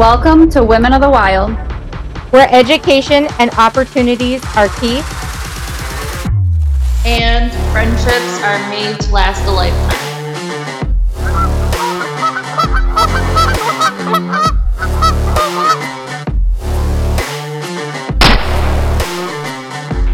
Welcome 0.00 0.48
to 0.52 0.64
Women 0.64 0.94
of 0.94 1.02
the 1.02 1.10
Wild, 1.10 1.50
where 2.32 2.48
education 2.50 3.28
and 3.38 3.50
opportunities 3.58 4.42
are 4.56 4.68
key, 4.80 5.02
and 7.04 7.52
friendships 7.70 8.42
are 8.42 8.58
made 8.70 8.98
to 8.98 9.12
last 9.12 9.44
a 9.44 9.50
lifetime. 9.50 9.90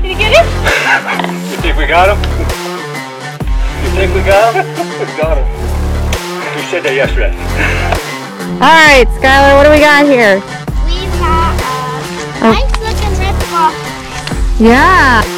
Did 0.03 0.11
you 0.11 0.19
get 0.19 0.33
him? 0.35 0.47
you 1.49 1.57
think 1.59 1.77
we 1.77 1.87
got 1.87 2.09
him? 2.09 2.19
You 3.85 3.91
think 3.95 4.13
we 4.17 4.23
got 4.23 4.53
him? 4.53 4.67
we 4.99 5.07
got 5.23 5.39
him. 5.39 6.57
We 6.57 6.63
said 6.63 6.83
that 6.83 6.95
yesterday. 6.97 7.96
All 8.57 8.63
right, 8.63 9.05
Skylar, 9.21 9.55
what 9.59 9.65
do 9.65 9.71
we 9.71 9.81
got 9.81 10.07
here? 10.07 10.37
We've 10.87 11.13
got 11.21 11.53
a 11.53 12.47
uh, 12.47 12.49
oh. 12.49 12.53
nice 12.57 12.73
looking 12.81 13.13
rip. 13.21 13.37
Yeah. 14.59 15.36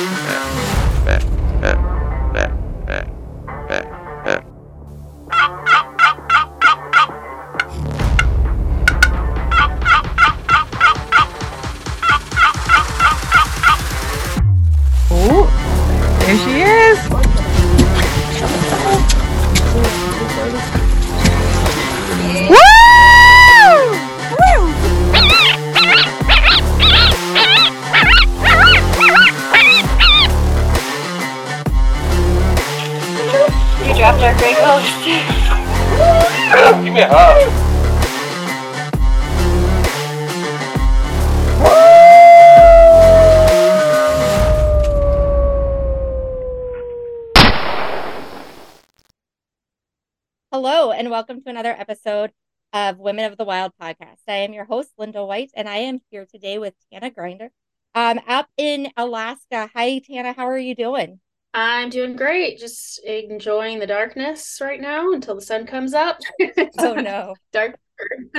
Of 52.89 52.98
Women 52.98 53.31
of 53.31 53.36
the 53.36 53.44
Wild 53.44 53.72
podcast. 53.78 54.22
I 54.27 54.36
am 54.36 54.55
your 54.55 54.64
host, 54.64 54.89
Linda 54.97 55.22
White, 55.22 55.50
and 55.55 55.69
I 55.69 55.77
am 55.77 55.98
here 56.11 56.25
today 56.25 56.56
with 56.56 56.72
Tana 56.91 57.11
Grenda 57.11 57.50
um, 57.95 58.19
up 58.27 58.48
in 58.56 58.91
Alaska. 58.97 59.69
Hi, 59.75 59.98
Tana. 59.98 60.33
How 60.33 60.48
are 60.48 60.56
you 60.56 60.75
doing? 60.75 61.20
I'm 61.53 61.91
doing 61.91 62.17
great. 62.17 62.58
Just 62.58 63.05
enjoying 63.05 63.78
the 63.78 63.86
darkness 63.86 64.58
right 64.62 64.80
now 64.80 65.12
until 65.12 65.34
the 65.34 65.42
sun 65.42 65.67
comes 65.67 65.92
up. 65.92 66.19
oh 66.78 66.95
no. 66.95 67.34
Dark. 67.53 67.78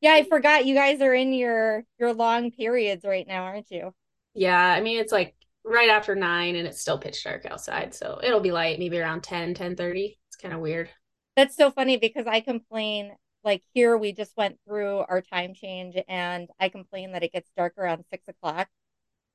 yeah, 0.00 0.14
I 0.14 0.24
forgot 0.24 0.66
you 0.66 0.74
guys 0.74 1.00
are 1.00 1.14
in 1.14 1.32
your 1.32 1.84
your 2.00 2.14
long 2.14 2.50
periods 2.50 3.04
right 3.04 3.28
now, 3.28 3.44
aren't 3.44 3.70
you? 3.70 3.92
Yeah, 4.34 4.58
I 4.58 4.80
mean 4.80 4.98
it's 4.98 5.12
like 5.12 5.36
right 5.64 5.90
after 5.90 6.16
9 6.16 6.56
and 6.56 6.66
it's 6.66 6.80
still 6.80 6.98
pitch 6.98 7.22
dark 7.22 7.46
outside, 7.46 7.94
so 7.94 8.18
it'll 8.20 8.40
be 8.40 8.50
light 8.50 8.80
maybe 8.80 8.98
around 8.98 9.22
10, 9.22 9.54
10 9.54 9.76
30. 9.76 10.18
It's 10.26 10.36
kind 10.36 10.52
of 10.52 10.58
weird. 10.58 10.90
That's 11.36 11.56
so 11.56 11.70
funny 11.70 11.96
because 11.96 12.26
I 12.26 12.40
complain 12.40 13.12
like 13.44 13.62
here 13.74 13.96
we 13.96 14.12
just 14.12 14.36
went 14.36 14.58
through 14.66 14.98
our 14.98 15.20
time 15.20 15.54
change 15.54 15.96
and 16.08 16.48
I 16.60 16.68
complain 16.68 17.12
that 17.12 17.22
it 17.22 17.32
gets 17.32 17.50
dark 17.56 17.76
around 17.76 18.04
six 18.10 18.28
o'clock. 18.28 18.68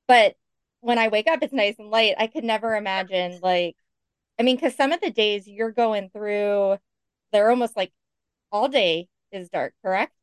But 0.07 0.35
when 0.81 0.97
I 0.97 1.09
wake 1.09 1.27
up, 1.27 1.39
it's 1.41 1.53
nice 1.53 1.75
and 1.79 1.89
light. 1.89 2.15
I 2.17 2.27
could 2.27 2.43
never 2.43 2.75
imagine 2.75 3.39
like, 3.41 3.75
I 4.39 4.43
mean, 4.43 4.55
because 4.55 4.75
some 4.75 4.91
of 4.91 5.01
the 5.01 5.11
days 5.11 5.47
you're 5.47 5.71
going 5.71 6.09
through, 6.09 6.77
they're 7.31 7.49
almost 7.49 7.75
like 7.75 7.91
all 8.51 8.69
day 8.69 9.09
is 9.31 9.49
dark, 9.49 9.73
correct? 9.83 10.13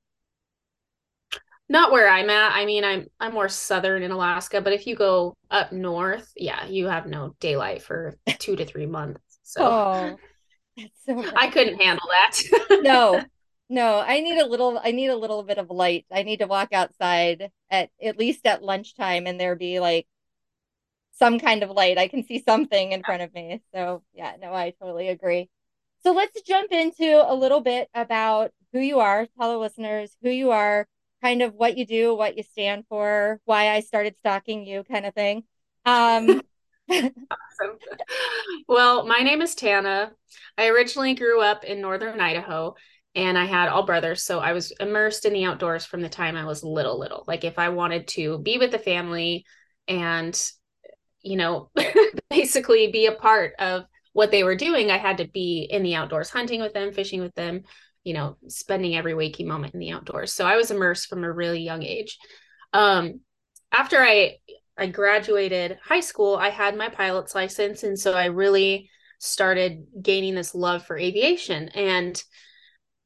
Not 1.69 1.93
where 1.93 2.09
I'm 2.09 2.29
at. 2.31 2.53
I 2.55 2.67
mean, 2.67 2.85
I'm 2.85 3.07
I'm 3.19 3.33
more 3.33 3.49
southern 3.49 4.03
in 4.03 4.11
Alaska, 4.11 4.61
but 4.61 4.75
if 4.75 4.87
you 4.87 4.95
go 4.95 5.35
up 5.51 5.73
north, 5.73 6.31
yeah, 6.37 6.67
you 6.67 6.87
have 6.87 7.07
no 7.07 7.35
daylight 7.41 7.83
for 7.83 8.19
two 8.39 8.55
to 8.57 8.65
three 8.65 8.87
months. 8.87 9.21
So 9.43 9.67
oh, 9.67 10.17
that's 10.77 11.05
so. 11.07 11.25
I 11.37 11.49
couldn't 11.49 11.81
handle 11.81 12.09
that. 12.11 12.81
no, 12.83 13.23
no, 13.69 14.01
I 14.01 14.21
need 14.21 14.39
a 14.39 14.47
little. 14.47 14.81
I 14.83 14.93
need 14.93 15.09
a 15.09 15.17
little 15.17 15.43
bit 15.43 15.59
of 15.59 15.71
light. 15.71 16.07
I 16.11 16.23
need 16.23 16.39
to 16.41 16.47
walk 16.47 16.73
outside 16.73 17.51
at 17.71 17.91
at 18.03 18.19
least 18.19 18.47
at 18.47 18.63
lunchtime, 18.63 19.27
and 19.27 19.41
there 19.41 19.57
be 19.57 19.81
like 19.81 20.07
some 21.13 21.39
kind 21.39 21.63
of 21.63 21.71
light. 21.71 21.99
I 21.99 22.09
can 22.09 22.25
see 22.25 22.43
something 22.47 22.93
in 22.93 23.03
front 23.03 23.23
of 23.23 23.33
me. 23.35 23.63
So, 23.75 24.03
yeah, 24.13 24.35
no, 24.41 24.53
I 24.53 24.75
totally 24.81 25.09
agree. 25.09 25.49
So, 26.03 26.13
let's 26.13 26.41
jump 26.43 26.73
into 26.73 27.25
a 27.27 27.35
little 27.35 27.61
bit 27.61 27.89
about 27.95 28.51
who 28.73 28.81
you 28.81 29.01
are. 29.01 29.27
Tell 29.39 29.53
the 29.53 29.59
listeners 29.59 30.17
who 30.23 30.31
you 30.31 30.51
are, 30.51 30.87
kind 31.23 31.43
of 31.43 31.55
what 31.55 31.79
you 31.79 31.87
do, 31.87 32.15
what 32.15 32.37
you 32.37 32.43
stand 32.43 32.85
for, 32.89 33.41
why 33.45 33.71
I 33.71 33.81
started 33.81 34.17
stalking 34.19 34.67
you, 34.67 34.85
kind 34.85 35.07
of 35.07 35.15
thing. 35.15 35.45
Um, 35.85 36.43
awesome. 36.91 37.79
Well, 38.69 39.07
my 39.07 39.21
name 39.21 39.43
is 39.43 39.55
Tana. 39.55 40.13
I 40.57 40.69
originally 40.69 41.15
grew 41.15 41.41
up 41.41 41.65
in 41.65 41.81
northern 41.81 42.21
Idaho 42.21 42.75
and 43.15 43.37
I 43.39 43.45
had 43.45 43.69
all 43.69 43.85
brothers. 43.85 44.23
So 44.23 44.41
I 44.41 44.53
was 44.53 44.73
immersed 44.81 45.25
in 45.25 45.33
the 45.33 45.45
outdoors 45.45 45.85
from 45.85 46.01
the 46.01 46.09
time 46.09 46.37
I 46.37 46.45
was 46.45 46.65
little, 46.65 46.99
little. 46.99 47.25
Like 47.27 47.45
if 47.45 47.59
I 47.59 47.69
wanted 47.69 48.09
to 48.09 48.39
be 48.39 48.59
with 48.59 48.71
the 48.71 48.79
family 48.79 49.45
and 49.87 50.39
you 51.23 51.37
know, 51.37 51.71
basically 52.31 52.91
be 52.91 53.07
a 53.07 53.13
part 53.13 53.55
of 53.59 53.85
what 54.13 54.31
they 54.31 54.45
were 54.45 54.57
doing, 54.57 54.91
I 54.91 54.99
had 54.99 55.19
to 55.19 55.29
be 55.29 55.67
in 55.71 55.83
the 55.83 55.95
outdoors, 55.97 56.31
hunting 56.31 56.61
with 56.61 56.75
them, 56.75 56.93
fishing 56.93 57.21
with 57.21 57.35
them, 57.35 57.63
you 58.05 58.15
know, 58.15 58.37
spending 58.49 58.97
every 58.97 59.15
waking 59.15 59.49
moment 59.49 59.75
in 59.75 59.81
the 59.81 59.93
outdoors. 59.93 60.33
So 60.33 60.47
I 60.47 60.57
was 60.57 60.71
immersed 60.71 61.09
from 61.09 61.25
a 61.25 61.33
really 61.33 61.61
young 61.61 61.83
age. 61.83 62.19
Um, 62.73 63.21
after 63.73 63.99
I 64.01 64.37
I 64.77 64.87
graduated 64.87 65.79
high 65.83 66.01
school, 66.01 66.37
I 66.37 66.51
had 66.51 66.77
my 66.77 66.89
pilot's 66.89 67.35
license, 67.35 67.83
and 67.83 67.99
so 67.99 68.13
I 68.13 68.27
really 68.27 68.91
started 69.19 69.87
gaining 70.03 70.35
this 70.35 70.55
love 70.55 70.85
for 70.85 70.99
aviation. 70.99 71.69
And 71.71 72.23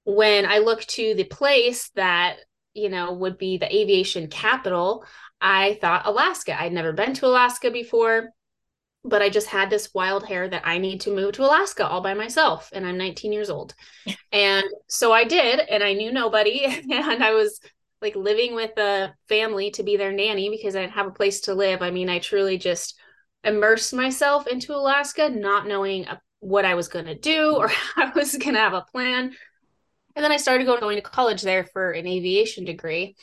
when 0.04 0.46
I 0.46 0.58
look 0.58 0.82
to 0.86 1.14
the 1.14 1.24
place 1.24 1.90
that 1.90 2.38
you 2.74 2.88
know 2.88 3.12
would 3.12 3.38
be 3.38 3.58
the 3.58 3.74
aviation 3.74 4.28
capital, 4.28 5.04
I 5.40 5.78
thought 5.80 6.06
Alaska. 6.06 6.60
I'd 6.60 6.72
never 6.72 6.92
been 6.92 7.14
to 7.14 7.26
Alaska 7.26 7.70
before, 7.70 8.30
but 9.04 9.22
I 9.22 9.28
just 9.28 9.46
had 9.46 9.70
this 9.70 9.92
wild 9.94 10.26
hair 10.26 10.48
that 10.48 10.62
I 10.64 10.78
need 10.78 11.02
to 11.02 11.14
move 11.14 11.32
to 11.34 11.44
Alaska 11.44 11.86
all 11.86 12.00
by 12.00 12.14
myself. 12.14 12.70
And 12.72 12.86
I'm 12.86 12.98
19 12.98 13.32
years 13.32 13.50
old. 13.50 13.74
and 14.32 14.64
so 14.88 15.12
I 15.12 15.24
did, 15.24 15.60
and 15.60 15.82
I 15.82 15.92
knew 15.92 16.12
nobody. 16.12 16.64
And 16.90 17.22
I 17.22 17.32
was 17.32 17.60
like 18.00 18.14
living 18.14 18.54
with 18.54 18.76
a 18.78 19.14
family 19.28 19.70
to 19.72 19.82
be 19.82 19.96
their 19.96 20.12
nanny 20.12 20.50
because 20.50 20.76
I 20.76 20.80
didn't 20.80 20.92
have 20.92 21.06
a 21.06 21.12
place 21.12 21.40
to 21.42 21.54
live. 21.54 21.82
I 21.82 21.90
mean, 21.90 22.08
I 22.08 22.18
truly 22.18 22.58
just 22.58 22.98
immersed 23.44 23.94
myself 23.94 24.46
into 24.46 24.74
Alaska, 24.74 25.28
not 25.28 25.66
knowing 25.66 26.06
uh, 26.06 26.18
what 26.40 26.64
I 26.64 26.74
was 26.74 26.88
going 26.88 27.06
to 27.06 27.18
do 27.18 27.56
or 27.56 27.70
I 27.96 28.12
was 28.14 28.36
going 28.36 28.54
to 28.54 28.60
have 28.60 28.74
a 28.74 28.86
plan. 28.92 29.34
And 30.14 30.24
then 30.24 30.32
I 30.32 30.36
started 30.36 30.66
going 30.66 30.96
to 30.96 31.02
college 31.02 31.42
there 31.42 31.64
for 31.64 31.92
an 31.92 32.06
aviation 32.06 32.64
degree. 32.64 33.16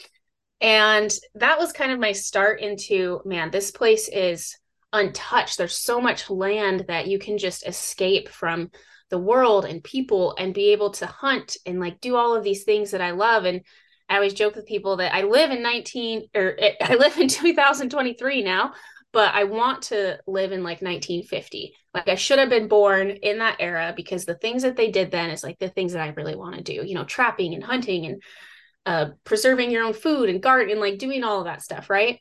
And 0.61 1.13
that 1.35 1.59
was 1.59 1.73
kind 1.73 1.91
of 1.91 1.99
my 1.99 2.13
start 2.13 2.61
into 2.61 3.21
man, 3.25 3.51
this 3.51 3.71
place 3.71 4.07
is 4.07 4.57
untouched. 4.93 5.57
There's 5.57 5.77
so 5.77 5.99
much 5.99 6.29
land 6.29 6.85
that 6.87 7.07
you 7.07 7.19
can 7.19 7.37
just 7.37 7.67
escape 7.67 8.29
from 8.29 8.71
the 9.09 9.19
world 9.19 9.65
and 9.65 9.83
people 9.83 10.35
and 10.37 10.53
be 10.53 10.71
able 10.71 10.91
to 10.91 11.05
hunt 11.05 11.57
and 11.65 11.79
like 11.79 12.01
do 12.01 12.15
all 12.15 12.33
of 12.33 12.43
these 12.43 12.63
things 12.63 12.91
that 12.91 13.01
I 13.01 13.11
love. 13.11 13.45
And 13.45 13.61
I 14.09 14.15
always 14.15 14.33
joke 14.33 14.55
with 14.55 14.67
people 14.67 14.97
that 14.97 15.13
I 15.13 15.23
live 15.23 15.51
in 15.51 15.63
19 15.63 16.27
or 16.35 16.57
I 16.81 16.95
live 16.95 17.17
in 17.17 17.27
2023 17.27 18.43
now, 18.43 18.73
but 19.11 19.33
I 19.33 19.45
want 19.45 19.83
to 19.83 20.19
live 20.27 20.51
in 20.51 20.63
like 20.63 20.81
1950. 20.81 21.73
Like 21.93 22.07
I 22.07 22.15
should 22.15 22.39
have 22.39 22.49
been 22.49 22.67
born 22.67 23.09
in 23.09 23.39
that 23.39 23.57
era 23.59 23.93
because 23.95 24.25
the 24.25 24.35
things 24.35 24.63
that 24.63 24.75
they 24.75 24.91
did 24.91 25.11
then 25.11 25.29
is 25.29 25.43
like 25.43 25.57
the 25.59 25.69
things 25.69 25.93
that 25.93 26.01
I 26.01 26.09
really 26.09 26.35
want 26.35 26.55
to 26.55 26.61
do, 26.61 26.85
you 26.85 26.95
know, 26.95 27.05
trapping 27.05 27.53
and 27.53 27.63
hunting 27.63 28.05
and 28.05 28.23
uh, 28.85 29.09
preserving 29.23 29.71
your 29.71 29.83
own 29.83 29.93
food 29.93 30.29
and 30.29 30.43
garden, 30.43 30.79
like 30.79 30.99
doing 30.99 31.23
all 31.23 31.39
of 31.39 31.45
that 31.45 31.63
stuff, 31.63 31.89
right? 31.89 32.19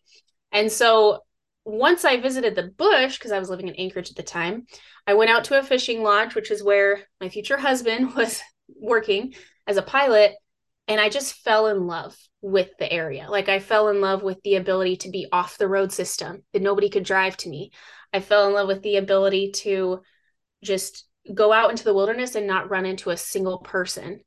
And 0.53 0.71
so 0.71 1.21
once 1.65 2.05
I 2.05 2.21
visited 2.21 2.55
the 2.55 2.71
bush, 2.77 3.19
because 3.19 3.33
I 3.33 3.39
was 3.39 3.51
living 3.51 3.69
in 3.69 3.75
Anchorage 3.75 4.11
at 4.11 4.17
the 4.17 4.23
time, 4.23 4.67
I 5.07 5.15
went 5.15 5.31
out 5.31 5.45
to 5.45 5.59
a 5.59 5.63
fishing 5.63 6.03
lodge, 6.03 6.35
which 6.35 6.51
is 6.51 6.63
where 6.63 7.01
my 7.21 7.29
future 7.29 7.57
husband 7.57 8.15
was 8.17 8.41
working 8.81 9.35
as 9.67 9.77
a 9.77 9.83
pilot. 9.83 10.33
And 10.87 11.01
I 11.01 11.09
just 11.09 11.35
fell 11.35 11.69
in 11.69 11.87
love 11.87 12.17
with 12.43 12.71
the 12.79 12.93
area. 12.93 13.29
Like 13.31 13.49
I 13.49 13.59
fell 13.59 13.89
in 13.89 14.01
love 14.01 14.23
with 14.23 14.43
the 14.43 14.57
ability 14.57 14.97
to 14.99 15.11
be 15.11 15.27
off 15.33 15.59
the 15.59 15.69
road 15.69 15.93
system, 15.93 16.43
that 16.53 16.63
nobody 16.63 16.91
could 16.91 17.05
drive 17.05 17.37
to 17.39 17.49
me. 17.49 17.73
I 18.13 18.21
fell 18.21 18.47
in 18.47 18.55
love 18.55 18.69
with 18.69 18.83
the 18.83 18.97
ability 18.97 19.53
to 19.63 20.03
just 20.63 21.07
go 21.33 21.53
out 21.53 21.71
into 21.71 21.85
the 21.85 21.95
wilderness 21.95 22.35
and 22.35 22.47
not 22.47 22.71
run 22.71 22.85
into 22.85 23.11
a 23.11 23.17
single 23.17 23.59
person 23.59 24.21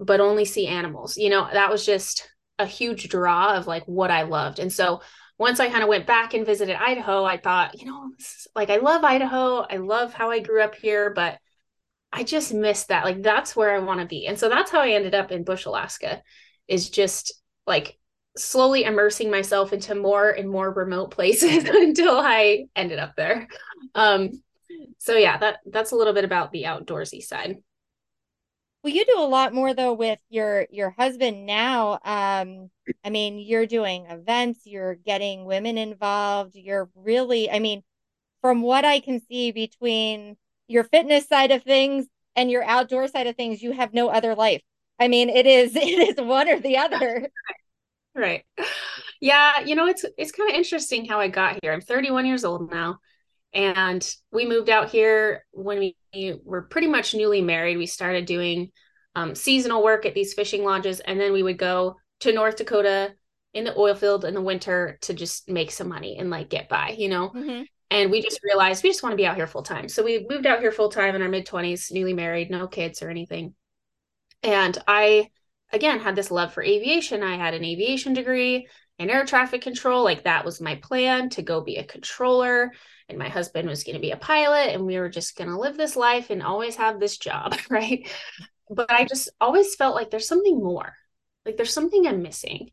but 0.00 0.20
only 0.20 0.44
see 0.44 0.66
animals. 0.66 1.16
You 1.16 1.30
know, 1.30 1.48
that 1.52 1.70
was 1.70 1.84
just 1.84 2.28
a 2.58 2.66
huge 2.66 3.08
draw 3.08 3.56
of 3.56 3.66
like 3.66 3.84
what 3.84 4.10
I 4.10 4.22
loved. 4.22 4.58
And 4.58 4.72
so 4.72 5.00
once 5.38 5.60
I 5.60 5.68
kind 5.68 5.82
of 5.82 5.88
went 5.88 6.06
back 6.06 6.34
and 6.34 6.46
visited 6.46 6.76
Idaho, 6.76 7.24
I 7.24 7.36
thought, 7.36 7.78
you 7.80 7.86
know, 7.86 8.10
like 8.54 8.70
I 8.70 8.76
love 8.76 9.04
Idaho. 9.04 9.60
I 9.68 9.76
love 9.76 10.12
how 10.12 10.30
I 10.30 10.40
grew 10.40 10.62
up 10.62 10.74
here, 10.74 11.12
but 11.14 11.38
I 12.18 12.24
just 12.24 12.52
miss 12.52 12.86
that. 12.86 13.04
Like 13.04 13.22
that's 13.22 13.54
where 13.54 13.72
I 13.72 13.78
want 13.78 14.00
to 14.00 14.06
be. 14.06 14.26
And 14.26 14.36
so 14.36 14.48
that's 14.48 14.72
how 14.72 14.80
I 14.80 14.90
ended 14.90 15.14
up 15.14 15.30
in 15.30 15.44
Bush, 15.44 15.66
Alaska, 15.66 16.20
is 16.66 16.90
just 16.90 17.32
like 17.64 17.96
slowly 18.36 18.82
immersing 18.82 19.30
myself 19.30 19.72
into 19.72 19.94
more 19.94 20.28
and 20.28 20.50
more 20.50 20.72
remote 20.72 21.10
places 21.12 21.64
until 21.68 22.18
I 22.18 22.64
ended 22.74 22.98
up 22.98 23.14
there. 23.14 23.46
Um, 23.94 24.42
so 24.98 25.16
yeah, 25.16 25.38
that 25.38 25.58
that's 25.70 25.92
a 25.92 25.94
little 25.94 26.12
bit 26.12 26.24
about 26.24 26.50
the 26.50 26.64
outdoorsy 26.64 27.22
side. 27.22 27.58
Well, 28.82 28.92
you 28.92 29.04
do 29.04 29.18
a 29.18 29.22
lot 29.22 29.54
more 29.54 29.72
though 29.72 29.92
with 29.92 30.18
your 30.28 30.66
your 30.70 30.90
husband 30.90 31.46
now. 31.46 32.00
Um, 32.04 32.68
I 33.04 33.10
mean, 33.10 33.38
you're 33.38 33.66
doing 33.66 34.06
events, 34.06 34.62
you're 34.64 34.96
getting 34.96 35.44
women 35.44 35.78
involved, 35.78 36.56
you're 36.56 36.90
really, 36.96 37.48
I 37.48 37.60
mean, 37.60 37.84
from 38.40 38.60
what 38.62 38.84
I 38.84 38.98
can 38.98 39.20
see 39.20 39.52
between 39.52 40.36
your 40.68 40.84
fitness 40.84 41.26
side 41.26 41.50
of 41.50 41.62
things 41.64 42.06
and 42.36 42.50
your 42.50 42.62
outdoor 42.64 43.08
side 43.08 43.26
of 43.26 43.36
things, 43.36 43.62
you 43.62 43.72
have 43.72 43.92
no 43.92 44.08
other 44.08 44.34
life. 44.34 44.62
I 45.00 45.08
mean, 45.08 45.28
it 45.28 45.46
is 45.46 45.74
it 45.76 46.18
is 46.18 46.24
one 46.24 46.48
or 46.48 46.60
the 46.60 46.78
other. 46.78 47.28
Right. 48.14 48.44
Yeah, 49.20 49.60
you 49.60 49.74
know, 49.74 49.86
it's 49.86 50.04
it's 50.16 50.32
kind 50.32 50.50
of 50.50 50.56
interesting 50.56 51.04
how 51.04 51.20
I 51.20 51.28
got 51.28 51.58
here. 51.62 51.72
I'm 51.72 51.80
31 51.80 52.26
years 52.26 52.44
old 52.44 52.70
now. 52.70 52.98
And 53.54 54.06
we 54.30 54.46
moved 54.46 54.68
out 54.68 54.90
here 54.90 55.44
when 55.52 55.78
we 55.78 55.96
were 56.44 56.62
pretty 56.62 56.86
much 56.86 57.14
newly 57.14 57.40
married. 57.40 57.78
We 57.78 57.86
started 57.86 58.26
doing 58.26 58.70
um, 59.14 59.34
seasonal 59.34 59.82
work 59.82 60.04
at 60.04 60.14
these 60.14 60.34
fishing 60.34 60.64
lodges, 60.64 61.00
and 61.00 61.18
then 61.18 61.32
we 61.32 61.42
would 61.42 61.58
go 61.58 61.96
to 62.20 62.32
North 62.32 62.56
Dakota 62.56 63.14
in 63.54 63.64
the 63.64 63.76
oil 63.76 63.94
field 63.94 64.24
in 64.24 64.34
the 64.34 64.40
winter 64.40 64.98
to 65.02 65.14
just 65.14 65.48
make 65.48 65.70
some 65.70 65.88
money 65.88 66.18
and 66.18 66.30
like 66.30 66.50
get 66.50 66.68
by, 66.68 66.94
you 66.98 67.08
know? 67.08 67.30
Mm-hmm. 67.30 67.62
And 67.90 68.10
we 68.10 68.20
just 68.20 68.42
realized 68.42 68.84
we 68.84 68.90
just 68.90 69.02
want 69.02 69.12
to 69.14 69.16
be 69.16 69.26
out 69.26 69.36
here 69.36 69.46
full 69.46 69.62
time. 69.62 69.88
So 69.88 70.04
we 70.04 70.26
moved 70.28 70.46
out 70.46 70.60
here 70.60 70.72
full 70.72 70.90
time 70.90 71.14
in 71.14 71.22
our 71.22 71.28
mid 71.28 71.46
20s, 71.46 71.90
newly 71.92 72.12
married, 72.12 72.50
no 72.50 72.66
kids 72.66 73.02
or 73.02 73.08
anything. 73.08 73.54
And 74.42 74.76
I, 74.86 75.30
again, 75.72 76.00
had 76.00 76.14
this 76.14 76.30
love 76.30 76.52
for 76.52 76.62
aviation. 76.62 77.22
I 77.22 77.36
had 77.36 77.54
an 77.54 77.64
aviation 77.64 78.12
degree 78.12 78.68
and 78.98 79.10
air 79.10 79.24
traffic 79.24 79.62
control. 79.62 80.04
Like 80.04 80.24
that 80.24 80.44
was 80.44 80.60
my 80.60 80.74
plan 80.76 81.30
to 81.30 81.42
go 81.42 81.62
be 81.62 81.76
a 81.76 81.84
controller. 81.84 82.72
And 83.08 83.18
my 83.18 83.28
husband 83.28 83.68
was 83.68 83.84
going 83.84 83.94
to 83.94 84.02
be 84.02 84.10
a 84.10 84.18
pilot. 84.18 84.74
And 84.74 84.84
we 84.84 84.98
were 84.98 85.08
just 85.08 85.36
going 85.36 85.48
to 85.48 85.58
live 85.58 85.78
this 85.78 85.96
life 85.96 86.28
and 86.28 86.42
always 86.42 86.76
have 86.76 87.00
this 87.00 87.16
job. 87.16 87.56
Right. 87.70 88.08
But 88.70 88.90
I 88.92 89.06
just 89.06 89.30
always 89.40 89.74
felt 89.76 89.94
like 89.94 90.10
there's 90.10 90.28
something 90.28 90.58
more. 90.62 90.94
Like 91.46 91.56
there's 91.56 91.72
something 91.72 92.06
I'm 92.06 92.20
missing. 92.20 92.70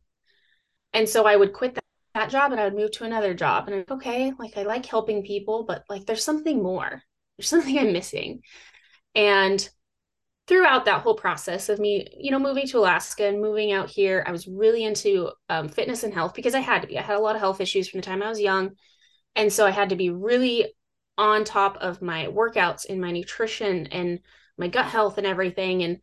And 0.91 1.07
so 1.07 1.25
I 1.25 1.37
would 1.37 1.53
quit 1.53 1.79
that, 2.15 2.29
job 2.29 2.51
and 2.51 2.59
I 2.59 2.63
would 2.63 2.75
move 2.75 2.91
to 2.93 3.03
another 3.03 3.33
job. 3.33 3.67
And 3.67 3.85
I'm 3.89 3.97
okay, 3.97 4.33
like 4.39 4.57
I 4.57 4.63
like 4.63 4.85
helping 4.85 5.23
people, 5.23 5.65
but 5.65 5.83
like 5.89 6.05
there's 6.05 6.23
something 6.23 6.63
more. 6.63 7.03
There's 7.37 7.49
something 7.49 7.77
I'm 7.77 7.93
missing. 7.93 8.41
And 9.13 9.67
throughout 10.47 10.85
that 10.85 11.01
whole 11.01 11.15
process 11.15 11.69
of 11.69 11.79
me, 11.79 12.07
you 12.17 12.31
know, 12.31 12.39
moving 12.39 12.67
to 12.67 12.77
Alaska 12.77 13.25
and 13.25 13.41
moving 13.41 13.71
out 13.71 13.89
here, 13.89 14.23
I 14.25 14.31
was 14.31 14.47
really 14.47 14.83
into 14.83 15.31
um, 15.49 15.67
fitness 15.67 16.03
and 16.03 16.13
health 16.13 16.33
because 16.33 16.55
I 16.55 16.59
had 16.59 16.81
to 16.81 16.87
be. 16.87 16.97
I 16.97 17.01
had 17.01 17.17
a 17.17 17.21
lot 17.21 17.35
of 17.35 17.41
health 17.41 17.61
issues 17.61 17.89
from 17.89 17.99
the 17.99 18.05
time 18.05 18.23
I 18.23 18.29
was 18.29 18.39
young. 18.39 18.71
And 19.35 19.51
so 19.51 19.65
I 19.65 19.71
had 19.71 19.89
to 19.89 19.95
be 19.95 20.09
really 20.09 20.73
on 21.17 21.43
top 21.43 21.77
of 21.77 22.01
my 22.01 22.27
workouts 22.27 22.89
and 22.89 23.01
my 23.01 23.11
nutrition 23.11 23.87
and 23.87 24.19
my 24.57 24.69
gut 24.69 24.85
health 24.85 25.17
and 25.17 25.27
everything. 25.27 25.83
And 25.83 25.97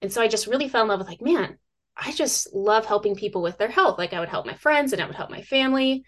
and 0.00 0.12
so 0.12 0.22
I 0.22 0.28
just 0.28 0.46
really 0.46 0.68
fell 0.68 0.82
in 0.82 0.88
love 0.88 1.00
with 1.00 1.08
like, 1.08 1.20
man, 1.20 1.58
I 1.98 2.12
just 2.12 2.54
love 2.54 2.86
helping 2.86 3.16
people 3.16 3.42
with 3.42 3.58
their 3.58 3.68
health. 3.68 3.98
Like 3.98 4.12
I 4.12 4.20
would 4.20 4.28
help 4.28 4.46
my 4.46 4.54
friends 4.54 4.92
and 4.92 5.02
I 5.02 5.06
would 5.06 5.16
help 5.16 5.30
my 5.30 5.42
family. 5.42 6.04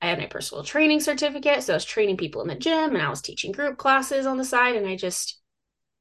I 0.00 0.08
had 0.08 0.18
my 0.18 0.26
personal 0.26 0.64
training 0.64 1.00
certificate. 1.00 1.62
So 1.62 1.72
I 1.72 1.76
was 1.76 1.84
training 1.84 2.18
people 2.18 2.42
in 2.42 2.48
the 2.48 2.54
gym 2.54 2.94
and 2.94 3.02
I 3.02 3.08
was 3.08 3.22
teaching 3.22 3.52
group 3.52 3.78
classes 3.78 4.26
on 4.26 4.36
the 4.36 4.44
side. 4.44 4.76
And 4.76 4.86
I 4.86 4.96
just 4.96 5.40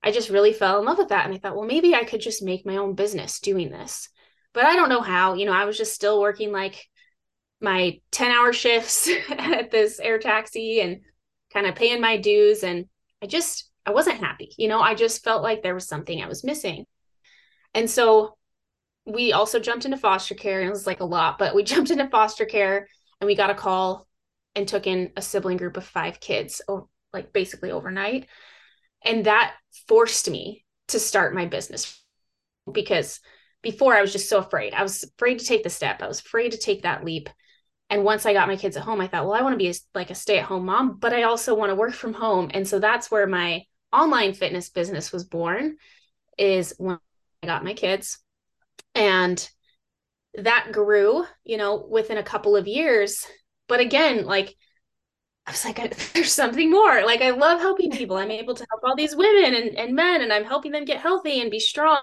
I 0.04 0.12
just 0.12 0.30
really 0.30 0.52
fell 0.52 0.80
in 0.80 0.86
love 0.86 0.98
with 0.98 1.10
that. 1.10 1.26
And 1.26 1.34
I 1.34 1.38
thought, 1.38 1.56
well, 1.56 1.66
maybe 1.66 1.94
I 1.96 2.04
could 2.04 2.22
just 2.22 2.44
make 2.44 2.66
my 2.66 2.78
own 2.78 2.96
business 2.96 3.40
doing 3.40 3.70
this. 3.70 4.10
But 4.54 4.66
I 4.66 4.76
don't 4.76 4.90
know 4.90 5.02
how. 5.02 5.36
You 5.36 5.46
know, 5.46 5.54
I 5.54 5.66
was 5.66 5.78
just 5.78 5.94
still 5.94 6.20
working 6.20 6.52
like 6.52 6.88
my 7.62 8.00
10 8.12 8.32
hour 8.32 8.52
shifts 8.52 9.10
at 9.30 9.72
this 9.72 10.00
air 10.00 10.18
taxi 10.18 10.82
and 10.82 11.02
kind 11.54 11.68
of 11.68 11.76
paying 11.76 12.02
my 12.02 12.18
dues. 12.18 12.64
And 12.64 12.86
I 13.22 13.28
just, 13.28 13.70
I 13.86 13.92
wasn't 13.92 14.20
happy. 14.20 14.52
You 14.58 14.68
know, 14.68 14.82
I 14.82 14.96
just 14.96 15.24
felt 15.24 15.44
like 15.44 15.62
there 15.62 15.76
was 15.76 15.88
something 15.88 16.22
I 16.22 16.28
was 16.28 16.44
missing. 16.44 16.86
And 17.74 17.90
so 17.90 18.36
we 19.06 19.34
also 19.34 19.60
jumped 19.60 19.86
into 19.86 19.98
foster 19.98 20.36
care 20.36 20.60
and 20.60 20.68
it 20.68 20.72
was 20.72 20.88
like 20.88 21.00
a 21.00 21.06
lot, 21.06 21.38
but 21.38 21.56
we 21.56 21.64
jumped 21.64 21.92
into 21.92 22.08
foster 22.10 22.46
care 22.46 22.88
and 23.20 23.28
we 23.28 23.36
got 23.36 23.50
a 23.50 23.56
call 23.56 24.08
and 24.56 24.68
took 24.68 24.88
in 24.88 25.12
a 25.16 25.22
sibling 25.22 25.58
group 25.58 25.78
of 25.78 25.86
five 25.86 26.20
kids, 26.20 26.62
like 27.14 27.34
basically 27.34 27.72
overnight. 27.72 28.28
And 29.04 29.26
that 29.26 29.54
forced 29.88 30.30
me 30.30 30.66
to 30.90 31.00
start 31.00 31.34
my 31.34 31.46
business 31.46 32.02
because 32.72 33.20
before 33.62 33.96
I 33.96 34.02
was 34.02 34.12
just 34.12 34.30
so 34.30 34.40
afraid. 34.40 34.74
I 34.74 34.84
was 34.84 35.04
afraid 35.04 35.40
to 35.40 35.46
take 35.46 35.64
the 35.64 35.70
step. 35.70 36.02
I 36.02 36.08
was 36.08 36.20
afraid 36.20 36.52
to 36.52 36.58
take 36.58 36.84
that 36.84 37.06
leap. 37.06 37.30
And 37.90 38.04
once 38.04 38.26
I 38.26 38.34
got 38.34 38.48
my 38.48 38.56
kids 38.56 38.78
at 38.78 38.84
home, 38.84 39.02
I 39.02 39.08
thought, 39.08 39.26
well, 39.26 39.34
I 39.34 39.42
want 39.42 39.54
to 39.54 39.58
be 39.58 39.70
a, 39.70 39.74
like 39.94 40.10
a 40.10 40.16
stay 40.16 40.40
at 40.40 40.46
home 40.46 40.66
mom, 40.66 40.98
but 40.98 41.14
I 41.14 41.24
also 41.24 41.54
want 41.56 41.70
to 41.70 41.76
work 41.76 41.94
from 41.94 42.14
home. 42.14 42.50
And 42.54 42.68
so 42.68 42.80
that's 42.80 43.12
where 43.12 43.28
my 43.28 43.64
online 43.92 44.34
fitness 44.34 44.70
business 44.70 45.12
was 45.12 45.26
born 45.26 45.78
is 46.38 46.74
when 46.78 46.98
I 47.44 47.48
got 47.48 47.64
my 47.64 47.74
kids. 47.74 48.20
And 48.96 49.50
that 50.36 50.72
grew, 50.72 51.26
you 51.44 51.58
know, 51.58 51.86
within 51.90 52.18
a 52.18 52.24
couple 52.24 52.56
of 52.56 52.68
years. 52.68 53.26
But 53.68 53.80
again, 53.80 54.26
like 54.26 54.56
I 55.46 55.52
was 55.52 55.66
like, 55.66 55.98
there's 56.14 56.32
something 56.32 56.70
more. 56.70 57.04
Like, 57.04 57.22
I 57.22 57.32
love 57.32 57.60
helping 57.60 57.92
people. 57.92 58.18
I'm 58.18 58.32
able 58.32 58.56
to 58.56 58.66
help 58.70 58.82
all 58.84 58.96
these 58.96 59.16
women 59.16 59.56
and, 59.56 59.78
and 59.78 59.96
men, 59.96 60.22
and 60.22 60.32
I'm 60.32 60.46
helping 60.46 60.72
them 60.72 60.86
get 60.86 61.00
healthy 61.00 61.42
and 61.42 61.52
be 61.52 61.60
strong. 61.60 62.02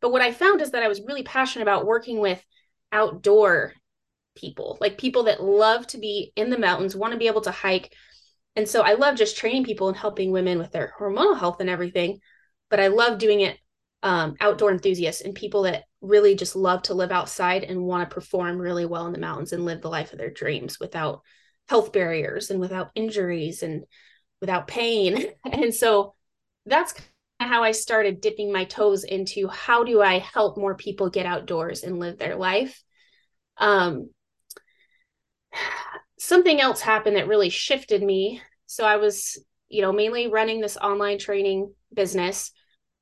But 0.00 0.12
what 0.12 0.22
I 0.22 0.32
found 0.32 0.60
is 0.60 0.72
that 0.72 0.82
I 0.82 0.88
was 0.88 1.00
really 1.00 1.22
passionate 1.22 1.62
about 1.62 1.86
working 1.86 2.18
with 2.18 2.44
outdoor 2.92 3.74
people, 4.34 4.76
like 4.80 4.98
people 4.98 5.24
that 5.24 5.42
love 5.42 5.86
to 5.88 5.98
be 5.98 6.32
in 6.36 6.50
the 6.50 6.58
mountains, 6.58 6.96
want 6.96 7.12
to 7.12 7.18
be 7.18 7.26
able 7.26 7.42
to 7.42 7.50
hike. 7.50 7.92
And 8.56 8.68
so 8.68 8.82
I 8.82 8.94
love 8.94 9.16
just 9.16 9.36
training 9.36 9.64
people 9.64 9.88
and 9.88 9.96
helping 9.96 10.30
women 10.30 10.58
with 10.58 10.72
their 10.72 10.92
hormonal 10.98 11.38
health 11.38 11.60
and 11.60 11.70
everything. 11.70 12.18
But 12.70 12.80
I 12.80 12.88
love 12.88 13.18
doing 13.18 13.40
it 13.40 13.58
um, 14.02 14.36
outdoor 14.40 14.70
enthusiasts 14.70 15.22
and 15.22 15.34
people 15.34 15.62
that 15.62 15.84
really 16.04 16.34
just 16.34 16.54
love 16.54 16.82
to 16.82 16.94
live 16.94 17.10
outside 17.10 17.64
and 17.64 17.82
want 17.82 18.08
to 18.08 18.14
perform 18.14 18.58
really 18.58 18.84
well 18.84 19.06
in 19.06 19.12
the 19.12 19.18
mountains 19.18 19.52
and 19.52 19.64
live 19.64 19.80
the 19.80 19.88
life 19.88 20.12
of 20.12 20.18
their 20.18 20.30
dreams 20.30 20.78
without 20.78 21.22
health 21.68 21.92
barriers 21.92 22.50
and 22.50 22.60
without 22.60 22.90
injuries 22.94 23.62
and 23.62 23.84
without 24.40 24.68
pain. 24.68 25.26
And 25.50 25.74
so 25.74 26.14
that's 26.66 26.92
kind 26.92 27.08
of 27.40 27.48
how 27.48 27.62
I 27.62 27.72
started 27.72 28.20
dipping 28.20 28.52
my 28.52 28.64
toes 28.64 29.04
into 29.04 29.48
how 29.48 29.84
do 29.84 30.02
I 30.02 30.18
help 30.18 30.56
more 30.58 30.74
people 30.74 31.10
get 31.10 31.26
outdoors 31.26 31.82
and 31.82 31.98
live 31.98 32.18
their 32.18 32.36
life. 32.36 32.82
Um, 33.56 34.10
something 36.18 36.60
else 36.60 36.80
happened 36.80 37.16
that 37.16 37.28
really 37.28 37.50
shifted 37.50 38.02
me. 38.02 38.42
So 38.66 38.84
I 38.84 38.96
was, 38.96 39.38
you 39.68 39.82
know, 39.82 39.92
mainly 39.92 40.28
running 40.28 40.60
this 40.60 40.76
online 40.76 41.18
training 41.18 41.72
business. 41.92 42.50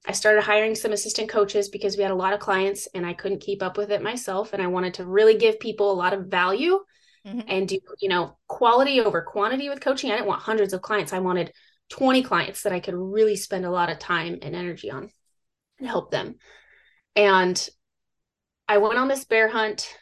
I 0.07 0.13
started 0.13 0.43
hiring 0.43 0.75
some 0.75 0.93
assistant 0.93 1.29
coaches 1.29 1.69
because 1.69 1.97
we 1.97 2.03
had 2.03 2.11
a 2.11 2.17
lot 2.17 2.33
of 2.33 2.41
clients 2.41 2.89
and 2.95 3.07
I 3.07 3.13
couldn't 3.13 3.41
keep 3.41 3.63
up 3.63 3.77
with 3.77 3.91
it 3.93 4.03
myself. 4.03 4.53
And 4.53 4.61
I 4.61 4.67
wanted 4.67 4.95
to 4.95 5.07
really 5.07 5.37
give 5.37 5.61
people 5.61 5.93
a 5.93 5.95
lot 5.95 6.13
of 6.13 6.27
value 6.27 6.81
mm-hmm. 7.25 7.41
and 7.47 7.69
do, 7.69 7.79
you 8.01 8.09
know, 8.09 8.37
quality 8.49 9.01
over 9.01 9.23
quantity 9.23 9.69
with 9.69 9.81
coaching. 9.81 10.11
I 10.11 10.17
didn't 10.17 10.27
want 10.27 10.43
hundreds 10.43 10.73
of 10.73 10.83
clients. 10.83 11.13
I 11.13 11.21
wanted 11.21 11.53
20 11.91 12.23
clients 12.25 12.63
that 12.63 12.73
I 12.73 12.81
could 12.81 12.95
really 12.95 13.37
spend 13.37 13.65
a 13.65 13.71
lot 13.71 13.91
of 13.91 13.99
time 14.01 14.39
and 14.43 14.57
energy 14.57 14.91
on 14.91 15.09
and 15.79 15.89
help 15.89 16.11
them. 16.11 16.37
And 17.15 17.69
I 18.67 18.79
went 18.79 18.99
on 18.99 19.09
this 19.09 19.25
bear 19.25 19.49
hunt. 19.49 19.95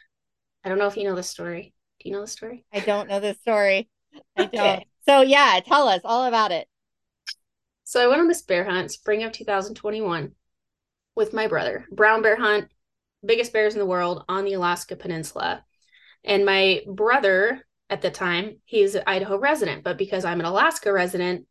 I 0.63 0.69
don't 0.69 0.79
know 0.79 0.87
if 0.87 0.97
you 0.97 1.03
know 1.03 1.15
the 1.15 1.23
story. 1.23 1.73
Do 1.99 2.09
you 2.09 2.15
know 2.15 2.21
the 2.21 2.27
story? 2.27 2.65
I 2.73 2.79
don't 2.79 3.07
know 3.07 3.19
the 3.19 3.35
story. 3.35 3.89
I 4.35 4.45
don't. 4.45 4.55
Okay. 4.55 4.85
So 5.07 5.21
yeah, 5.21 5.59
tell 5.65 5.87
us 5.87 6.01
all 6.03 6.25
about 6.25 6.51
it. 6.51 6.67
So 7.91 8.01
I 8.01 8.07
went 8.07 8.21
on 8.21 8.29
this 8.29 8.41
bear 8.41 8.63
hunt 8.63 8.89
spring 8.89 9.23
of 9.23 9.33
2021 9.33 10.31
with 11.13 11.33
my 11.33 11.47
brother. 11.47 11.85
Brown 11.91 12.21
bear 12.21 12.37
hunt, 12.37 12.69
biggest 13.25 13.51
bears 13.51 13.73
in 13.73 13.79
the 13.79 13.85
world 13.85 14.23
on 14.29 14.45
the 14.45 14.53
Alaska 14.53 14.95
Peninsula. 14.95 15.65
And 16.23 16.45
my 16.45 16.83
brother 16.87 17.67
at 17.89 18.01
the 18.01 18.09
time, 18.09 18.61
he's 18.63 18.95
an 18.95 19.03
Idaho 19.05 19.37
resident, 19.37 19.83
but 19.83 19.97
because 19.97 20.23
I'm 20.23 20.39
an 20.39 20.45
Alaska 20.45 20.93
resident, 20.93 21.47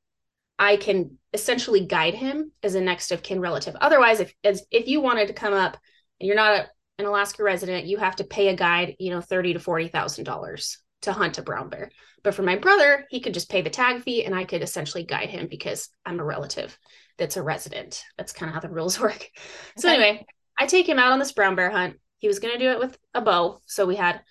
I 0.59 0.79
can 0.79 1.19
essentially 1.35 1.85
guide 1.85 2.15
him 2.15 2.53
as 2.63 2.75
a 2.75 2.81
next 2.81 3.13
of 3.13 3.23
kin 3.23 3.43
relative. 3.43 3.77
Otherwise, 3.79 4.21
if 4.21 4.33
if 4.43 4.89
you 4.89 5.03
wanted 5.03 5.29
to 5.29 5.35
come 5.35 5.53
up 5.53 5.77
and 6.21 6.27
you're 6.27 6.37
not 6.37 6.55
a, 6.55 6.71
an 6.97 7.05
Alaska 7.05 7.43
resident, 7.43 7.85
you 7.85 7.99
have 7.99 8.17
to 8.17 8.25
pay 8.25 8.49
a 8.49 8.57
guide, 8.57 8.97
you 8.99 9.11
know, 9.11 9.21
thirty 9.21 9.53
to 9.53 9.61
forty 9.61 9.89
thousand 9.89 10.25
dollars 10.25 10.79
to 11.03 11.13
hunt 11.13 11.39
a 11.39 11.43
brown 11.43 11.69
bear. 11.69 11.91
But 12.23 12.35
for 12.35 12.43
my 12.43 12.57
brother, 12.57 13.07
he 13.11 13.21
could 13.21 13.35
just 13.35 13.51
pay 13.51 13.63
the 13.63 13.71
tag 13.71 14.03
fee, 14.03 14.25
and 14.25 14.35
I 14.35 14.45
could 14.45 14.63
essentially 14.63 15.05
guide 15.05 15.31
him 15.31 15.47
because 15.49 15.89
I'm 16.05 16.21
a 16.21 16.25
relative 16.25 16.77
that's 17.21 17.37
a 17.37 17.43
resident. 17.43 18.03
That's 18.17 18.33
kind 18.33 18.49
of 18.49 18.55
how 18.55 18.61
the 18.61 18.75
rules 18.75 18.99
work. 19.01 19.15
Okay. 19.15 19.31
So 19.77 19.89
anyway, 19.89 20.27
I 20.59 20.67
take 20.67 20.89
him 20.89 20.99
out 20.99 21.13
on 21.13 21.21
this 21.21 21.33
brown 21.33 21.55
bear 21.55 21.71
hunt. 21.71 22.01
He 22.19 22.27
was 22.27 22.41
going 22.41 22.55
to 22.55 22.59
do 22.59 22.71
it 22.71 22.81
with 22.81 22.99
a 23.15 23.21
bow. 23.21 23.61
So 23.67 23.87
we 23.87 23.95
had 23.97 24.23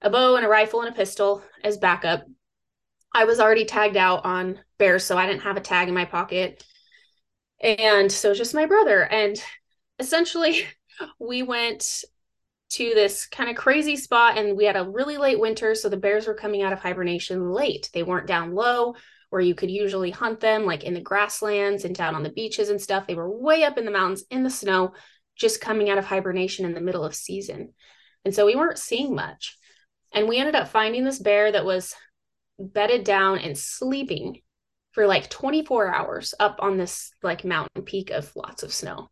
a 0.00 0.10
bow 0.10 0.36
and 0.36 0.46
a 0.46 0.48
rifle 0.48 0.82
and 0.82 0.90
a 0.90 0.96
pistol 0.96 1.42
as 1.64 1.78
backup. 1.78 2.24
I 3.12 3.24
was 3.24 3.40
already 3.40 3.64
tagged 3.64 3.96
out 3.96 4.24
on 4.24 4.60
bears, 4.78 5.04
so 5.04 5.16
I 5.16 5.26
didn't 5.26 5.42
have 5.42 5.56
a 5.56 5.60
tag 5.60 5.88
in 5.88 5.94
my 5.94 6.04
pocket. 6.04 6.62
And 7.60 8.12
so 8.12 8.34
just 8.34 8.54
my 8.54 8.66
brother. 8.66 9.02
And 9.02 9.42
essentially, 9.98 10.64
we 11.18 11.42
went 11.42 12.04
to 12.74 12.92
this 12.94 13.26
kind 13.26 13.48
of 13.48 13.56
crazy 13.56 13.96
spot 13.96 14.36
and 14.36 14.56
we 14.56 14.64
had 14.64 14.76
a 14.76 14.88
really 14.88 15.16
late 15.16 15.38
winter. 15.38 15.74
So 15.74 15.88
the 15.88 15.96
bears 15.96 16.26
were 16.26 16.34
coming 16.34 16.62
out 16.62 16.72
of 16.72 16.80
hibernation 16.80 17.50
late. 17.50 17.88
They 17.92 18.02
weren't 18.02 18.26
down 18.26 18.54
low 18.54 18.94
where 19.30 19.40
you 19.40 19.54
could 19.54 19.70
usually 19.70 20.10
hunt 20.10 20.40
them, 20.40 20.64
like 20.64 20.84
in 20.84 20.94
the 20.94 21.00
grasslands 21.00 21.84
and 21.84 21.94
down 21.94 22.14
on 22.14 22.22
the 22.22 22.30
beaches 22.30 22.68
and 22.68 22.80
stuff. 22.80 23.06
They 23.06 23.14
were 23.14 23.28
way 23.28 23.64
up 23.64 23.78
in 23.78 23.84
the 23.84 23.90
mountains 23.90 24.24
in 24.30 24.44
the 24.44 24.50
snow, 24.50 24.92
just 25.34 25.60
coming 25.60 25.90
out 25.90 25.98
of 25.98 26.04
hibernation 26.04 26.64
in 26.64 26.74
the 26.74 26.80
middle 26.80 27.04
of 27.04 27.14
season. 27.14 27.72
And 28.24 28.34
so 28.34 28.46
we 28.46 28.54
weren't 28.54 28.78
seeing 28.78 29.14
much. 29.14 29.56
And 30.12 30.28
we 30.28 30.38
ended 30.38 30.54
up 30.54 30.68
finding 30.68 31.04
this 31.04 31.18
bear 31.18 31.50
that 31.50 31.64
was 31.64 31.94
bedded 32.58 33.04
down 33.04 33.38
and 33.38 33.58
sleeping 33.58 34.40
for 34.92 35.06
like 35.06 35.28
24 35.28 35.92
hours 35.92 36.34
up 36.38 36.60
on 36.60 36.76
this 36.76 37.10
like 37.22 37.44
mountain 37.44 37.82
peak 37.82 38.10
of 38.10 38.30
lots 38.36 38.62
of 38.62 38.72
snow. 38.72 39.10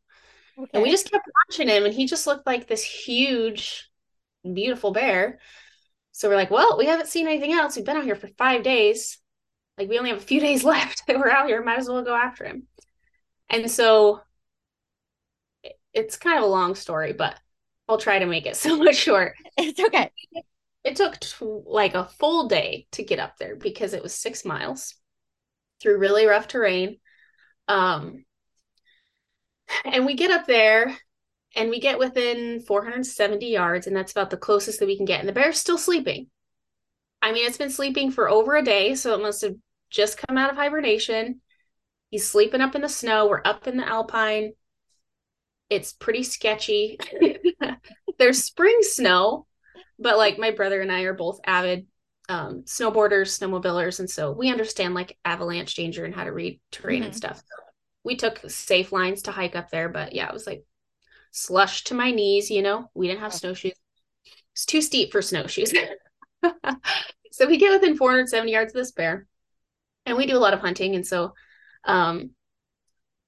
Okay. 0.59 0.71
And 0.75 0.83
we 0.83 0.91
just 0.91 1.11
kept 1.11 1.29
watching 1.49 1.69
him 1.69 1.85
and 1.85 1.95
he 1.95 2.07
just 2.07 2.27
looked 2.27 2.47
like 2.47 2.67
this 2.67 2.83
huge, 2.83 3.89
beautiful 4.45 4.93
bear. 4.93 5.39
So 6.13 6.29
we're 6.29 6.37
like, 6.37 6.51
well, 6.51 6.77
we 6.79 6.87
haven't 6.87 7.09
seen 7.09 7.27
anything 7.27 7.53
else. 7.53 7.77
We've 7.77 7.85
been 7.85 7.97
out 7.97 8.05
here 8.05 8.15
for 8.15 8.29
five 8.29 8.63
days. 8.63 9.19
Like 9.79 9.89
we 9.89 9.99
only 9.99 10.11
have 10.11 10.19
a 10.19 10.23
few 10.23 10.41
days 10.49 10.65
left 10.65 11.07
that 11.07 11.19
we're 11.19 11.31
out 11.31 11.47
here. 11.47 11.63
Might 11.63 11.79
as 11.79 11.89
well 11.89 12.05
go 12.05 12.15
after 12.15 12.45
him. 12.45 12.65
And 13.49 13.71
so 13.71 14.21
it's 15.93 16.17
kind 16.17 16.39
of 16.39 16.45
a 16.45 16.49
long 16.49 16.75
story, 16.75 17.13
but 17.13 17.39
I'll 17.89 17.99
try 17.99 18.19
to 18.19 18.27
make 18.27 18.47
it 18.47 18.57
so 18.57 18.77
much 18.77 18.97
short. 18.97 19.35
it's 19.57 19.81
okay. 19.81 20.11
It 20.85 20.97
took 20.97 21.21
t- 21.21 21.37
like 21.41 21.95
a 21.95 22.09
full 22.19 22.49
day 22.49 22.87
to 22.93 23.05
get 23.05 23.21
up 23.21 23.37
there 23.39 23.55
because 23.55 23.95
it 23.95 24.03
was 24.03 24.13
six 24.15 24.45
miles 24.45 24.95
through 25.81 25.99
really 25.99 26.27
rough 26.27 26.49
terrain. 26.49 26.99
Um, 27.69 28.25
and 29.85 30.07
we 30.07 30.15
get 30.15 30.31
up 30.31 30.47
there 30.47 30.97
and 31.55 31.71
we 31.71 31.81
get 31.81 31.99
within 31.99 32.61
470 32.61 33.49
yards, 33.49 33.87
and 33.87 33.97
that's 33.97 34.13
about 34.13 34.31
the 34.31 34.37
closest 34.37 34.81
that 34.81 34.87
we 34.87 34.97
can 34.97 35.07
get. 35.07 35.21
And 35.21 35.29
the 35.29 35.33
bear's 35.33 35.59
still 35.59 35.79
sleeping. 35.79 36.29
I 37.21 37.33
mean, 37.33 37.47
it's 37.47 37.59
been 37.59 37.71
sleeping 37.71 38.11
for 38.11 38.29
over 38.29 38.57
a 38.57 38.63
day, 38.65 38.95
so 38.95 39.15
it 39.15 39.23
must 39.23 39.43
have 39.43 39.55
just 39.91 40.19
come 40.19 40.39
out 40.39 40.51
of 40.51 40.57
hibernation. 40.57 41.41
He's 42.11 42.29
sleeping 42.29 42.61
up 42.61 42.75
in 42.75 42.83
the 42.83 42.89
snow. 42.89 43.29
We're 43.29 43.43
up 43.45 43.67
in 43.67 43.77
the 43.77 43.89
alpine. 43.89 44.55
It's 45.71 45.93
pretty 45.93 46.23
sketchy. 46.23 46.99
There's 48.19 48.45
spring 48.45 48.79
snow, 48.83 49.47
but 49.99 50.19
like 50.19 50.39
my 50.39 50.51
brother 50.51 50.81
and 50.81 50.93
I 50.93 51.03
are 51.03 51.15
both 51.15 51.41
avid 51.47 51.87
um, 52.29 52.63
snowboarders, 52.65 53.39
snowmobilers, 53.39 53.99
and 54.01 54.09
so 54.09 54.33
we 54.33 54.51
understand 54.51 54.95
like 54.95 55.19
avalanche 55.25 55.75
danger 55.75 56.05
and 56.05 56.15
how 56.15 56.25
to 56.25 56.33
read 56.33 56.61
terrain 56.71 57.03
and 57.03 57.13
Mhm. 57.13 57.17
stuff. 57.17 57.43
We 58.05 58.17
took 58.17 58.39
safe 58.51 58.93
lines 58.93 59.23
to 59.23 59.33
hike 59.33 59.57
up 59.57 59.71
there, 59.71 59.89
but 59.89 60.15
yeah, 60.15 60.27
it 60.27 60.33
was 60.33 60.47
like 60.47 60.65
slush 61.31 61.85
to 61.85 61.95
my 61.95 62.11
knees. 62.11 62.51
You 62.51 62.63
know, 62.63 62.91
we 62.95 63.09
didn't 63.09 63.21
have 63.21 63.33
Oh. 63.33 63.37
snowshoes. 63.37 63.73
It's 64.53 64.67
too 64.67 64.83
steep 64.83 65.13
for 65.13 65.23
snowshoes. 65.23 65.73
so 67.33 67.47
we 67.47 67.57
get 67.59 67.73
within 67.73 67.97
470 67.97 68.53
yards 68.53 68.73
of 68.73 68.77
this 68.77 68.93
bear, 68.93 69.27
and 70.07 70.17
we 70.17 70.27
do 70.27 70.37
a 70.37 70.41
lot 70.41 70.55
of 70.55 70.61
hunting, 70.61 70.95
and 70.95 71.07
so 71.07 71.35
um, 71.85 72.31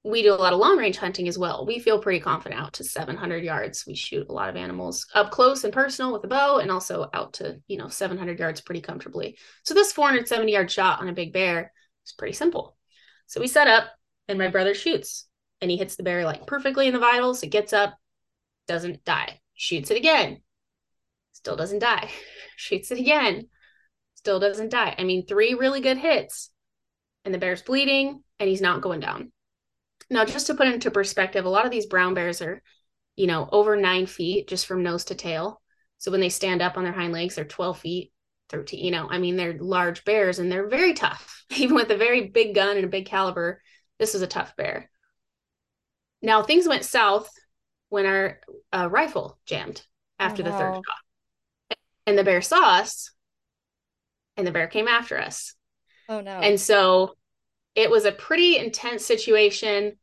we 0.05 0.23
do 0.23 0.33
a 0.33 0.37
lot 0.37 0.53
of 0.53 0.59
long 0.59 0.77
range 0.77 0.99
hunting 0.99 1.29
as 1.29 1.39
well. 1.39 1.65
We 1.67 1.79
feel 1.79 1.99
pretty 1.99 2.21
confident 2.21 2.61
out 2.61 2.75
to 2.75 2.85
700 2.85 3.43
yards. 3.43 3.85
We 3.87 3.95
shoot 3.95 4.29
a 4.29 4.33
lot 4.33 4.51
of 4.51 4.57
animals 4.57 5.07
up 5.15 5.31
close 5.31 5.65
and 5.65 5.73
personal 5.73 6.13
with 6.13 6.25
a 6.25 6.29
bow 6.29 6.59
and 6.59 6.71
also 6.71 7.09
out 7.15 7.35
to, 7.35 7.61
you 7.69 7.79
know, 7.79 7.89
700 7.89 8.39
yards 8.39 8.61
pretty 8.61 8.83
comfortably. 8.83 9.39
So 9.63 9.73
this 9.73 9.93
470 9.93 10.53
yard 10.53 10.71
shot 10.71 11.01
on 11.01 11.09
a 11.09 11.15
big 11.15 11.33
bear 11.33 11.73
is 12.05 12.13
pretty 12.13 12.35
simple. 12.35 12.77
So 13.27 13.41
we 13.41 13.47
set 13.47 13.67
up 13.67 13.87
and 14.29 14.39
my 14.39 14.49
brother 14.49 14.75
shoots 14.75 15.27
and 15.61 15.71
he 15.71 15.77
hits 15.77 15.97
the 15.97 16.03
bear 16.03 16.25
like 16.25 16.47
perfectly 16.47 16.87
in 16.87 16.93
the 16.93 17.01
vitals. 17.01 17.43
It 17.43 17.49
gets 17.49 17.73
up, 17.73 17.97
doesn't 18.67 19.05
die. 19.05 19.41
Shoots 19.55 19.91
it 19.91 19.97
again. 19.97 20.43
Still 21.33 21.57
doesn't 21.57 21.81
die. 21.81 22.11
Shoots 22.57 22.91
it 22.91 22.99
again. 22.99 23.49
Still 24.15 24.41
doesn't 24.41 24.71
die. 24.71 24.95
I 24.99 25.05
mean, 25.05 25.27
three 25.27 25.55
really 25.55 25.81
good 25.81 25.99
hits 25.99 26.51
and 27.25 27.33
the 27.33 27.39
bear's 27.39 27.63
bleeding 27.63 28.23
and 28.39 28.49
he's 28.49 28.61
not 28.61 28.81
going 28.81 29.01
down. 29.01 29.33
Now, 30.11 30.25
just 30.25 30.47
to 30.49 30.55
put 30.55 30.69
into 30.69 30.91
perspective, 30.91 31.45
a 31.45 31.51
lot 31.51 31.65
of 31.65 31.71
these 31.71 31.87
brown 31.87 32.15
bears 32.15 32.43
are, 32.43 32.63
you 33.17 33.27
know, 33.27 33.49
over 33.51 33.77
nine 33.77 34.07
feet 34.07 34.49
just 34.49 34.67
from 34.67 34.83
nose 34.83 35.05
to 35.07 35.15
tail. 35.15 35.61
So 35.99 36.11
when 36.11 36.21
they 36.21 36.29
stand 36.29 36.61
up 36.61 36.77
on 36.77 36.85
their 36.85 36.93
hind 36.93 37.13
legs, 37.13 37.35
they're 37.35 37.45
12 37.45 37.79
feet, 37.79 38.13
13, 38.51 38.85
you 38.85 38.91
know, 38.91 39.09
I 39.09 39.19
mean, 39.19 39.37
they're 39.37 39.57
large 39.59 40.05
bears 40.05 40.39
and 40.39 40.53
they're 40.53 40.69
very 40.69 40.93
tough. 40.93 41.45
Even 41.57 41.75
with 41.77 41.91
a 41.91 41.97
very 41.97 42.29
big 42.29 42.55
gun 42.55 42.77
and 42.77 42.85
a 42.85 42.89
big 42.89 43.07
caliber, 43.07 43.63
this 43.99 44.13
was 44.13 44.23
a 44.23 44.27
tough 44.27 44.57
bear. 44.57 44.91
Now, 46.23 46.43
things 46.43 46.67
went 46.67 46.85
south 46.85 47.31
when 47.89 48.07
our 48.07 48.41
uh, 48.73 48.89
rifle 48.91 49.39
jammed 49.47 49.83
after 50.19 50.43
the 50.43 50.51
third 50.51 50.73
wow. 50.73 50.83
shot. 50.87 51.79
And 52.07 52.19
the 52.19 52.25
bear 52.25 52.43
saw 52.43 52.79
us 52.79 53.11
and 54.37 54.47
the 54.47 54.53
bear 54.53 54.67
came 54.67 54.89
after 54.89 55.19
us. 55.19 55.55
Oh 56.09 56.21
no. 56.21 56.33
And 56.33 56.61
so 56.61 57.15
it 57.75 57.91
was 57.91 58.05
a 58.05 58.13
pretty 58.13 58.59
intense 58.59 59.05
situation. 59.05 59.97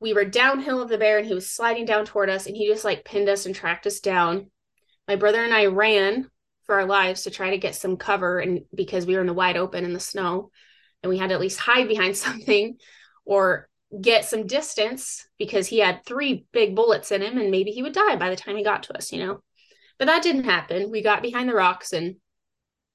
We 0.00 0.14
were 0.14 0.24
downhill 0.24 0.80
of 0.80 0.88
the 0.88 0.98
bear 0.98 1.18
and 1.18 1.26
he 1.26 1.34
was 1.34 1.50
sliding 1.50 1.84
down 1.84 2.04
toward 2.04 2.30
us 2.30 2.46
and 2.46 2.56
he 2.56 2.68
just 2.68 2.84
like 2.84 3.04
pinned 3.04 3.28
us 3.28 3.46
and 3.46 3.54
tracked 3.54 3.86
us 3.86 4.00
down. 4.00 4.50
My 5.06 5.16
brother 5.16 5.42
and 5.42 5.52
I 5.52 5.66
ran 5.66 6.30
for 6.64 6.76
our 6.76 6.86
lives 6.86 7.24
to 7.24 7.30
try 7.30 7.50
to 7.50 7.58
get 7.58 7.74
some 7.74 7.96
cover 7.96 8.38
and 8.38 8.62
because 8.74 9.04
we 9.04 9.14
were 9.14 9.20
in 9.20 9.26
the 9.26 9.34
wide 9.34 9.56
open 9.56 9.84
in 9.84 9.92
the 9.92 10.00
snow 10.00 10.50
and 11.02 11.10
we 11.10 11.18
had 11.18 11.28
to 11.28 11.34
at 11.34 11.40
least 11.40 11.58
hide 11.58 11.88
behind 11.88 12.16
something 12.16 12.76
or 13.30 13.68
get 14.02 14.24
some 14.24 14.46
distance 14.46 15.24
because 15.38 15.68
he 15.68 15.78
had 15.78 16.04
three 16.04 16.46
big 16.52 16.74
bullets 16.74 17.12
in 17.12 17.22
him 17.22 17.38
and 17.38 17.52
maybe 17.52 17.70
he 17.70 17.82
would 17.82 17.92
die 17.92 18.16
by 18.16 18.28
the 18.28 18.34
time 18.34 18.56
he 18.56 18.64
got 18.64 18.82
to 18.82 18.96
us, 18.96 19.12
you 19.12 19.24
know. 19.24 19.40
But 20.00 20.06
that 20.06 20.24
didn't 20.24 20.44
happen. 20.44 20.90
We 20.90 21.00
got 21.00 21.22
behind 21.22 21.48
the 21.48 21.54
rocks 21.54 21.92
and 21.92 22.16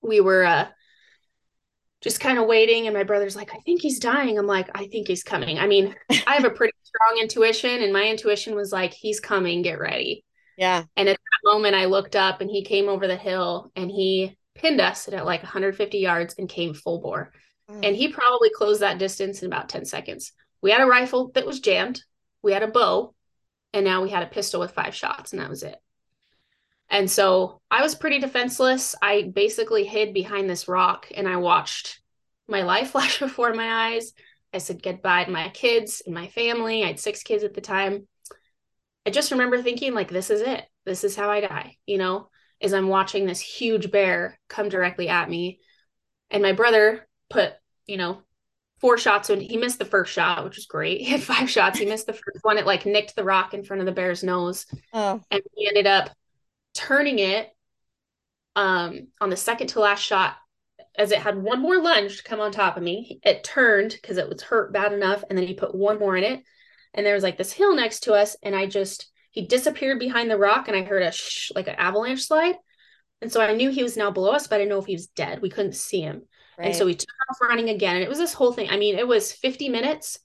we 0.01 0.19
were 0.19 0.43
uh 0.43 0.67
just 2.01 2.19
kind 2.19 2.37
of 2.37 2.45
waiting 2.45 2.85
and 2.85 2.95
my 2.95 3.03
brother's 3.03 3.35
like 3.35 3.51
i 3.55 3.59
think 3.65 3.81
he's 3.81 3.97
dying 3.97 4.37
i'm 4.37 4.45
like 4.45 4.69
i 4.75 4.85
think 4.87 5.07
he's 5.07 5.23
coming 5.23 5.57
i 5.57 5.65
mean 5.65 5.95
i 6.27 6.35
have 6.35 6.43
a 6.43 6.51
pretty 6.51 6.73
strong 6.83 7.17
intuition 7.19 7.81
and 7.81 7.91
my 7.91 8.03
intuition 8.03 8.53
was 8.53 8.71
like 8.71 8.93
he's 8.93 9.19
coming 9.19 9.63
get 9.63 9.79
ready 9.79 10.23
yeah. 10.55 10.83
and 10.97 11.09
at 11.09 11.17
that 11.17 11.49
moment 11.49 11.73
i 11.73 11.85
looked 11.85 12.15
up 12.15 12.41
and 12.41 12.51
he 12.51 12.63
came 12.63 12.89
over 12.89 13.07
the 13.07 13.15
hill 13.15 13.71
and 13.75 13.89
he 13.89 14.37
pinned 14.53 14.79
us 14.79 15.07
at 15.07 15.25
like 15.25 15.41
150 15.41 15.97
yards 15.97 16.35
and 16.37 16.47
came 16.47 16.75
full 16.75 17.01
bore 17.01 17.31
and 17.67 17.95
he 17.95 18.07
probably 18.07 18.49
closed 18.49 18.81
that 18.81 18.99
distance 18.99 19.41
in 19.41 19.47
about 19.47 19.69
10 19.69 19.85
seconds 19.85 20.31
we 20.61 20.71
had 20.71 20.81
a 20.81 20.85
rifle 20.85 21.31
that 21.33 21.45
was 21.45 21.59
jammed 21.59 22.03
we 22.41 22.53
had 22.53 22.63
a 22.63 22.67
bow 22.67 23.13
and 23.73 23.83
now 23.83 24.01
we 24.01 24.09
had 24.09 24.23
a 24.23 24.27
pistol 24.27 24.59
with 24.59 24.71
five 24.71 24.95
shots 24.95 25.31
and 25.31 25.41
that 25.41 25.49
was 25.49 25.63
it 25.63 25.77
and 26.89 27.09
so 27.09 27.61
I 27.71 27.81
was 27.81 27.95
pretty 27.95 28.19
defenseless. 28.19 28.95
I 29.01 29.23
basically 29.33 29.85
hid 29.85 30.13
behind 30.13 30.49
this 30.49 30.67
rock 30.67 31.07
and 31.15 31.27
I 31.27 31.37
watched 31.37 31.99
my 32.47 32.61
life 32.61 32.91
flash 32.91 33.19
before 33.19 33.53
my 33.53 33.93
eyes. 33.93 34.13
I 34.53 34.59
said 34.59 34.83
goodbye 34.83 35.25
to 35.25 35.31
my 35.31 35.49
kids 35.49 36.01
and 36.05 36.15
my 36.15 36.27
family. 36.27 36.83
I 36.83 36.87
had 36.87 36.99
six 36.99 37.23
kids 37.23 37.43
at 37.43 37.53
the 37.53 37.61
time. 37.61 38.07
I 39.05 39.09
just 39.09 39.31
remember 39.31 39.61
thinking, 39.61 39.93
like, 39.93 40.09
this 40.09 40.29
is 40.29 40.41
it. 40.41 40.63
This 40.85 41.03
is 41.03 41.15
how 41.15 41.29
I 41.29 41.41
die, 41.41 41.77
you 41.85 41.97
know, 41.97 42.29
as 42.61 42.73
I'm 42.73 42.87
watching 42.87 43.25
this 43.25 43.39
huge 43.39 43.91
bear 43.91 44.39
come 44.47 44.69
directly 44.69 45.09
at 45.09 45.29
me. 45.29 45.59
And 46.31 46.41
my 46.41 46.53
brother 46.53 47.07
put, 47.29 47.53
you 47.85 47.97
know, 47.97 48.21
four 48.79 48.97
shots 48.97 49.29
and 49.29 49.41
he 49.41 49.57
missed 49.57 49.79
the 49.79 49.85
first 49.85 50.13
shot, 50.13 50.43
which 50.43 50.57
was 50.57 50.65
great. 50.65 50.99
He 51.05 51.05
had 51.05 51.23
five 51.23 51.49
shots. 51.49 51.79
He 51.79 51.85
missed 51.85 52.07
the 52.07 52.13
first 52.13 52.43
one. 52.43 52.57
It 52.57 52.65
like 52.65 52.85
nicked 52.85 53.15
the 53.15 53.23
rock 53.23 53.53
in 53.53 53.63
front 53.63 53.81
of 53.81 53.85
the 53.85 53.91
bear's 53.91 54.23
nose 54.23 54.65
oh. 54.93 55.21
and 55.31 55.41
he 55.55 55.67
ended 55.67 55.87
up 55.87 56.09
turning 56.75 57.19
it 57.19 57.49
um 58.55 59.07
on 59.19 59.29
the 59.29 59.37
second 59.37 59.67
to 59.67 59.79
last 59.79 60.01
shot 60.01 60.35
as 60.97 61.11
it 61.11 61.19
had 61.19 61.41
one 61.41 61.61
more 61.61 61.81
lunge 61.81 62.17
to 62.17 62.23
come 62.23 62.39
on 62.39 62.51
top 62.51 62.77
of 62.77 62.83
me 62.83 63.19
it 63.23 63.43
turned 63.43 63.91
because 63.91 64.17
it 64.17 64.29
was 64.29 64.41
hurt 64.41 64.71
bad 64.71 64.93
enough 64.93 65.23
and 65.29 65.37
then 65.37 65.47
he 65.47 65.53
put 65.53 65.73
one 65.73 65.99
more 65.99 66.15
in 66.15 66.23
it 66.23 66.43
and 66.93 67.05
there 67.05 67.13
was 67.13 67.23
like 67.23 67.37
this 67.37 67.51
hill 67.51 67.75
next 67.75 68.01
to 68.01 68.13
us 68.13 68.35
and 68.43 68.55
i 68.55 68.65
just 68.65 69.09
he 69.31 69.45
disappeared 69.45 69.99
behind 69.99 70.29
the 70.29 70.37
rock 70.37 70.67
and 70.67 70.77
i 70.77 70.83
heard 70.83 71.03
a 71.03 71.11
sh- 71.11 71.51
like 71.55 71.67
an 71.67 71.75
avalanche 71.75 72.23
slide 72.23 72.55
and 73.21 73.31
so 73.31 73.41
i 73.41 73.53
knew 73.53 73.69
he 73.69 73.83
was 73.83 73.97
now 73.97 74.11
below 74.11 74.31
us 74.31 74.47
but 74.47 74.55
i 74.55 74.57
didn't 74.59 74.69
know 74.69 74.79
if 74.79 74.85
he 74.85 74.95
was 74.95 75.07
dead 75.07 75.41
we 75.41 75.49
couldn't 75.49 75.75
see 75.75 76.01
him 76.01 76.21
Right. 76.57 76.67
and 76.67 76.75
so 76.75 76.85
we 76.85 76.95
took 76.95 77.09
off 77.29 77.41
running 77.41 77.69
again. 77.69 77.95
And 77.95 78.03
it 78.03 78.09
was 78.09 78.17
this 78.17 78.33
whole 78.33 78.53
thing. 78.53 78.69
I 78.69 78.77
mean, 78.77 78.97
it 78.97 79.07
was 79.07 79.31
50 79.31 79.69
minutes 79.69 80.19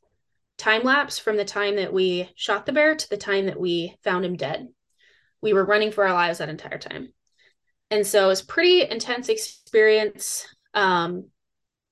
time 0.59 0.83
lapse 0.83 1.19
from 1.19 1.37
the 1.37 1.45
time 1.45 1.77
that 1.77 1.93
we 1.93 2.31
shot 2.35 2.67
the 2.67 2.73
bear 2.73 2.95
to 2.95 3.11
the 3.11 3.17
time 3.17 3.47
that 3.47 3.59
we 3.59 3.97
found 4.05 4.25
him 4.25 4.37
dead. 4.37 4.69
We 5.41 5.53
were 5.55 5.65
running 5.65 5.91
for 5.91 6.07
our 6.07 6.13
lives 6.13 6.39
that 6.39 6.49
entire 6.49 6.79
time. 6.79 7.13
And 7.91 8.07
so 8.07 8.25
it 8.25 8.29
was 8.29 8.43
pretty 8.43 8.89
intense 8.89 9.29
experience. 9.29 10.47
Um, 10.75 11.29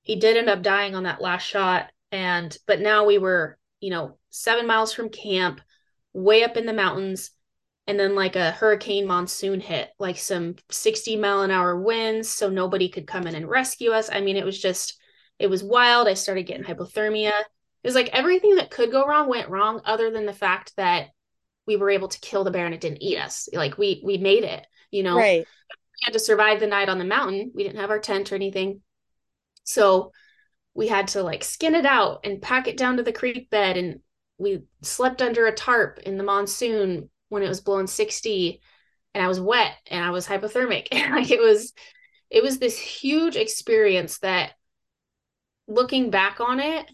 he 0.02 0.16
did 0.16 0.36
end 0.36 0.48
up 0.48 0.62
dying 0.62 0.94
on 0.94 1.04
that 1.04 1.20
last 1.20 1.44
shot. 1.44 1.90
And 2.12 2.56
but 2.66 2.80
now 2.80 3.04
we 3.04 3.18
were, 3.18 3.58
you 3.80 3.90
know, 3.90 4.18
seven 4.30 4.66
miles 4.66 4.92
from 4.92 5.08
camp, 5.08 5.60
way 6.12 6.44
up 6.44 6.56
in 6.56 6.66
the 6.66 6.72
mountains, 6.72 7.30
and 7.88 7.98
then 7.98 8.14
like 8.14 8.36
a 8.36 8.50
hurricane 8.50 9.06
monsoon 9.06 9.60
hit, 9.60 9.90
like 9.98 10.18
some 10.18 10.56
60 10.70 11.16
mile 11.16 11.40
an 11.40 11.50
hour 11.50 11.80
winds, 11.80 12.28
so 12.28 12.50
nobody 12.50 12.90
could 12.90 13.06
come 13.06 13.26
in 13.26 13.34
and 13.34 13.48
rescue 13.48 13.92
us. 13.92 14.10
I 14.12 14.20
mean, 14.20 14.36
it 14.36 14.44
was 14.44 14.60
just, 14.60 15.00
it 15.38 15.48
was 15.48 15.64
wild. 15.64 16.06
I 16.06 16.12
started 16.12 16.42
getting 16.42 16.64
hypothermia. 16.64 17.30
It 17.30 17.86
was 17.86 17.94
like 17.94 18.10
everything 18.12 18.56
that 18.56 18.70
could 18.70 18.92
go 18.92 19.06
wrong 19.06 19.26
went 19.26 19.48
wrong, 19.48 19.80
other 19.86 20.10
than 20.10 20.26
the 20.26 20.34
fact 20.34 20.76
that 20.76 21.08
we 21.66 21.76
were 21.76 21.88
able 21.88 22.08
to 22.08 22.20
kill 22.20 22.44
the 22.44 22.50
bear 22.50 22.66
and 22.66 22.74
it 22.74 22.82
didn't 22.82 23.02
eat 23.02 23.18
us. 23.18 23.48
Like 23.54 23.78
we 23.78 24.02
we 24.04 24.18
made 24.18 24.44
it, 24.44 24.66
you 24.90 25.02
know. 25.02 25.16
Right. 25.16 25.46
We 25.46 26.04
had 26.04 26.12
to 26.12 26.20
survive 26.20 26.60
the 26.60 26.66
night 26.66 26.90
on 26.90 26.98
the 26.98 27.04
mountain. 27.06 27.52
We 27.54 27.62
didn't 27.62 27.80
have 27.80 27.90
our 27.90 27.98
tent 27.98 28.30
or 28.30 28.34
anything. 28.34 28.82
So 29.64 30.12
we 30.74 30.88
had 30.88 31.08
to 31.08 31.22
like 31.22 31.42
skin 31.42 31.74
it 31.74 31.86
out 31.86 32.20
and 32.24 32.42
pack 32.42 32.68
it 32.68 32.76
down 32.76 32.98
to 32.98 33.02
the 33.02 33.12
creek 33.12 33.48
bed 33.48 33.78
and 33.78 34.00
we 34.36 34.62
slept 34.82 35.22
under 35.22 35.46
a 35.46 35.54
tarp 35.54 35.98
in 36.00 36.18
the 36.18 36.22
monsoon 36.22 37.08
when 37.28 37.42
it 37.42 37.48
was 37.48 37.60
blowing 37.60 37.86
60 37.86 38.60
and 39.14 39.24
I 39.24 39.28
was 39.28 39.40
wet 39.40 39.74
and 39.90 40.04
I 40.04 40.10
was 40.10 40.26
hypothermic. 40.26 40.88
And 40.92 41.14
like 41.14 41.30
it 41.30 41.40
was 41.40 41.72
it 42.30 42.42
was 42.42 42.58
this 42.58 42.78
huge 42.78 43.36
experience 43.36 44.18
that 44.18 44.52
looking 45.66 46.10
back 46.10 46.40
on 46.40 46.60
it, 46.60 46.86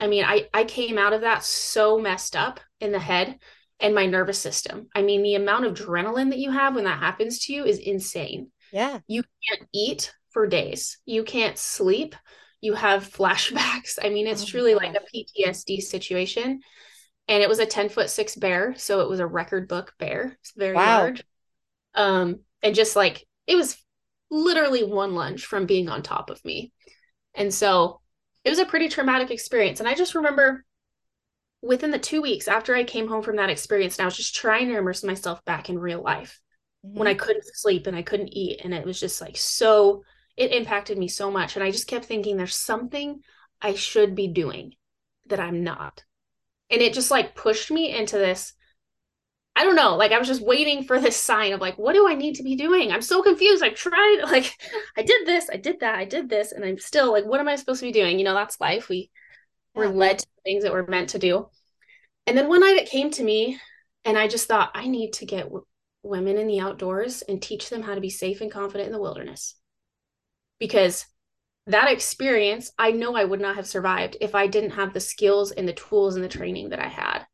I 0.00 0.06
mean, 0.08 0.24
I 0.24 0.48
I 0.52 0.64
came 0.64 0.98
out 0.98 1.12
of 1.12 1.22
that 1.22 1.44
so 1.44 1.98
messed 1.98 2.36
up 2.36 2.60
in 2.80 2.92
the 2.92 2.98
head 2.98 3.38
and 3.80 3.94
my 3.94 4.06
nervous 4.06 4.38
system. 4.38 4.88
I 4.94 5.02
mean, 5.02 5.22
the 5.22 5.34
amount 5.34 5.66
of 5.66 5.74
adrenaline 5.74 6.30
that 6.30 6.38
you 6.38 6.50
have 6.50 6.74
when 6.74 6.84
that 6.84 6.98
happens 6.98 7.40
to 7.40 7.52
you 7.52 7.64
is 7.64 7.78
insane. 7.78 8.50
Yeah. 8.72 9.00
You 9.06 9.22
can't 9.48 9.68
eat 9.72 10.12
for 10.30 10.46
days. 10.46 10.98
You 11.06 11.24
can't 11.24 11.58
sleep. 11.58 12.14
You 12.60 12.74
have 12.74 13.08
flashbacks. 13.10 13.98
I 14.02 14.08
mean, 14.10 14.26
it's 14.26 14.42
Oh 14.42 14.46
truly 14.46 14.74
like 14.74 14.94
a 14.94 15.00
PTSD 15.14 15.80
situation. 15.80 16.60
And 17.28 17.42
it 17.42 17.48
was 17.48 17.58
a 17.58 17.66
10 17.66 17.88
foot 17.88 18.10
six 18.10 18.36
bear. 18.36 18.74
So 18.76 19.00
it 19.00 19.08
was 19.08 19.20
a 19.20 19.26
record 19.26 19.68
book 19.68 19.94
bear. 19.98 20.36
It's 20.40 20.52
very 20.52 20.80
Wow. 20.80 20.82
large. 20.82 21.24
Um, 21.94 22.40
and 22.62 22.74
just 22.74 22.96
like 22.96 23.24
it 23.46 23.56
was 23.56 23.78
literally 24.30 24.84
one 24.84 25.14
lunge 25.14 25.46
from 25.46 25.66
being 25.66 25.88
on 25.88 26.02
top 26.02 26.30
of 26.30 26.44
me. 26.44 26.72
And 27.34 27.52
so 27.54 28.00
it 28.44 28.50
was 28.50 28.58
a 28.60 28.66
pretty 28.66 28.88
traumatic 28.88 29.30
experience. 29.30 29.80
And 29.80 29.88
I 29.88 29.94
just 29.94 30.14
remember 30.14 30.64
within 31.62 31.90
the 31.90 31.98
two 31.98 32.22
weeks 32.22 32.48
after 32.48 32.74
I 32.74 32.84
came 32.84 33.08
home 33.08 33.22
from 33.22 33.36
that 33.36 33.50
experience, 33.50 33.96
and 33.98 34.04
I 34.04 34.06
was 34.06 34.16
just 34.16 34.34
trying 34.34 34.68
to 34.68 34.76
immerse 34.78 35.02
myself 35.04 35.44
back 35.44 35.68
in 35.68 35.78
real 35.78 36.02
life 36.02 36.40
when 36.94 37.08
I 37.08 37.14
Mm-hmm. 37.14 37.14
couldn't 37.14 37.44
sleep 37.46 37.86
and 37.86 37.96
I 37.96 38.02
couldn't 38.02 38.34
eat. 38.36 38.60
And 38.64 38.74
it 38.74 38.86
was 38.86 39.00
just 39.00 39.20
like 39.20 39.36
so, 39.36 40.04
it 40.36 40.52
impacted 40.52 40.98
me 40.98 41.08
so 41.08 41.30
much. 41.30 41.56
And 41.56 41.64
I 41.64 41.70
just 41.70 41.88
kept 41.88 42.06
thinking, 42.06 42.36
there's 42.36 42.56
something 42.56 43.20
I 43.62 43.74
should 43.74 44.14
be 44.14 44.28
doing 44.28 44.74
that 45.26 45.40
I'm 45.40 45.64
not. 45.64 46.04
And 46.70 46.82
it 46.82 46.94
just 46.94 47.10
like 47.10 47.34
pushed 47.34 47.70
me 47.70 47.96
into 47.96 48.16
this. 48.16 48.52
I 49.54 49.64
don't 49.64 49.76
know. 49.76 49.96
Like 49.96 50.12
I 50.12 50.18
was 50.18 50.28
just 50.28 50.42
waiting 50.42 50.84
for 50.84 51.00
this 51.00 51.16
sign 51.16 51.52
of 51.52 51.60
like, 51.60 51.78
what 51.78 51.94
do 51.94 52.06
I 52.08 52.14
need 52.14 52.34
to 52.36 52.42
be 52.42 52.56
doing? 52.56 52.92
I'm 52.92 53.02
so 53.02 53.22
confused. 53.22 53.62
I've 53.62 53.74
tried, 53.74 54.20
like, 54.24 54.58
I 54.96 55.02
did 55.02 55.26
this, 55.26 55.48
I 55.50 55.56
did 55.56 55.80
that, 55.80 55.94
I 55.94 56.04
did 56.04 56.28
this, 56.28 56.52
and 56.52 56.64
I'm 56.64 56.78
still 56.78 57.12
like, 57.12 57.24
what 57.24 57.40
am 57.40 57.48
I 57.48 57.56
supposed 57.56 57.80
to 57.80 57.86
be 57.86 57.92
doing? 57.92 58.18
You 58.18 58.24
know, 58.24 58.34
that's 58.34 58.60
life. 58.60 58.88
We 58.88 59.10
we're 59.76 59.88
led 59.88 60.18
to 60.18 60.26
things 60.42 60.64
that 60.64 60.72
we're 60.72 60.86
meant 60.86 61.10
to 61.10 61.18
do. 61.18 61.48
And 62.26 62.36
then 62.36 62.48
one 62.48 62.60
night 62.60 62.76
it 62.76 62.88
came 62.88 63.10
to 63.12 63.22
me, 63.22 63.60
and 64.04 64.18
I 64.18 64.26
just 64.26 64.48
thought, 64.48 64.70
I 64.74 64.88
need 64.88 65.12
to 65.14 65.26
get 65.26 65.44
w- 65.44 65.66
women 66.02 66.38
in 66.38 66.46
the 66.46 66.60
outdoors 66.60 67.22
and 67.22 67.40
teach 67.40 67.68
them 67.68 67.82
how 67.82 67.94
to 67.94 68.00
be 68.00 68.10
safe 68.10 68.40
and 68.40 68.50
confident 68.50 68.86
in 68.86 68.92
the 68.92 69.00
wilderness. 69.00 69.54
Because 70.58 71.04
that 71.66 71.90
experience, 71.90 72.72
I 72.78 72.92
know 72.92 73.16
I 73.16 73.24
would 73.24 73.40
not 73.40 73.56
have 73.56 73.66
survived 73.66 74.16
if 74.20 74.34
I 74.34 74.46
didn't 74.46 74.70
have 74.70 74.92
the 74.92 75.00
skills 75.00 75.50
and 75.50 75.68
the 75.68 75.72
tools 75.72 76.14
and 76.14 76.24
the 76.24 76.28
training 76.28 76.70
that 76.70 76.78
I 76.78 76.88
had 76.88 77.26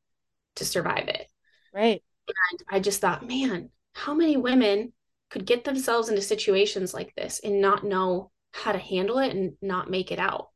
to 0.57 0.65
survive 0.65 1.09
it. 1.09 1.27
Right. 1.75 2.03
And 2.29 2.61
I 2.71 2.81
just 2.81 3.01
thought, 3.01 3.27
man, 3.27 3.71
how 3.95 4.15
many 4.15 4.37
women 4.37 4.93
could 5.31 5.45
get 5.45 5.65
themselves 5.65 6.09
into 6.09 6.23
situations 6.23 6.95
like 6.95 7.15
this 7.15 7.41
and 7.43 7.61
not 7.61 7.85
know 7.85 8.31
how 8.53 8.73
to 8.73 8.79
handle 8.79 9.19
it 9.19 9.35
and 9.35 9.53
not 9.61 9.91
make 9.91 10.11
it 10.13 10.19
out? 10.19 10.49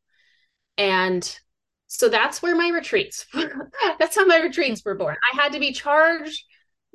And 0.79 1.38
so 1.87 2.09
that's 2.09 2.42
where 2.42 2.57
my 2.57 2.68
retreats, 2.68 3.27
that's 3.98 4.16
how 4.16 4.24
my 4.24 4.38
retreats 4.38 4.85
were 4.85 4.94
born. 4.94 5.16
I 5.33 5.42
had 5.42 5.53
to 5.53 5.61
be 5.61 5.72
charged 5.72 6.44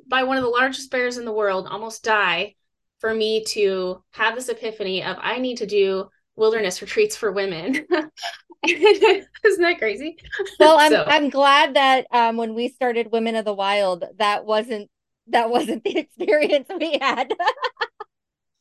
by 0.06 0.24
one 0.24 0.36
of 0.36 0.42
the 0.42 0.48
largest 0.48 0.90
bears 0.90 1.16
in 1.16 1.24
the 1.24 1.32
world, 1.32 1.68
almost 1.68 2.02
die, 2.02 2.56
for 2.98 3.12
me 3.12 3.44
to 3.44 4.02
have 4.12 4.34
this 4.34 4.48
epiphany 4.48 5.02
of 5.02 5.16
I 5.20 5.38
need 5.38 5.58
to 5.58 5.66
do 5.66 6.08
wilderness 6.36 6.80
retreats 6.80 7.16
for 7.16 7.32
women. 7.32 7.86
Isn't 8.66 9.62
that 9.62 9.78
crazy? 9.78 10.16
Well, 10.58 10.76
I'm 10.78 10.92
So- 10.92 11.04
I'm 11.06 11.30
glad 11.30 11.74
that 11.74 12.06
um 12.10 12.36
when 12.36 12.54
we 12.54 12.68
started 12.68 13.10
Women 13.12 13.36
of 13.36 13.44
the 13.44 13.54
Wild, 13.54 14.04
that 14.18 14.44
wasn't 14.44 14.88
that 15.28 15.50
wasn't 15.50 15.84
the 15.84 15.98
experience 15.98 16.68
we 16.78 16.98
had. 17.00 17.32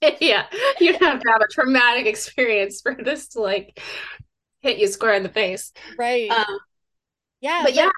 yeah, 0.19 0.45
you'd 0.79 1.01
have 1.01 1.19
to 1.19 1.29
have 1.29 1.41
a 1.41 1.47
traumatic 1.47 2.07
experience 2.07 2.81
for 2.81 2.95
this 2.95 3.29
to 3.29 3.41
like 3.41 3.79
hit 4.61 4.77
you 4.77 4.87
square 4.87 5.13
in 5.13 5.23
the 5.23 5.29
face. 5.29 5.71
Right. 5.97 6.29
Um, 6.29 6.59
yeah. 7.39 7.61
but 7.63 7.73
yeah, 7.73 7.89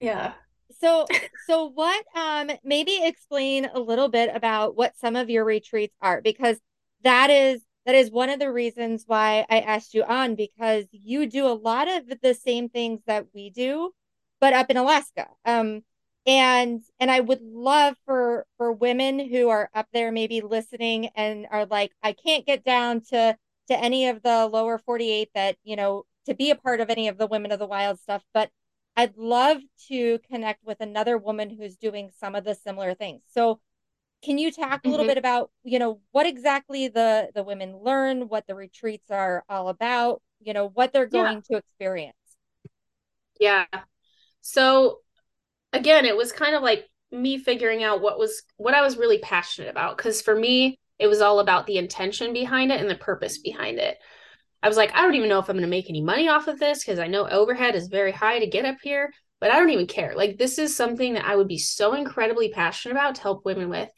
yeah. 0.00 0.32
So 0.80 1.06
so 1.46 1.66
what 1.66 2.04
um 2.16 2.50
maybe 2.64 3.00
explain 3.02 3.66
a 3.72 3.78
little 3.78 4.08
bit 4.08 4.34
about 4.34 4.76
what 4.76 4.96
some 4.96 5.14
of 5.14 5.30
your 5.30 5.44
retreats 5.44 5.94
are 6.00 6.20
because 6.20 6.58
that 7.02 7.30
is 7.30 7.62
that 7.86 7.94
is 7.94 8.10
one 8.10 8.30
of 8.30 8.38
the 8.38 8.52
reasons 8.52 9.04
why 9.06 9.46
I 9.48 9.60
asked 9.60 9.94
you 9.94 10.04
on 10.04 10.34
because 10.34 10.84
you 10.92 11.26
do 11.26 11.46
a 11.46 11.54
lot 11.54 11.88
of 11.88 12.20
the 12.22 12.34
same 12.34 12.68
things 12.68 13.00
that 13.06 13.26
we 13.34 13.50
do 13.50 13.92
but 14.40 14.52
up 14.54 14.70
in 14.70 14.76
Alaska. 14.76 15.28
Um 15.44 15.82
and 16.26 16.82
and 16.98 17.10
I 17.10 17.20
would 17.20 17.40
love 17.42 17.96
for 18.04 18.46
for 18.56 18.72
women 18.72 19.18
who 19.18 19.48
are 19.48 19.70
up 19.74 19.88
there 19.92 20.12
maybe 20.12 20.40
listening 20.42 21.08
and 21.14 21.46
are 21.50 21.66
like 21.66 21.92
I 22.02 22.12
can't 22.12 22.46
get 22.46 22.64
down 22.64 23.00
to 23.10 23.36
to 23.70 23.78
any 23.78 24.08
of 24.08 24.22
the 24.22 24.46
lower 24.46 24.78
48 24.78 25.30
that, 25.34 25.56
you 25.62 25.76
know, 25.76 26.04
to 26.26 26.34
be 26.34 26.50
a 26.50 26.56
part 26.56 26.80
of 26.80 26.90
any 26.90 27.08
of 27.08 27.18
the 27.18 27.26
Women 27.26 27.52
of 27.52 27.58
the 27.60 27.66
Wild 27.66 28.00
stuff, 28.00 28.22
but 28.34 28.50
I'd 28.96 29.16
love 29.16 29.58
to 29.88 30.18
connect 30.30 30.64
with 30.64 30.80
another 30.80 31.16
woman 31.16 31.50
who's 31.50 31.76
doing 31.76 32.10
some 32.18 32.34
of 32.34 32.44
the 32.44 32.54
similar 32.54 32.94
things. 32.94 33.22
So 33.32 33.60
can 34.22 34.38
you 34.38 34.52
talk 34.52 34.82
a 34.84 34.90
little 34.90 35.04
Mhm. 35.04 35.06
bit 35.06 35.18
about, 35.18 35.50
you 35.64 35.78
know, 35.78 36.00
what 36.12 36.26
exactly 36.26 36.88
the 36.88 37.30
the 37.34 37.42
women 37.44 37.76
learn, 37.78 38.28
what 38.28 38.46
the 38.46 38.54
retreats 38.54 39.10
are 39.10 39.44
all 39.48 39.68
about, 39.68 40.22
you 40.40 40.52
know, 40.52 40.68
what 40.68 40.92
they're 40.92 41.06
Yeah. 41.10 41.30
going 41.30 41.42
to 41.44 41.56
experience? 41.56 42.16
Yeah. 43.38 43.66
So 44.42 44.98
again, 45.72 46.06
it 46.06 46.16
was 46.16 46.32
kind 46.32 46.54
of 46.56 46.62
like 46.62 46.86
me 47.12 47.38
figuring 47.38 47.82
out 47.84 48.02
what 48.02 48.18
was 48.18 48.42
what 48.58 48.74
I 48.74 48.82
was 48.82 48.98
really 48.98 49.18
passionate 49.18 49.70
about 49.70 49.96
because 49.96 50.22
for 50.22 50.36
me, 50.36 50.78
it 50.98 51.08
was 51.08 51.20
all 51.20 51.40
about 51.40 51.66
the 51.66 51.78
intention 51.78 52.32
behind 52.32 52.72
it 52.72 52.80
and 52.80 52.90
the 52.90 52.96
purpose 52.96 53.38
behind 53.38 53.78
it. 53.78 53.98
I 54.62 54.68
was 54.68 54.76
like, 54.78 54.92
I 54.94 55.02
don't 55.02 55.14
even 55.16 55.28
know 55.28 55.38
if 55.40 55.48
I'm 55.48 55.56
going 55.56 55.62
to 55.62 55.68
make 55.68 55.90
any 55.90 56.02
money 56.02 56.28
off 56.28 56.48
of 56.48 56.58
this 56.58 56.80
because 56.84 56.98
I 56.98 57.08
know 57.08 57.28
overhead 57.28 57.76
is 57.76 57.88
very 57.88 58.12
high 58.12 58.40
to 58.40 58.46
get 58.48 58.64
up 58.66 58.78
here, 58.82 59.12
but 59.40 59.50
I 59.50 59.58
don't 59.58 59.70
even 59.70 59.86
care. 59.86 60.14
Like 60.14 60.38
this 60.38 60.58
is 60.58 60.76
something 60.76 61.14
that 61.14 61.24
I 61.24 61.34
would 61.34 61.48
be 61.48 61.58
so 61.58 61.94
incredibly 61.94 62.50
passionate 62.50 62.92
about 62.92 63.16
to 63.16 63.22
help 63.22 63.44
women 63.44 63.68
with. 63.68 63.88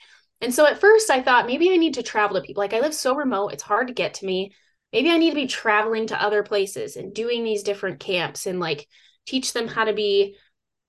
And 0.40 0.54
so 0.54 0.66
at 0.66 0.80
first 0.80 1.10
I 1.10 1.20
thought 1.22 1.46
maybe 1.46 1.70
I 1.70 1.76
need 1.76 1.94
to 1.94 2.02
travel 2.02 2.36
to 2.36 2.46
people. 2.46 2.62
Like 2.62 2.74
I 2.74 2.80
live 2.80 2.94
so 2.94 3.14
remote, 3.14 3.52
it's 3.52 3.62
hard 3.62 3.88
to 3.88 3.94
get 3.94 4.14
to 4.14 4.26
me. 4.26 4.54
Maybe 4.92 5.10
I 5.10 5.18
need 5.18 5.30
to 5.30 5.36
be 5.36 5.46
traveling 5.46 6.08
to 6.08 6.22
other 6.22 6.42
places 6.42 6.96
and 6.96 7.14
doing 7.14 7.44
these 7.44 7.62
different 7.62 8.00
camps 8.00 8.46
and 8.46 8.60
like 8.60 8.86
teach 9.26 9.52
them 9.52 9.68
how 9.68 9.84
to 9.84 9.92
be, 9.92 10.36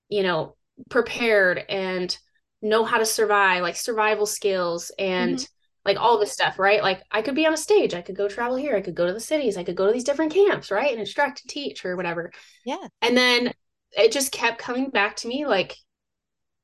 you 0.08 0.22
know, 0.22 0.56
prepared 0.90 1.64
and 1.68 2.16
know 2.62 2.84
how 2.84 2.98
to 2.98 3.06
survive, 3.06 3.62
like 3.62 3.76
survival 3.76 4.26
skills 4.26 4.90
and 4.98 5.36
mm-hmm. 5.36 5.44
like 5.84 5.98
all 5.98 6.18
this 6.18 6.32
stuff, 6.32 6.58
right? 6.58 6.82
Like 6.82 7.02
I 7.10 7.22
could 7.22 7.34
be 7.34 7.46
on 7.46 7.54
a 7.54 7.58
stage, 7.58 7.94
I 7.94 8.02
could 8.02 8.16
go 8.16 8.28
travel 8.28 8.56
here, 8.56 8.76
I 8.76 8.82
could 8.82 8.94
go 8.94 9.06
to 9.06 9.12
the 9.12 9.20
cities, 9.20 9.56
I 9.56 9.64
could 9.64 9.76
go 9.76 9.86
to 9.86 9.92
these 9.92 10.04
different 10.04 10.34
camps, 10.34 10.70
right? 10.70 10.90
And 10.90 11.00
instruct 11.00 11.42
and 11.42 11.50
teach 11.50 11.84
or 11.84 11.96
whatever. 11.96 12.32
Yeah. 12.64 12.86
And 13.00 13.16
then 13.16 13.52
it 13.96 14.12
just 14.12 14.32
kept 14.32 14.58
coming 14.58 14.90
back 14.90 15.16
to 15.16 15.28
me 15.28 15.46
like, 15.46 15.76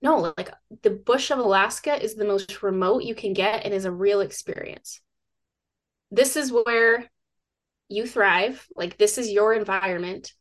no, 0.03 0.35
like 0.39 0.51
the 0.83 0.91
bush 0.91 1.31
of 1.31 1.39
Alaska 1.39 2.03
is 2.03 2.15
the 2.15 2.25
most 2.25 2.63
remote 2.63 3.05
you 3.05 3.15
can 3.15 3.33
get 3.35 3.65
and 3.65 3.75
is 3.75 3.85
a 3.85 3.93
real 3.93 4.21
experience. 4.21 5.01
This 6.11 6.37
is 6.37 6.53
where 6.53 7.09
you 7.89 8.07
thrive. 8.07 8.67
Like, 8.77 8.99
this 8.99 9.19
is 9.19 9.31
your 9.31 9.55
environment. 9.55 10.33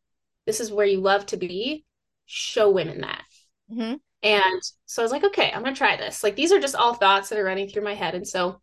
This 0.45 0.59
is 0.59 0.71
where 0.71 0.85
you 0.85 1.01
love 1.01 1.25
to 1.27 1.37
be. 1.37 1.85
Show 2.25 2.71
women 2.71 3.01
that. 3.01 3.23
hmm 3.69 3.95
And 4.23 4.61
so 4.85 5.01
I 5.01 5.05
was 5.05 5.11
like, 5.11 5.23
okay, 5.23 5.51
I'm 5.51 5.63
going 5.63 5.73
to 5.73 5.77
try 5.77 5.95
this. 5.97 6.23
Like, 6.23 6.35
these 6.35 6.51
are 6.51 6.59
just 6.59 6.75
all 6.75 6.93
thoughts 6.93 7.29
that 7.29 7.39
are 7.39 7.43
running 7.43 7.69
through 7.69 7.83
my 7.83 7.95
head. 7.95 8.15
And 8.15 8.27
so 8.27 8.61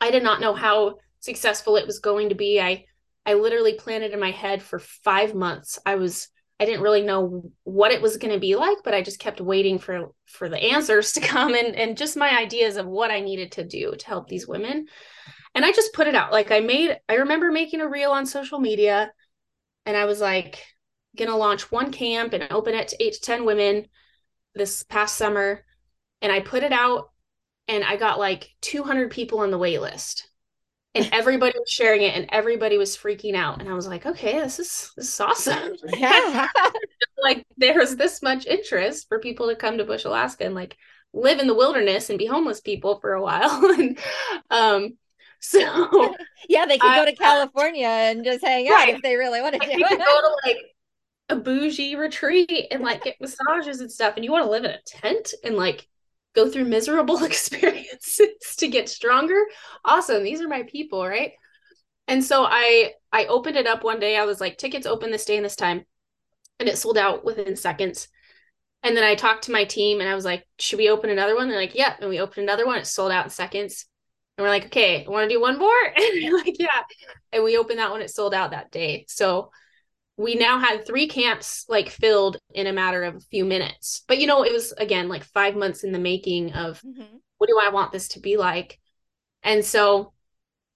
I 0.00 0.10
did 0.10 0.22
not 0.22 0.40
know 0.40 0.54
how 0.54 0.96
successful 1.20 1.76
it 1.76 1.86
was 1.86 2.00
going 2.00 2.30
to 2.30 2.34
be. 2.34 2.60
I, 2.60 2.86
I 3.26 3.34
literally 3.34 3.74
planned 3.74 4.04
it 4.04 4.12
in 4.12 4.20
my 4.20 4.32
head 4.32 4.62
for 4.62 4.78
five 4.78 5.34
months. 5.34 5.78
I 5.86 5.96
was, 5.96 6.28
I 6.62 6.64
didn't 6.64 6.82
really 6.82 7.02
know 7.02 7.50
what 7.64 7.90
it 7.90 8.00
was 8.00 8.18
going 8.18 8.32
to 8.32 8.38
be 8.38 8.54
like, 8.54 8.78
but 8.84 8.94
I 8.94 9.02
just 9.02 9.18
kept 9.18 9.40
waiting 9.40 9.80
for, 9.80 10.12
for 10.26 10.48
the 10.48 10.62
answers 10.62 11.12
to 11.14 11.20
come 11.34 11.54
and, 11.54 11.74
and 11.74 11.96
just 11.96 12.16
my 12.16 12.38
ideas 12.38 12.76
of 12.76 12.86
what 12.86 13.10
I 13.10 13.18
needed 13.18 13.50
to 13.52 13.64
do 13.64 13.96
to 13.98 14.06
help 14.06 14.28
these 14.28 14.46
women. 14.46 14.86
And 15.56 15.64
I 15.64 15.72
just 15.72 15.92
put 15.92 16.06
it 16.06 16.14
out. 16.14 16.30
Like 16.30 16.52
I 16.52 16.60
made, 16.60 16.96
I 17.08 17.14
remember 17.14 17.50
making 17.50 17.80
a 17.80 17.88
reel 17.88 18.12
on 18.12 18.26
social 18.26 18.60
media 18.60 19.12
and 19.86 19.96
I 19.96 20.04
was 20.04 20.20
like, 20.20 20.64
gonna 21.18 21.36
launch 21.36 21.72
one 21.72 21.90
camp 21.90 22.32
and 22.32 22.46
open 22.52 22.74
it 22.74 22.88
to 22.88 23.02
eight 23.02 23.14
to 23.14 23.20
10 23.20 23.44
women 23.44 23.88
this 24.54 24.84
past 24.84 25.16
summer 25.16 25.64
and 26.20 26.30
I 26.30 26.38
put 26.38 26.62
it 26.62 26.72
out 26.72 27.10
and 27.66 27.82
I 27.82 27.96
got 27.96 28.20
like 28.20 28.50
200 28.60 29.10
people 29.10 29.40
on 29.40 29.50
the 29.50 29.58
wait 29.58 29.80
list. 29.80 30.28
And 30.94 31.08
everybody 31.12 31.58
was 31.58 31.70
sharing 31.70 32.02
it 32.02 32.14
and 32.14 32.26
everybody 32.30 32.76
was 32.76 32.96
freaking 32.96 33.34
out. 33.34 33.60
And 33.60 33.68
I 33.68 33.72
was 33.72 33.86
like, 33.86 34.04
okay, 34.04 34.38
this 34.40 34.58
is 34.58 34.92
this 34.96 35.08
is 35.08 35.20
awesome. 35.20 35.72
Yeah. 35.96 36.48
like 37.22 37.46
there's 37.56 37.96
this 37.96 38.22
much 38.22 38.46
interest 38.46 39.08
for 39.08 39.18
people 39.18 39.48
to 39.48 39.56
come 39.56 39.78
to 39.78 39.84
Bush, 39.84 40.04
Alaska 40.04 40.44
and 40.44 40.54
like 40.54 40.76
live 41.14 41.38
in 41.38 41.46
the 41.46 41.54
wilderness 41.54 42.10
and 42.10 42.18
be 42.18 42.26
homeless 42.26 42.60
people 42.60 43.00
for 43.00 43.12
a 43.14 43.22
while. 43.22 43.64
and 43.78 43.98
um 44.50 44.98
so 45.40 46.14
yeah, 46.48 46.66
they 46.66 46.78
could 46.78 46.90
I- 46.90 47.04
go 47.04 47.10
to 47.10 47.16
California 47.16 47.86
and 47.88 48.24
just 48.24 48.44
hang 48.44 48.68
out 48.68 48.72
Right. 48.74 48.94
if 48.94 49.02
they 49.02 49.16
really 49.16 49.40
wanted 49.40 49.60
like, 49.60 49.70
to. 49.72 49.78
go 49.78 49.88
to 49.96 50.36
like 50.46 50.56
a 51.30 51.36
bougie 51.36 51.96
retreat 51.96 52.66
and 52.70 52.82
like 52.82 53.04
get 53.04 53.16
massages 53.20 53.80
and 53.80 53.90
stuff 53.90 54.14
and 54.16 54.24
you 54.24 54.30
want 54.30 54.44
to 54.44 54.50
live 54.50 54.64
in 54.64 54.70
a 54.72 54.80
tent 54.86 55.32
and 55.44 55.56
like 55.56 55.88
go 56.34 56.48
through 56.48 56.64
miserable 56.64 57.22
experiences 57.24 58.56
to 58.58 58.68
get 58.68 58.88
stronger. 58.88 59.40
Awesome. 59.84 60.22
These 60.22 60.40
are 60.40 60.48
my 60.48 60.62
people 60.64 61.06
right? 61.06 61.32
And 62.08 62.24
so 62.24 62.44
i 62.44 62.92
i 63.12 63.26
opened 63.26 63.56
it 63.56 63.66
up 63.66 63.84
one 63.84 64.00
day. 64.00 64.16
I 64.16 64.24
was 64.24 64.40
like 64.40 64.58
tickets 64.58 64.86
open 64.86 65.10
this 65.10 65.24
day 65.24 65.36
and 65.36 65.44
this 65.44 65.56
time. 65.56 65.84
And 66.58 66.68
it 66.68 66.78
sold 66.78 66.98
out 66.98 67.24
within 67.24 67.56
seconds. 67.56 68.08
And 68.82 68.96
then 68.96 69.04
i 69.04 69.14
talked 69.14 69.44
to 69.44 69.52
my 69.52 69.64
team 69.64 70.00
and 70.00 70.08
i 70.08 70.14
was 70.14 70.24
like 70.24 70.46
should 70.58 70.78
we 70.78 70.90
open 70.90 71.10
another 71.10 71.36
one? 71.36 71.48
They're 71.48 71.58
like 71.58 71.74
yeah. 71.74 71.94
And 72.00 72.10
we 72.10 72.20
opened 72.20 72.44
another 72.44 72.66
one. 72.66 72.78
It 72.78 72.86
sold 72.86 73.12
out 73.12 73.24
in 73.24 73.30
seconds. 73.30 73.86
And 74.36 74.44
we're 74.44 74.50
like 74.50 74.66
okay 74.66 75.06
want 75.08 75.28
to 75.28 75.34
do 75.34 75.40
one 75.40 75.58
more? 75.58 75.72
And 75.96 76.22
they're 76.22 76.36
like 76.36 76.56
yeah. 76.58 76.82
And 77.32 77.44
we 77.44 77.56
opened 77.56 77.78
that 77.78 77.90
one. 77.90 78.02
It 78.02 78.10
sold 78.10 78.34
out 78.34 78.50
that 78.50 78.70
day. 78.70 79.06
So 79.08 79.50
we 80.16 80.34
now 80.34 80.58
had 80.58 80.86
three 80.86 81.08
camps 81.08 81.64
like 81.68 81.88
filled 81.88 82.36
in 82.54 82.66
a 82.66 82.72
matter 82.72 83.02
of 83.04 83.16
a 83.16 83.20
few 83.20 83.44
minutes. 83.44 84.04
But 84.06 84.18
you 84.18 84.26
know 84.26 84.44
it 84.44 84.52
was 84.52 84.72
again 84.72 85.08
like 85.08 85.24
five 85.24 85.56
months 85.56 85.84
in 85.84 85.92
the 85.92 85.98
making 85.98 86.52
of 86.52 86.80
Mhm. 86.82 87.20
what 87.38 87.48
do 87.48 87.58
i 87.60 87.70
want 87.70 87.92
this 87.92 88.08
to 88.08 88.20
be 88.20 88.36
like? 88.36 88.78
And 89.42 89.64
so 89.64 90.12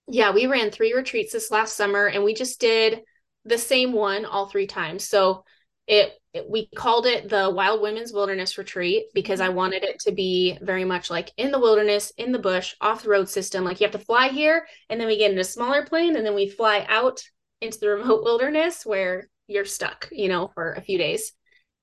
yeah 0.09 0.31
we 0.33 0.47
ran 0.47 0.71
three 0.71 0.93
retreats 0.95 1.33
this 1.33 1.51
last 1.51 1.77
summer 1.77 2.07
and 2.07 2.25
we 2.25 2.35
just 2.35 2.61
did 2.61 3.03
the 3.45 3.59
same 3.59 3.93
one 3.93 4.25
all 4.25 4.47
three 4.47 4.67
times. 4.67 5.07
So 5.07 5.45
it, 5.87 6.13
it 6.33 6.49
we 6.51 6.69
called 6.75 7.07
it 7.07 7.29
the 7.29 7.51
wild 7.51 7.81
women's 7.81 8.13
wilderness 8.13 8.59
retreat 8.59 9.05
because 9.15 9.41
i 9.41 9.49
wanted 9.51 9.85
it 9.85 10.01
to 10.01 10.11
be 10.11 10.59
very 10.61 10.85
much 10.85 11.11
like 11.11 11.31
in 11.37 11.53
the 11.53 11.61
wilderness 11.61 12.13
in 12.17 12.33
the 12.33 12.41
bush 12.41 12.75
off 12.81 13.03
the 13.05 13.09
road 13.09 13.29
system. 13.29 13.65
Like 13.65 13.81
you 13.81 13.85
have 13.87 13.93
to 14.01 14.05
fly 14.05 14.29
here 14.29 14.67
and 14.89 15.01
then 15.01 15.07
we 15.07 15.19
get 15.19 15.31
in 15.31 15.39
a 15.39 15.45
smaller 15.45 15.85
plane 15.85 16.17
and 16.17 16.27
then 16.27 16.35
we 16.35 16.49
fly 16.49 16.85
out 16.89 17.21
into 17.61 17.79
the 17.81 17.89
remote 17.91 18.25
wilderness 18.25 18.85
where 18.87 19.29
you're 19.49 19.65
stuck, 19.65 20.09
you 20.13 20.29
know, 20.29 20.49
for 20.55 20.73
a 20.73 20.81
few 20.83 20.99
days. 20.99 21.33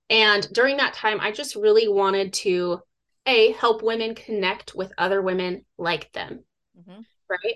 And 0.10 0.48
during 0.54 0.78
that 0.78 0.94
time, 0.96 1.20
I 1.22 1.32
just 1.32 1.56
really 1.56 1.88
wanted 1.88 2.34
to 2.34 2.82
A, 3.28 3.54
help 3.54 3.84
women 3.84 4.16
connect 4.16 4.76
with 4.76 4.94
other 4.98 5.22
women 5.22 5.66
like 5.78 6.12
them, 6.14 6.46
Mhm. 6.74 7.04
right? 7.30 7.56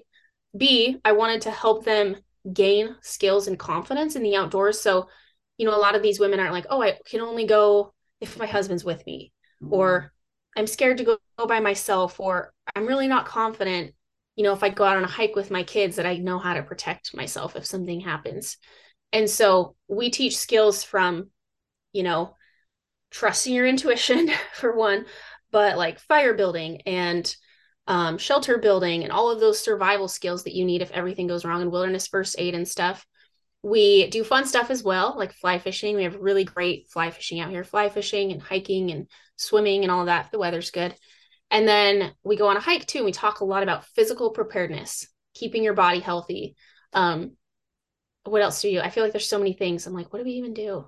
B, 0.57 0.97
I 1.05 1.13
wanted 1.13 1.41
to 1.43 1.51
help 1.51 1.85
them 1.85 2.17
gain 2.51 2.95
skills 3.01 3.47
and 3.47 3.59
confidence 3.59 4.15
in 4.15 4.23
the 4.23 4.35
outdoors. 4.35 4.81
So, 4.81 5.09
you 5.57 5.65
know, 5.67 5.75
a 5.75 5.79
lot 5.79 5.95
of 5.95 6.01
these 6.01 6.19
women 6.19 6.39
aren't 6.39 6.53
like, 6.53 6.67
oh, 6.69 6.81
I 6.81 6.99
can 7.05 7.21
only 7.21 7.45
go 7.45 7.93
if 8.21 8.37
my 8.39 8.47
husband's 8.47 8.83
with 8.85 9.05
me, 9.05 9.33
or 9.69 10.13
I'm 10.55 10.67
scared 10.67 10.97
to 10.99 11.03
go 11.05 11.19
by 11.47 11.59
myself, 11.59 12.19
or 12.19 12.53
I'm 12.75 12.87
really 12.87 13.07
not 13.07 13.27
confident, 13.27 13.93
you 14.37 14.43
know, 14.43 14.53
if 14.53 14.63
I 14.63 14.69
go 14.69 14.85
out 14.85 14.97
on 14.97 15.03
a 15.03 15.07
hike 15.07 15.35
with 15.35 15.51
my 15.51 15.63
kids 15.63 15.95
that 15.95 16.05
I 16.05 16.17
know 16.17 16.37
how 16.37 16.53
to 16.53 16.61
protect 16.61 17.15
myself 17.15 17.55
if 17.55 17.65
something 17.65 17.99
happens. 17.99 18.57
And 19.11 19.27
so 19.27 19.75
we 19.87 20.11
teach 20.11 20.37
skills 20.37 20.83
from, 20.83 21.31
you 21.91 22.03
know, 22.03 22.35
trusting 23.09 23.53
your 23.53 23.65
intuition 23.65 24.29
for 24.53 24.75
one, 24.75 25.07
but 25.51 25.75
like 25.75 25.99
fire 25.99 26.35
building 26.35 26.81
and 26.85 27.35
um, 27.87 28.19
shelter 28.19 28.59
building 28.59 29.03
and 29.03 29.11
all 29.11 29.31
of 29.31 29.39
those 29.39 29.59
survival 29.59 30.07
skills 30.07 30.43
that 30.43 30.53
you 30.53 30.65
need 30.65 30.83
if 30.83 30.91
everything 30.91 31.25
goes 31.25 31.43
wrong 31.43 31.63
in 31.63 31.71
wilderness 31.71 32.05
first 32.05 32.35
aid 32.37 32.53
and 32.53 32.67
stuff. 32.67 33.07
We 33.63 34.07
do 34.11 34.23
fun 34.23 34.45
stuff 34.45 34.69
as 34.69 34.83
well, 34.83 35.15
like 35.17 35.33
fly 35.33 35.57
fishing. 35.57 35.95
We 35.95 36.03
have 36.03 36.15
really 36.15 36.43
great 36.43 36.89
fly 36.89 37.09
fishing 37.09 37.39
out 37.39 37.49
here, 37.49 37.63
fly 37.63 37.89
fishing 37.89 38.31
and 38.31 38.41
hiking 38.41 38.91
and 38.91 39.07
swimming 39.35 39.81
and 39.81 39.91
all 39.91 40.05
that. 40.05 40.29
The 40.31 40.37
weather's 40.37 40.69
good. 40.69 40.93
And 41.49 41.67
then 41.67 42.13
we 42.23 42.35
go 42.35 42.47
on 42.47 42.57
a 42.57 42.61
hike 42.61 42.85
too. 42.85 42.99
And 42.99 43.05
we 43.05 43.11
talk 43.11 43.39
a 43.39 43.45
lot 43.45 43.63
about 43.63 43.85
physical 43.85 44.31
preparedness, 44.31 45.07
keeping 45.33 45.63
your 45.63 45.73
body 45.73 45.99
healthy. 45.99 46.55
Um, 46.93 47.33
what 48.23 48.41
else 48.41 48.61
do 48.61 48.69
you? 48.69 48.81
I 48.81 48.89
feel 48.89 49.03
like 49.03 49.13
there's 49.13 49.29
so 49.29 49.37
many 49.37 49.53
things. 49.53 49.87
I'm 49.87 49.93
like, 49.93 50.11
what 50.11 50.19
do 50.19 50.25
we 50.25 50.31
even 50.31 50.53
do? 50.53 50.87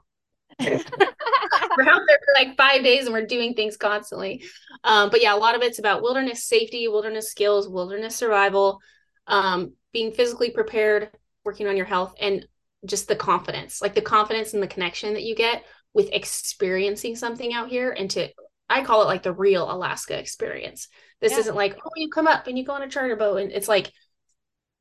we're 1.78 1.90
out 1.90 2.02
there 2.08 2.20
for 2.20 2.34
like 2.36 2.58
five 2.58 2.84
days 2.84 3.06
and 3.06 3.14
we're 3.14 3.26
doing 3.26 3.54
things 3.54 3.78
constantly. 3.78 4.44
Um, 4.84 5.10
but 5.10 5.22
yeah, 5.22 5.34
a 5.34 5.38
lot 5.38 5.56
of 5.56 5.62
it's 5.62 5.80
about 5.80 6.02
wilderness 6.02 6.44
safety, 6.44 6.88
wilderness 6.88 7.30
skills, 7.30 7.70
wilderness 7.70 8.16
survival, 8.16 8.80
um, 9.28 9.74
being 9.94 10.12
physically 10.12 10.50
prepared, 10.50 11.12
working 11.46 11.68
on 11.68 11.78
your 11.78 11.86
health, 11.86 12.14
and 12.20 12.46
just 12.86 13.08
the 13.08 13.16
confidence, 13.16 13.82
like 13.82 13.96
the 13.96 14.02
confidence 14.02 14.54
and 14.54 14.64
the 14.64 14.68
connection 14.68 15.14
that 15.14 15.24
you 15.24 15.36
get 15.36 15.64
with 15.94 16.10
experiencing 16.12 17.16
something 17.16 17.54
out 17.54 17.70
here 17.70 17.92
and 17.92 18.10
to 18.12 18.30
I 18.70 18.84
call 18.84 19.02
it 19.02 19.06
like 19.08 19.24
the 19.24 19.34
real 19.34 19.70
Alaska 19.70 20.18
experience. 20.18 20.88
This 21.22 21.34
Yeah. 21.34 21.40
isn't 21.40 21.56
like, 21.56 21.78
oh, 21.84 21.92
you 21.96 22.10
come 22.10 22.28
up 22.28 22.48
and 22.48 22.58
you 22.58 22.66
go 22.66 22.74
on 22.74 22.84
a 22.84 22.90
charter 22.90 23.16
boat 23.16 23.42
and 23.42 23.52
it's 23.52 23.68
like, 23.68 23.92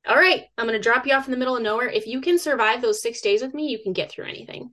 all 0.07 0.16
right, 0.16 0.44
I'm 0.57 0.66
going 0.66 0.79
to 0.79 0.83
drop 0.83 1.07
you 1.07 1.14
off 1.14 1.27
in 1.27 1.33
the 1.33 1.37
middle 1.37 1.57
of 1.57 1.62
nowhere. 1.62 1.88
If 1.88 2.07
you 2.07 2.20
can 2.20 2.38
survive 2.38 2.81
those 2.81 3.03
six 3.03 3.20
days 3.20 3.42
with 3.42 3.55
me, 3.55 3.68
you 3.68 3.83
can 3.83 3.92
get 3.92 4.11
through 4.11 4.27
anything. 4.27 4.70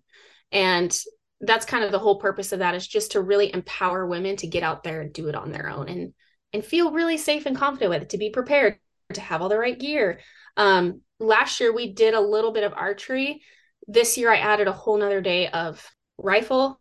And 0.51 0.97
that's 1.41 1.65
kind 1.65 1.83
of 1.83 1.91
the 1.91 1.99
whole 1.99 2.19
purpose 2.19 2.51
of 2.51 2.59
that 2.59 2.75
is 2.75 2.87
just 2.87 3.11
to 3.11 3.21
really 3.21 3.53
empower 3.53 4.05
women 4.05 4.37
to 4.37 4.47
get 4.47 4.63
out 4.63 4.83
there 4.83 5.01
and 5.01 5.11
do 5.11 5.27
it 5.27 5.35
on 5.35 5.51
their 5.51 5.69
own 5.69 5.89
and 5.89 6.13
and 6.53 6.63
feel 6.63 6.91
really 6.91 7.17
safe 7.17 7.45
and 7.45 7.57
confident 7.57 7.89
with 7.89 8.03
it, 8.03 8.09
to 8.11 8.17
be 8.17 8.29
prepared, 8.29 8.79
to 9.13 9.19
have 9.19 9.41
all 9.41 9.49
the 9.49 9.59
right 9.59 9.77
gear. 9.77 10.21
Um, 10.55 11.01
last 11.19 11.59
year 11.59 11.73
we 11.73 11.91
did 11.91 12.13
a 12.13 12.21
little 12.21 12.53
bit 12.53 12.63
of 12.63 12.73
archery. 12.73 13.41
This 13.87 14.17
year 14.17 14.31
I 14.31 14.37
added 14.37 14.69
a 14.69 14.71
whole 14.71 14.97
nother 14.97 15.19
day 15.19 15.49
of 15.49 15.85
rifle, 16.17 16.79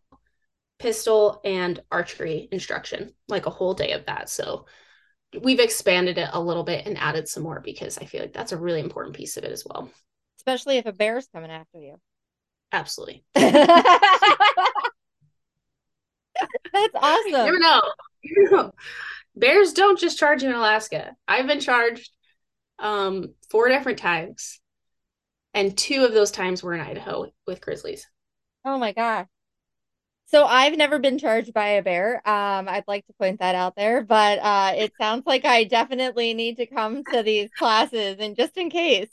pistol, 0.78 1.40
and 1.44 1.82
archery 1.90 2.48
instruction, 2.52 3.14
like 3.28 3.46
a 3.46 3.50
whole 3.50 3.74
day 3.74 3.92
of 3.92 4.06
that. 4.06 4.28
So 4.28 4.66
we've 5.42 5.60
expanded 5.60 6.18
it 6.18 6.30
a 6.32 6.40
little 6.40 6.64
bit 6.64 6.86
and 6.86 6.98
added 6.98 7.28
some 7.28 7.42
more 7.42 7.60
because 7.60 7.98
I 7.98 8.04
feel 8.04 8.20
like 8.22 8.32
that's 8.32 8.52
a 8.52 8.58
really 8.58 8.80
important 8.80 9.16
piece 9.16 9.36
of 9.36 9.44
it 9.44 9.52
as 9.52 9.64
well. 9.66 9.90
Especially 10.38 10.76
if 10.78 10.86
a 10.86 10.92
bear's 10.92 11.26
coming 11.28 11.50
after 11.50 11.80
you. 11.80 12.00
Absolutely. 12.72 13.24
That's 16.72 16.94
You 17.26 17.32
awesome. 17.32 17.44
never 17.44 17.58
know. 17.58 18.72
Bears 19.36 19.72
don't 19.72 19.98
just 19.98 20.18
charge 20.18 20.42
you 20.42 20.48
in 20.50 20.54
Alaska. 20.54 21.16
I've 21.26 21.46
been 21.46 21.60
charged 21.60 22.10
um 22.78 23.34
four 23.50 23.68
different 23.68 23.98
times. 23.98 24.60
And 25.54 25.76
two 25.78 26.04
of 26.04 26.12
those 26.12 26.30
times 26.32 26.62
were 26.62 26.74
in 26.74 26.80
Idaho 26.80 27.26
with 27.46 27.60
grizzlies. 27.60 28.06
Oh 28.64 28.78
my 28.78 28.92
God. 28.92 29.28
So 30.26 30.44
I've 30.44 30.76
never 30.76 30.98
been 30.98 31.18
charged 31.18 31.52
by 31.52 31.68
a 31.68 31.82
bear. 31.82 32.16
Um, 32.28 32.68
I'd 32.68 32.84
like 32.88 33.06
to 33.06 33.12
point 33.14 33.40
that 33.40 33.54
out 33.54 33.76
there, 33.76 34.02
but 34.02 34.38
uh, 34.40 34.72
it 34.76 34.94
sounds 35.00 35.24
like 35.26 35.44
I 35.44 35.64
definitely 35.64 36.34
need 36.34 36.56
to 36.56 36.66
come 36.66 37.04
to 37.12 37.22
these 37.22 37.50
classes 37.58 38.16
and 38.18 38.34
just 38.36 38.56
in 38.56 38.70
case. 38.70 39.10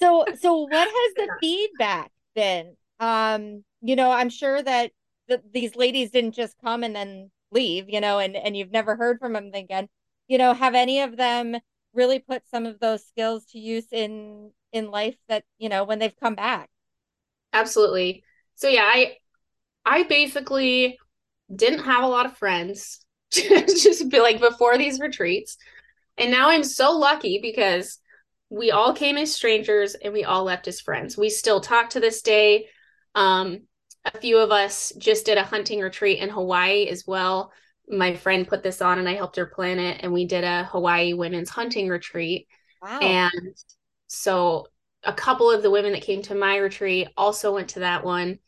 So, 0.00 0.26
so 0.38 0.56
what 0.66 0.86
has 0.88 1.14
the 1.16 1.30
feedback 1.40 2.12
been? 2.34 2.76
Um, 3.00 3.64
you 3.80 3.96
know, 3.96 4.10
I'm 4.10 4.28
sure 4.28 4.62
that 4.62 4.92
th 5.28 5.40
these 5.52 5.76
ladies 5.76 6.10
didn't 6.10 6.34
just 6.34 6.56
come 6.58 6.84
and 6.84 6.94
then 6.94 7.30
leave, 7.50 7.88
you 7.88 8.00
know, 8.00 8.18
and 8.18 8.36
and 8.36 8.56
you've 8.56 8.70
never 8.72 8.96
heard 8.96 9.18
from 9.18 9.32
them 9.34 9.50
again. 9.54 9.88
You 10.28 10.38
know, 10.38 10.52
have 10.54 10.74
any 10.74 11.00
of 11.00 11.16
them 11.16 11.56
really 11.94 12.18
put 12.18 12.46
some 12.48 12.66
of 12.66 12.80
those 12.80 13.06
skills 13.06 13.46
to 13.52 13.58
use 13.58 13.86
in 13.92 14.52
in 14.72 14.90
life 14.90 15.16
that, 15.28 15.44
you 15.58 15.68
know, 15.68 15.84
when 15.84 15.98
they've 16.00 16.16
come 16.20 16.34
back? 16.34 16.70
Absolutely. 17.52 18.24
So 18.56 18.68
yeah, 18.68 18.84
I 18.92 19.16
I 19.84 20.04
basically 20.04 20.98
didn't 21.54 21.84
have 21.84 22.04
a 22.04 22.08
lot 22.08 22.26
of 22.26 22.36
friends 22.36 23.04
just 23.32 24.12
like 24.12 24.40
before 24.40 24.78
these 24.78 25.00
retreats. 25.00 25.56
And 26.16 26.30
now 26.30 26.50
I'm 26.50 26.64
so 26.64 26.92
lucky 26.92 27.40
because 27.42 27.98
we 28.50 28.70
all 28.70 28.92
came 28.92 29.16
as 29.16 29.34
strangers 29.34 29.94
and 29.94 30.12
we 30.12 30.24
all 30.24 30.44
left 30.44 30.68
as 30.68 30.80
friends. 30.80 31.18
We 31.18 31.28
still 31.28 31.60
talk 31.60 31.90
to 31.90 32.00
this 32.00 32.22
day. 32.22 32.68
Um, 33.14 33.62
a 34.04 34.18
few 34.18 34.38
of 34.38 34.50
us 34.50 34.92
just 34.98 35.26
did 35.26 35.38
a 35.38 35.42
hunting 35.42 35.80
retreat 35.80 36.20
in 36.20 36.28
Hawaii 36.28 36.86
as 36.88 37.04
well. 37.06 37.52
My 37.88 38.14
friend 38.14 38.46
put 38.46 38.62
this 38.62 38.80
on 38.80 38.98
and 38.98 39.08
I 39.08 39.14
helped 39.14 39.36
her 39.36 39.46
plan 39.46 39.78
it. 39.78 40.00
And 40.02 40.12
we 40.12 40.26
did 40.26 40.44
a 40.44 40.64
Hawaii 40.64 41.14
women's 41.14 41.50
hunting 41.50 41.88
retreat. 41.88 42.46
Wow. 42.82 43.00
And 43.00 43.56
so 44.06 44.66
a 45.02 45.12
couple 45.12 45.50
of 45.50 45.62
the 45.62 45.70
women 45.70 45.92
that 45.92 46.02
came 46.02 46.22
to 46.22 46.34
my 46.34 46.56
retreat 46.56 47.08
also 47.16 47.54
went 47.54 47.70
to 47.70 47.80
that 47.80 48.04
one. 48.04 48.38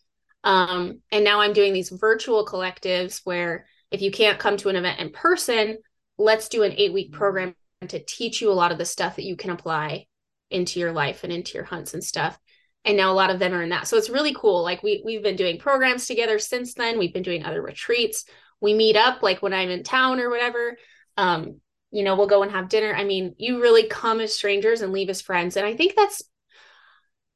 Um, 0.44 1.00
and 1.10 1.24
now 1.24 1.40
I'm 1.40 1.52
doing 1.52 1.72
these 1.72 1.90
virtual 1.90 2.46
collectives 2.46 3.20
where 3.24 3.66
if 3.90 4.02
you 4.02 4.10
can't 4.10 4.38
come 4.38 4.56
to 4.58 4.68
an 4.68 4.76
event 4.76 5.00
in 5.00 5.10
person, 5.10 5.78
let's 6.18 6.48
do 6.48 6.62
an 6.62 6.74
eight 6.76 6.92
week 6.92 7.12
program 7.12 7.54
to 7.86 8.02
teach 8.04 8.40
you 8.40 8.50
a 8.50 8.54
lot 8.54 8.72
of 8.72 8.78
the 8.78 8.84
stuff 8.84 9.16
that 9.16 9.24
you 9.24 9.36
can 9.36 9.50
apply 9.50 10.06
into 10.50 10.80
your 10.80 10.92
life 10.92 11.24
and 11.24 11.32
into 11.32 11.54
your 11.54 11.64
hunts 11.64 11.94
and 11.94 12.02
stuff. 12.02 12.38
And 12.84 12.96
now 12.96 13.12
a 13.12 13.14
lot 13.14 13.30
of 13.30 13.38
them 13.38 13.52
are 13.52 13.62
in 13.62 13.70
that. 13.70 13.88
So 13.88 13.96
it's 13.96 14.10
really 14.10 14.34
cool. 14.34 14.62
Like 14.62 14.82
we 14.82 15.02
we've 15.04 15.22
been 15.22 15.36
doing 15.36 15.58
programs 15.58 16.06
together 16.06 16.38
since 16.38 16.74
then. 16.74 16.98
We've 16.98 17.12
been 17.12 17.22
doing 17.22 17.44
other 17.44 17.60
retreats. 17.60 18.24
we 18.60 18.74
meet 18.74 18.96
up 18.96 19.22
like 19.22 19.42
when 19.42 19.52
I'm 19.52 19.70
in 19.70 19.82
town 19.82 20.20
or 20.20 20.30
whatever. 20.30 20.76
Um, 21.16 21.60
you 21.90 22.04
know, 22.04 22.16
we'll 22.16 22.26
go 22.26 22.42
and 22.42 22.52
have 22.52 22.68
dinner. 22.68 22.94
I 22.94 23.04
mean, 23.04 23.34
you 23.38 23.60
really 23.60 23.88
come 23.88 24.20
as 24.20 24.34
strangers 24.34 24.82
and 24.82 24.92
leave 24.92 25.10
as 25.10 25.22
friends. 25.22 25.56
And 25.56 25.66
I 25.66 25.74
think 25.76 25.94
that's 25.96 26.22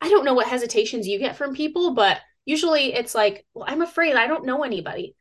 I 0.01 0.09
don't 0.09 0.25
know 0.25 0.35
what 0.35 0.47
hesitations 0.47 1.07
you 1.07 1.19
get 1.19 1.37
from 1.37 1.55
people, 1.55 1.95
but 1.95 2.19
usually 2.51 2.93
it's 2.93 3.15
like, 3.15 3.47
well, 3.55 3.65
I'm 3.69 3.81
afraid 3.81 4.17
I 4.17 4.27
don't 4.27 4.45
know 4.45 4.65
anybody. 4.65 5.15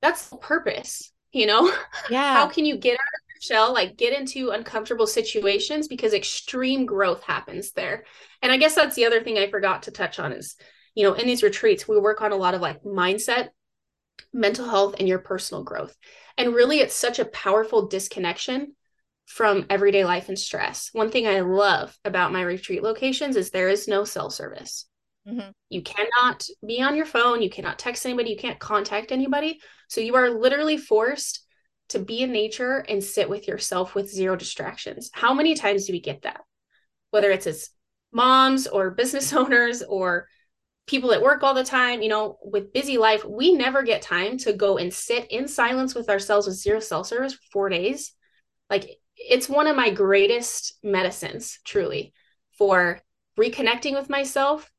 That's 0.00 0.28
the 0.28 0.36
purpose, 0.36 1.12
you 1.32 1.46
know? 1.46 1.72
Yeah. 2.10 2.34
How 2.34 2.46
can 2.46 2.64
you 2.64 2.76
get 2.76 2.94
out 2.94 3.14
of 3.14 3.22
your 3.34 3.40
shell, 3.40 3.74
like 3.74 3.96
get 3.96 4.18
into 4.18 4.50
uncomfortable 4.50 5.08
situations 5.08 5.88
because 5.88 6.14
extreme 6.14 6.86
growth 6.86 7.24
happens 7.24 7.72
there. 7.72 8.04
And 8.40 8.52
I 8.52 8.58
guess 8.58 8.76
that's 8.76 8.94
the 8.94 9.06
other 9.06 9.22
thing 9.22 9.36
I 9.36 9.50
forgot 9.50 9.82
to 9.84 9.90
touch 9.90 10.20
on 10.20 10.32
is, 10.32 10.54
you 10.94 11.02
know, 11.02 11.14
in 11.14 11.26
these 11.26 11.42
retreats, 11.42 11.88
we 11.88 11.98
work 11.98 12.22
on 12.22 12.30
a 12.30 12.36
lot 12.36 12.54
of 12.54 12.60
like 12.60 12.84
mindset, 12.84 13.48
mental 14.32 14.68
health, 14.68 14.94
and 15.00 15.08
your 15.08 15.18
personal 15.18 15.64
growth. 15.64 15.96
And 16.38 16.54
really, 16.54 16.78
it's 16.78 16.94
such 16.94 17.18
a 17.18 17.24
powerful 17.24 17.88
disconnection 17.88 18.76
from 19.26 19.66
everyday 19.68 20.04
life 20.04 20.28
and 20.28 20.38
stress. 20.38 20.90
One 20.92 21.10
thing 21.10 21.26
I 21.26 21.40
love 21.40 21.96
about 22.04 22.32
my 22.32 22.42
retreat 22.42 22.84
locations 22.84 23.34
is 23.34 23.50
there 23.50 23.68
is 23.68 23.88
no 23.88 24.04
cell 24.04 24.30
service. 24.30 24.86
Mhm. 25.26 25.52
You 25.70 25.82
cannot 25.82 26.46
be 26.64 26.80
on 26.82 26.96
your 26.96 27.06
phone, 27.06 27.42
you 27.42 27.50
cannot 27.50 27.78
text 27.78 28.06
anybody, 28.06 28.30
you 28.30 28.36
can't 28.36 28.60
contact 28.60 29.10
anybody. 29.10 29.60
So 29.88 30.00
you 30.00 30.14
are 30.14 30.30
literally 30.30 30.76
forced 30.76 31.44
to 31.88 31.98
be 31.98 32.22
in 32.22 32.32
nature 32.32 32.84
and 32.88 33.02
sit 33.02 33.28
with 33.28 33.48
yourself 33.48 33.94
with 33.94 34.10
zero 34.10 34.36
distractions. 34.36 35.10
How 35.12 35.34
many 35.34 35.54
times 35.54 35.86
do 35.86 35.92
we 35.92 36.00
get 36.00 36.22
that? 36.22 36.40
Whether 37.10 37.30
it's 37.30 37.46
as 37.46 37.70
moms 38.12 38.66
or 38.66 38.90
business 38.90 39.32
owners 39.32 39.82
or 39.82 40.28
people 40.86 41.12
at 41.12 41.22
work 41.22 41.42
all 41.42 41.54
the 41.54 41.64
time, 41.64 42.02
you 42.02 42.08
know, 42.08 42.38
with 42.42 42.72
busy 42.72 42.98
life, 42.98 43.24
we 43.24 43.52
never 43.54 43.82
get 43.82 44.02
time 44.02 44.38
to 44.38 44.52
go 44.52 44.78
and 44.78 44.94
sit 44.94 45.30
in 45.30 45.48
silence 45.48 45.94
with 45.94 46.08
ourselves 46.08 46.46
with 46.46 46.56
zero 46.56 46.78
cell 46.80 47.02
service 47.04 47.34
for 47.34 47.42
four 47.52 47.68
days. 47.68 48.12
Like 48.70 48.88
it's 49.16 49.48
one 49.48 49.66
of 49.66 49.76
my 49.76 49.90
greatest 49.90 50.74
medicines, 50.84 51.58
truly, 51.64 52.12
for 52.58 53.00
reconnecting 53.38 53.94
with 53.94 54.08
myself, 54.08 54.70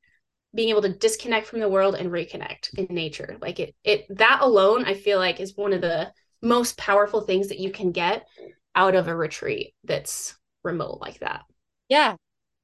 being 0.58 0.70
able 0.70 0.82
to 0.82 0.89
disconnect 0.89 1.46
from 1.46 1.60
the 1.60 1.70
world 1.70 1.93
and 1.93 2.10
reconnect 2.10 2.76
in 2.80 2.88
nature. 2.93 3.38
Like 3.39 3.60
it, 3.60 3.76
it 3.84 4.08
that 4.17 4.39
alone, 4.41 4.86
I 4.86 4.96
feel 4.96 5.20
like 5.20 5.39
is 5.39 5.56
one 5.56 5.72
of 5.72 5.82
the 5.82 6.12
most 6.41 6.78
powerful 6.78 7.22
things 7.22 7.50
that 7.50 7.60
you 7.60 7.72
can 7.72 7.91
get 7.91 8.28
out 8.74 8.96
of 8.96 9.08
a 9.08 9.15
retreat 9.15 9.76
that's 9.84 10.36
remote 10.63 10.98
like 11.00 11.20
that. 11.20 11.43
Yeah. 11.89 12.15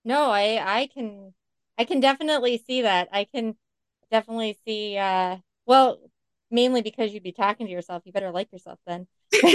No, 0.03 0.32
I 0.32 0.79
I 0.82 0.88
can 0.88 1.36
I 1.77 1.86
can 1.86 1.99
definitely 1.99 2.63
see 2.65 2.82
that. 2.82 3.10
I 3.12 3.25
can 3.25 3.56
definitely 4.10 4.58
see 4.65 4.97
uh 4.97 5.38
well, 5.67 5.99
mainly 6.49 6.82
because 6.82 7.13
you'd 7.13 7.21
be 7.21 7.32
talking 7.32 7.67
to 7.67 7.71
yourself. 7.71 8.01
You 8.06 8.12
better 8.12 8.32
like 8.32 8.51
yourself 8.51 8.79
then. 8.88 9.06
and 9.43 9.53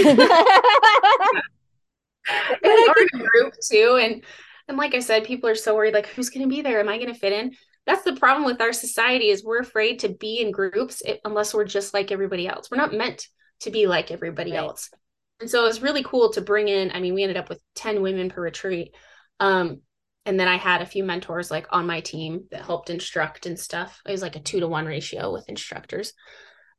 a 2.63 3.17
group 3.17 3.53
too. 3.69 3.99
And 4.01 4.23
and 4.69 4.77
like 4.77 4.95
I 4.95 4.99
said, 4.99 5.25
people 5.25 5.49
are 5.49 5.55
so 5.55 5.75
worried, 5.75 5.93
like, 5.93 6.07
who's 6.07 6.29
gonna 6.29 6.47
be 6.47 6.61
there? 6.61 6.79
Am 6.79 6.87
I 6.87 6.99
gonna 6.99 7.13
fit 7.13 7.33
in? 7.33 7.53
That's 7.89 8.03
the 8.03 8.13
problem 8.13 8.45
with 8.45 8.61
our 8.61 8.71
society 8.71 9.29
is 9.29 9.43
we're 9.43 9.61
afraid 9.61 9.97
to 9.99 10.09
be 10.09 10.41
in 10.41 10.51
groups 10.51 11.01
unless 11.25 11.55
we're 11.55 11.65
just 11.65 11.91
like 11.91 12.11
everybody 12.11 12.47
else. 12.47 12.69
We're 12.69 12.77
not 12.77 12.93
meant 12.93 13.27
to 13.61 13.71
be 13.71 13.87
like 13.87 14.11
everybody 14.11 14.51
Right. 14.51 14.59
else. 14.59 14.91
And 15.39 15.49
so 15.49 15.63
it 15.63 15.67
was 15.69 15.81
really 15.81 16.03
cool 16.03 16.31
to 16.33 16.41
bring 16.41 16.67
in, 16.67 16.91
I 16.91 16.99
mean, 16.99 17.15
we 17.15 17.23
ended 17.23 17.37
up 17.37 17.49
with 17.49 17.59
10 17.73 18.03
women 18.03 18.29
per 18.29 18.43
retreat. 18.43 18.93
Um, 19.39 19.81
and 20.27 20.39
then 20.39 20.47
I 20.47 20.57
had 20.57 20.83
a 20.83 20.85
few 20.85 21.03
mentors 21.03 21.49
like 21.49 21.65
on 21.71 21.87
my 21.87 22.01
team 22.01 22.43
that 22.51 22.61
helped 22.63 22.91
instruct 22.91 23.47
and 23.47 23.57
stuff. 23.57 23.99
It 24.05 24.11
was 24.11 24.21
like 24.21 24.35
a 24.35 24.39
two 24.39 24.59
to 24.59 24.67
one 24.67 24.85
ratio 24.85 25.33
with 25.33 25.49
instructors. 25.49 26.13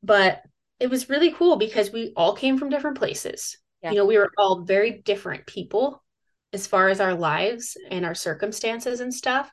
But 0.04 0.42
it 0.78 0.90
was 0.90 1.08
really 1.10 1.32
cool 1.32 1.56
because 1.56 1.90
we 1.90 2.12
all 2.16 2.36
came 2.36 2.56
from 2.56 2.68
different 2.70 2.98
places. 2.98 3.58
Yeah. 3.82 3.90
You 3.90 3.96
know, 3.96 4.06
we 4.06 4.16
were 4.16 4.30
all 4.38 4.62
very 4.62 5.02
different 5.04 5.46
people 5.46 6.04
as 6.52 6.68
far 6.68 6.88
as 6.88 7.00
our 7.00 7.14
lives 7.14 7.76
and 7.90 8.06
our 8.06 8.14
circumstances 8.14 9.00
and 9.00 9.12
stuff. 9.12 9.50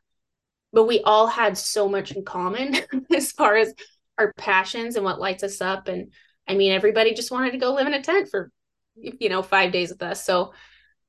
But 0.73 0.85
we 0.85 1.01
all 1.01 1.27
had 1.27 1.57
so 1.57 1.87
much 1.87 2.11
in 2.11 2.23
common 2.23 2.75
as 3.15 3.31
far 3.31 3.55
as 3.55 3.73
our 4.17 4.33
passions 4.33 4.95
and 4.95 5.05
what 5.05 5.19
lights 5.19 5.43
us 5.43 5.61
up. 5.61 5.87
And 5.87 6.11
I 6.47 6.55
mean, 6.55 6.71
everybody 6.71 7.13
just 7.13 7.31
wanted 7.31 7.51
to 7.51 7.57
go 7.57 7.73
live 7.73 7.87
in 7.87 7.93
a 7.93 8.01
tent 8.01 8.29
for, 8.29 8.51
you 8.95 9.29
know, 9.29 9.41
five 9.41 9.71
days 9.71 9.89
with 9.89 10.01
us. 10.01 10.25
So 10.25 10.53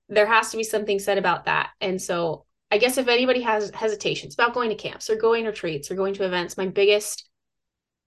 there 0.08 0.26
has 0.26 0.50
to 0.50 0.56
be 0.56 0.64
something 0.64 0.98
said 0.98 1.18
about 1.18 1.46
that. 1.46 1.70
And 1.80 2.00
so 2.00 2.46
I 2.70 2.78
guess 2.78 2.98
if 2.98 3.08
anybody 3.08 3.42
has 3.42 3.70
hesitations 3.70 4.34
about 4.34 4.54
going 4.54 4.70
to 4.70 4.76
camps 4.76 5.08
or 5.08 5.16
going 5.16 5.44
to 5.44 5.50
retreats 5.50 5.90
or 5.90 5.94
going 5.94 6.14
to 6.14 6.24
events, 6.24 6.56
my 6.56 6.66
biggest 6.66 7.28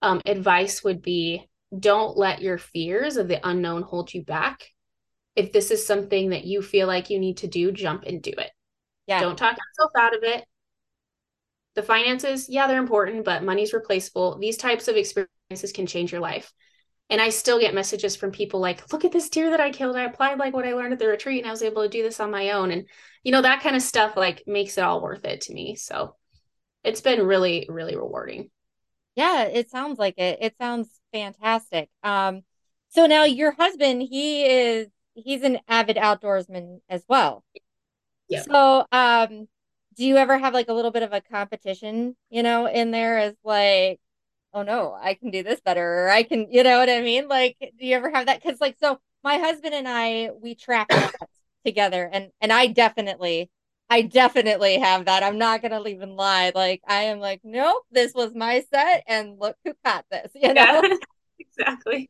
um, 0.02 0.22
advice 0.26 0.84
would 0.84 1.02
be 1.02 1.50
don't 1.78 2.18
let 2.18 2.42
your 2.42 2.58
fears 2.58 3.18
of 3.18 3.28
the 3.28 3.46
unknown 3.48 3.82
hold 3.82 4.14
you 4.14 4.24
back. 4.24 4.68
If 5.36 5.52
this 5.52 5.72
is 5.72 5.86
something 5.86 6.32
that 6.32 6.44
you 6.44 6.62
feel 6.62 6.88
like 6.88 7.10
you 7.10 7.18
need 7.18 7.38
to 7.38 7.48
do, 7.48 7.72
jump 7.72 8.04
and 8.04 8.22
do 8.22 8.32
it. 8.32 8.52
Yeah. 9.08 9.22
Don't 9.22 9.38
talk 9.38 9.58
yourself 9.58 9.92
out 9.98 10.16
of 10.16 10.24
it. 10.24 10.46
The 11.76 11.84
finances, 11.84 12.48
yeah, 12.50 12.68
they're 12.68 12.80
important, 12.80 13.24
but 13.24 13.44
money's 13.44 13.74
replaceable. 13.74 14.38
These 14.38 14.58
types 14.58 14.88
of 14.88 14.98
experiences 14.98 15.72
can 15.74 15.86
change 15.86 16.12
your 16.12 16.22
life. 16.22 16.52
And 17.10 17.22
I 17.22 17.30
still 17.30 17.60
get 17.60 17.74
messages 17.74 18.16
from 18.16 18.32
people 18.32 18.60
like, 18.60 18.92
look 18.92 19.04
at 19.04 19.12
this 19.12 19.30
deer 19.30 19.50
that 19.50 19.60
I 19.60 19.72
killed. 19.72 19.98
I 19.98 20.04
applied 20.04 20.40
like 20.40 20.54
what 20.54 20.66
I 20.66 20.74
learned 20.74 20.94
at 20.94 21.00
the 21.00 21.08
retreat 21.08 21.40
and 21.40 21.48
I 21.48 21.52
was 21.52 21.62
able 21.62 21.84
to 21.84 21.90
do 21.90 22.04
this 22.04 22.20
on 22.22 22.32
my 22.32 22.52
own. 22.52 22.72
And, 22.72 22.88
you 23.24 23.32
know, 23.32 23.42
that 23.42 23.62
kind 23.62 23.76
of 23.76 23.82
stuff 23.82 24.16
like 24.16 24.44
makes 24.48 24.78
it 24.78 24.84
all 24.84 25.02
worth 25.02 25.26
it 25.26 25.42
to 25.42 25.54
me. 25.54 25.76
So 25.76 26.16
it's 26.84 27.02
been 27.02 27.26
really, 27.26 27.68
really 27.70 27.96
rewarding. 27.96 28.50
Yeah, 29.16 29.44
it 29.44 29.70
sounds 29.70 30.00
like 30.00 30.18
it. 30.18 30.40
It 30.42 30.56
sounds 30.58 30.90
fantastic. 31.12 31.90
Um, 32.02 32.44
so 32.90 33.08
now 33.08 33.26
your 33.26 33.52
husband, 33.52 34.02
he 34.04 34.46
is 34.46 34.88
he's 35.14 35.44
an 35.44 35.60
avid 35.68 35.98
outdoorsman 35.98 36.80
as 36.90 37.04
well. 37.08 37.44
Yeah. 38.30 38.44
So, 38.44 38.86
um, 38.92 39.48
do 39.96 40.06
you 40.06 40.18
ever 40.18 40.38
have 40.38 40.54
like 40.54 40.70
a 40.70 40.74
little 40.74 40.92
bit 40.92 41.04
of 41.04 41.14
a 41.14 41.22
competition, 41.22 42.16
you 42.30 42.44
know, 42.44 42.68
in 42.68 42.92
there 42.92 43.18
as 43.20 43.36
like, 43.44 44.00
oh 44.54 44.64
no, 44.64 44.94
I 45.00 45.16
can 45.16 45.32
do 45.32 45.44
this 45.44 45.62
better, 45.62 46.06
or 46.06 46.10
I 46.10 46.24
can, 46.24 46.52
you 46.52 46.64
know 46.64 46.80
what 46.80 46.90
I 46.90 47.02
mean? 47.02 47.28
Like, 47.28 47.58
do 47.60 47.86
you 47.86 47.96
ever 47.96 48.10
have 48.12 48.28
that? 48.28 48.42
Because 48.44 48.62
like, 48.62 48.78
so 48.80 49.00
my 49.24 49.38
husband 49.38 49.74
and 49.76 49.88
I, 49.88 50.32
we 50.42 50.56
track 50.56 50.90
together, 51.66 52.10
and 52.12 52.32
and 52.42 52.52
I 52.54 52.68
definitely, 52.68 53.50
I 53.90 54.04
definitely 54.04 54.80
have 54.80 55.06
that. 55.06 55.24
I'm 55.24 55.38
not 55.38 55.62
gonna 55.62 55.84
even 55.88 56.16
lie. 56.16 56.52
Like, 56.56 56.82
I 56.88 57.04
am 57.04 57.20
like, 57.20 57.42
nope, 57.44 57.84
this 57.92 58.14
was 58.14 58.34
my 58.36 58.64
set, 58.74 59.04
and 59.08 59.40
look 59.40 59.58
who 59.66 59.74
caught 59.86 60.06
this, 60.12 60.32
you 60.36 60.54
know? 60.54 60.82
Yeah, 60.82 60.98
exactly. 61.40 62.10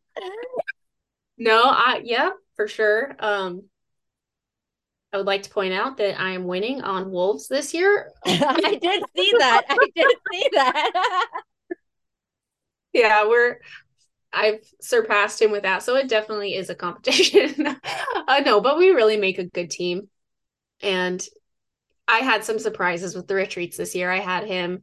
No, 1.38 1.63
I 1.63 2.02
yeah, 2.04 2.32
for 2.56 2.67
sure. 2.67 3.15
Um 3.20 3.63
I 5.13 5.17
would 5.17 5.26
like 5.26 5.43
to 5.43 5.50
point 5.50 5.74
out 5.74 5.97
that 5.97 6.19
I 6.19 6.32
am 6.32 6.45
winning 6.45 6.82
on 6.82 7.12
wolves 7.12 7.47
this 7.47 7.74
year. 7.74 8.12
I 8.26 8.80
did 8.82 9.04
see 9.15 9.34
that. 9.39 9.65
I 9.69 9.88
did 9.95 10.15
see 10.32 10.50
that. 10.54 11.28
Yeah, 12.93 13.26
we're 13.26 13.60
I've 14.34 14.60
surpassed 14.82 15.41
him 15.41 15.52
with 15.52 15.63
that. 15.63 15.84
So 15.84 15.95
it 15.95 16.10
definitely 16.10 16.56
is 16.56 16.69
a 16.69 16.76
competition. 16.76 17.67
uh, 18.28 18.41
no, 18.45 18.62
but 18.62 18.78
we 18.78 18.89
really 18.89 19.17
make 19.17 19.39
a 19.39 19.45
good 19.45 19.69
team. 19.69 20.10
And 20.82 21.26
I 22.08 22.19
had 22.19 22.43
some 22.43 22.60
surprises 22.60 23.15
with 23.15 23.28
the 23.28 23.36
retreats 23.36 23.78
this 23.78 23.95
year. 23.95 24.12
I 24.12 24.19
had 24.19 24.45
him 24.45 24.82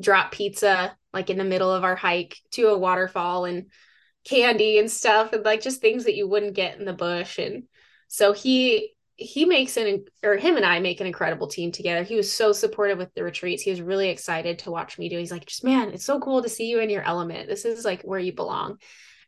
drop 0.00 0.32
pizza 0.32 0.96
like 1.12 1.30
in 1.30 1.38
the 1.38 1.44
middle 1.44 1.72
of 1.72 1.84
our 1.84 1.96
hike 1.96 2.36
to 2.52 2.68
a 2.68 2.78
waterfall 2.78 3.46
and 3.46 3.70
candy 4.24 4.78
and 4.78 4.90
stuff 4.90 5.32
and 5.32 5.44
like 5.44 5.62
just 5.62 5.80
things 5.80 6.04
that 6.04 6.16
you 6.16 6.28
wouldn't 6.28 6.54
get 6.54 6.78
in 6.78 6.84
the 6.84 6.92
bush 6.92 7.38
and 7.38 7.62
so 8.08 8.32
he 8.34 8.95
he 9.16 9.44
makes 9.46 9.76
an 9.76 10.04
or 10.22 10.36
him 10.36 10.56
and 10.56 10.64
I 10.64 10.78
make 10.80 11.00
an 11.00 11.06
incredible 11.06 11.46
team 11.48 11.72
together. 11.72 12.02
He 12.02 12.16
was 12.16 12.30
so 12.32 12.52
supportive 12.52 12.98
with 12.98 13.14
the 13.14 13.24
retreats. 13.24 13.62
He 13.62 13.70
was 13.70 13.80
really 13.80 14.10
excited 14.10 14.60
to 14.60 14.70
watch 14.70 14.98
me 14.98 15.08
do. 15.08 15.18
He's 15.18 15.30
like, 15.30 15.46
just 15.46 15.64
man, 15.64 15.90
it's 15.90 16.04
so 16.04 16.20
cool 16.20 16.42
to 16.42 16.48
see 16.48 16.66
you 16.66 16.80
in 16.80 16.90
your 16.90 17.02
element. 17.02 17.48
This 17.48 17.64
is 17.64 17.84
like 17.84 18.02
where 18.02 18.18
you 18.20 18.32
belong. 18.34 18.78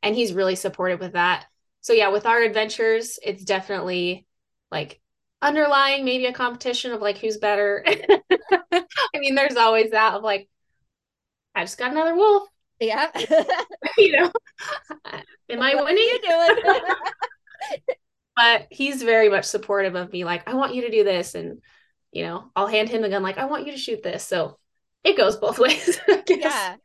And 0.03 0.15
he's 0.15 0.33
really 0.35 0.57
supportive 0.57 1.01
with 1.01 1.15
that. 1.15 1.47
So 1.81 1.93
yeah, 1.95 2.09
with 2.09 2.27
our 2.27 2.43
adventures, 2.43 3.19
it's 3.23 3.45
definitely 3.45 4.27
like 4.71 5.01
underlying 5.41 6.05
maybe 6.05 6.27
a 6.27 6.33
competition 6.33 6.93
of 6.93 7.01
like 7.01 7.19
who's 7.19 7.39
better. 7.39 7.85
I 8.73 9.19
mean, 9.19 9.35
there's 9.35 9.57
always 9.57 9.93
that 9.93 10.15
of 10.15 10.23
like, 10.23 10.49
I 11.55 11.65
just 11.65 11.79
got 11.79 11.91
another 11.93 12.15
wolf, 12.15 12.49
yeah. 12.81 13.11
you 13.99 14.13
know. 14.13 14.33
Am 15.51 15.63
I 15.63 15.75
What 15.75 15.83
are 15.83 15.85
winning? 15.85 16.05
you 16.05 16.21
doing? 16.23 16.85
But 18.39 18.69
he's 18.71 19.03
very 19.03 19.29
much 19.29 19.45
supportive 19.45 19.95
of 19.97 20.13
me 20.13 20.25
like 20.25 20.49
i 20.49 20.55
want 20.55 20.75
you 20.75 20.83
to 20.83 20.91
do 20.91 21.03
this 21.03 21.35
and 21.35 21.61
you 22.13 22.23
know 22.23 22.51
i'll 22.55 22.67
hand 22.67 22.89
him 22.89 23.03
the 23.03 23.09
gun 23.09 23.23
like 23.23 23.39
i 23.39 23.47
want 23.47 23.67
you 23.67 23.73
to 23.73 23.79
shoot 23.79 24.03
this 24.03 24.25
so 24.25 24.59
it 25.03 25.17
goes 25.17 25.37
both 25.37 25.59
ways 25.59 25.99
yeah. 26.29 26.77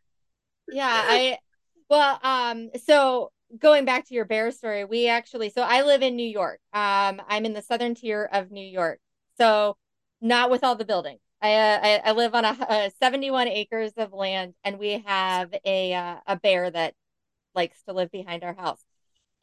Yeah. 0.71 1.03
I, 1.05 1.37
well, 1.89 2.19
um, 2.23 2.69
so 2.85 3.31
going 3.57 3.85
back 3.85 4.07
to 4.07 4.13
your 4.13 4.25
bear 4.25 4.51
story, 4.51 4.85
we 4.85 5.07
actually, 5.07 5.49
so 5.49 5.61
I 5.61 5.83
live 5.83 6.01
in 6.01 6.15
New 6.15 6.27
York. 6.27 6.59
Um, 6.73 7.21
I'm 7.27 7.45
in 7.45 7.53
the 7.53 7.61
southern 7.61 7.95
tier 7.95 8.27
of 8.31 8.51
New 8.51 8.65
York. 8.65 8.99
So 9.37 9.77
not 10.21 10.49
with 10.49 10.63
all 10.63 10.75
the 10.75 10.85
buildings. 10.85 11.19
I, 11.41 11.55
uh, 11.55 11.79
I, 11.83 12.01
I 12.05 12.11
live 12.13 12.33
on 12.35 12.45
a, 12.45 12.57
a 12.69 12.91
71 13.01 13.49
acres 13.49 13.91
of 13.97 14.13
land 14.13 14.53
and 14.63 14.79
we 14.79 15.03
have 15.05 15.53
a, 15.65 15.93
uh, 15.93 16.15
a 16.25 16.37
bear 16.37 16.71
that 16.71 16.93
likes 17.53 17.81
to 17.83 17.93
live 17.93 18.11
behind 18.11 18.43
our 18.43 18.53
house. 18.53 18.81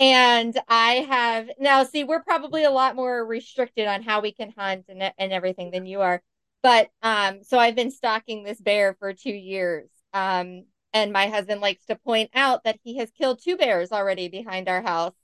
And 0.00 0.58
I 0.66 1.06
have 1.08 1.50
now 1.58 1.84
see 1.84 2.04
we're 2.04 2.22
probably 2.22 2.64
a 2.64 2.70
lot 2.70 2.96
more 2.96 3.24
restricted 3.24 3.86
on 3.86 4.02
how 4.02 4.22
we 4.22 4.32
can 4.32 4.52
hunt 4.56 4.86
and 4.88 5.12
and 5.18 5.32
everything 5.32 5.70
than 5.70 5.86
you 5.86 6.00
are. 6.00 6.22
But 6.62 6.88
um 7.02 7.44
so 7.44 7.58
I've 7.58 7.76
been 7.76 7.90
stalking 7.90 8.42
this 8.42 8.60
bear 8.60 8.96
for 8.98 9.12
2 9.12 9.30
years. 9.30 9.88
Um 10.14 10.64
and 10.92 11.12
my 11.12 11.28
husband 11.28 11.60
likes 11.60 11.84
to 11.86 11.96
point 11.96 12.30
out 12.34 12.64
that 12.64 12.80
he 12.82 12.96
has 12.96 13.10
killed 13.12 13.40
two 13.42 13.56
bears 13.56 13.92
already 13.92 14.28
behind 14.28 14.68
our 14.68 14.82
house 14.82 15.14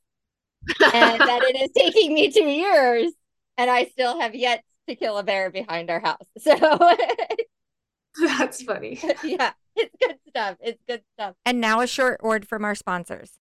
and 0.68 1.20
that 1.20 1.42
it 1.42 1.56
is 1.60 1.70
taking 1.74 2.14
me 2.14 2.30
2 2.30 2.44
years 2.44 3.12
and 3.56 3.70
I 3.70 3.86
still 3.86 4.20
have 4.20 4.34
yet 4.34 4.62
to 4.88 4.94
kill 4.94 5.18
a 5.18 5.24
bear 5.24 5.50
behind 5.50 5.90
our 5.90 6.00
house. 6.00 6.26
So 6.38 8.28
That's 8.38 8.62
funny. 8.62 8.98
yeah, 9.24 9.52
it's 9.74 9.94
good 10.00 10.16
stuff. 10.28 10.56
It's 10.60 10.82
good 10.88 11.02
stuff. 11.14 11.34
And 11.44 11.60
now 11.60 11.80
a 11.82 11.86
short 11.86 12.22
word 12.22 12.48
from 12.48 12.64
our 12.64 12.74
sponsors. 12.74 13.32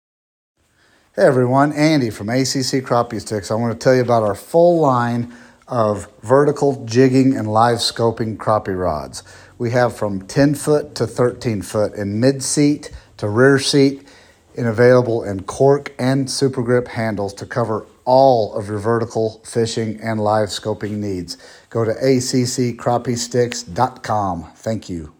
Hey 1.16 1.26
everyone, 1.26 1.72
Andy 1.74 2.10
from 2.10 2.28
ACC 2.28 2.82
Crappie 2.82 3.20
Sticks. 3.20 3.52
I 3.52 3.54
want 3.54 3.72
to 3.72 3.78
tell 3.78 3.94
you 3.94 4.02
about 4.02 4.24
our 4.24 4.34
full 4.34 4.80
line 4.80 5.32
of 5.68 6.08
vertical 6.22 6.84
jigging 6.86 7.36
and 7.36 7.46
live 7.46 7.78
scoping 7.78 8.36
crappie 8.36 8.76
rods. 8.76 9.22
We 9.56 9.70
have 9.70 9.96
from 9.96 10.26
10 10.26 10.56
foot 10.56 10.96
to 10.96 11.06
13 11.06 11.62
foot 11.62 11.94
in 11.94 12.18
mid 12.18 12.42
seat 12.42 12.90
to 13.18 13.28
rear 13.28 13.60
seat 13.60 14.08
and 14.56 14.66
available 14.66 15.22
in 15.22 15.44
cork 15.44 15.94
and 16.00 16.28
super 16.28 16.64
grip 16.64 16.88
handles 16.88 17.32
to 17.34 17.46
cover 17.46 17.86
all 18.04 18.52
of 18.54 18.66
your 18.66 18.78
vertical 18.78 19.40
fishing 19.44 20.00
and 20.02 20.20
live 20.20 20.48
scoping 20.48 20.96
needs. 20.96 21.38
Go 21.70 21.84
to 21.84 21.92
acccrappiesticks.com. 21.92 24.50
Thank 24.56 24.88
you. 24.88 25.14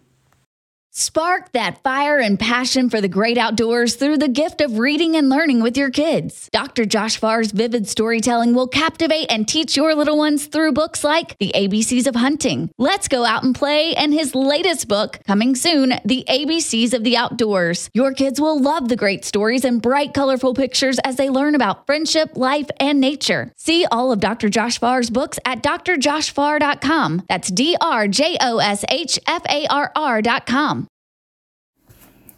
Spark 0.97 1.51
that 1.51 1.83
fire 1.83 2.19
and 2.19 2.39
passion 2.39 2.89
for 2.89 3.01
the 3.01 3.09
great 3.09 3.37
outdoors 3.37 3.95
through 3.95 4.17
the 4.17 4.29
gift 4.29 4.61
of 4.61 4.79
reading 4.79 5.17
and 5.17 5.27
learning 5.27 5.61
with 5.61 5.75
your 5.75 5.89
kids. 5.89 6.47
Dr. 6.53 6.85
Josh 6.85 7.17
Farr's 7.17 7.51
vivid 7.51 7.85
storytelling 7.89 8.55
will 8.55 8.69
captivate 8.69 9.29
and 9.29 9.45
teach 9.45 9.75
your 9.75 9.93
little 9.93 10.17
ones 10.17 10.45
through 10.45 10.71
books 10.71 11.03
like 11.03 11.37
The 11.37 11.51
ABCs 11.53 12.07
of 12.07 12.15
Hunting, 12.15 12.71
Let's 12.77 13.09
Go 13.09 13.25
Out 13.25 13.43
and 13.43 13.53
Play, 13.53 13.93
and 13.93 14.13
his 14.13 14.33
latest 14.33 14.87
book, 14.87 15.19
coming 15.27 15.53
soon, 15.53 15.95
The 16.05 16.23
ABCs 16.29 16.93
of 16.93 17.03
the 17.03 17.17
Outdoors. 17.17 17.89
Your 17.93 18.13
kids 18.13 18.39
will 18.39 18.57
love 18.57 18.87
the 18.87 18.95
great 18.95 19.25
stories 19.25 19.65
and 19.65 19.81
bright, 19.81 20.13
colorful 20.13 20.53
pictures 20.53 20.97
as 20.99 21.17
they 21.17 21.29
learn 21.29 21.55
about 21.55 21.85
friendship, 21.85 22.37
life, 22.37 22.69
and 22.79 23.01
nature. 23.01 23.51
See 23.57 23.85
all 23.91 24.13
of 24.13 24.21
Dr. 24.21 24.47
Josh 24.47 24.79
Farr's 24.79 25.09
books 25.09 25.39
at 25.43 25.61
drjoshfarr.com. 25.61 27.23
That's 27.27 27.49
D 27.49 27.75
R 27.81 28.07
J 28.07 28.37
O 28.39 28.59
S 28.59 28.85
H 28.87 29.19
F 29.27 29.43
A 29.49 29.67
R 29.67 29.91
R.com. 29.93 30.84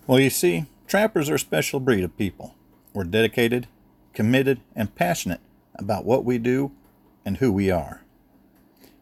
Well, 0.08 0.22
you 0.22 0.30
see, 0.30 0.68
trappers 0.88 1.30
are 1.30 1.36
a 1.36 1.40
special 1.40 1.82
breed 1.82 2.06
of 2.06 2.18
people. 2.18 2.56
We're 2.94 3.04
dedicated, 3.04 3.68
committed, 4.14 4.62
and 4.74 4.96
passionate 4.96 5.42
about 5.76 6.06
what 6.06 6.24
we 6.24 6.38
do 6.38 6.72
and 7.26 7.38
who 7.38 7.52
we 7.52 7.70
are. 7.70 8.06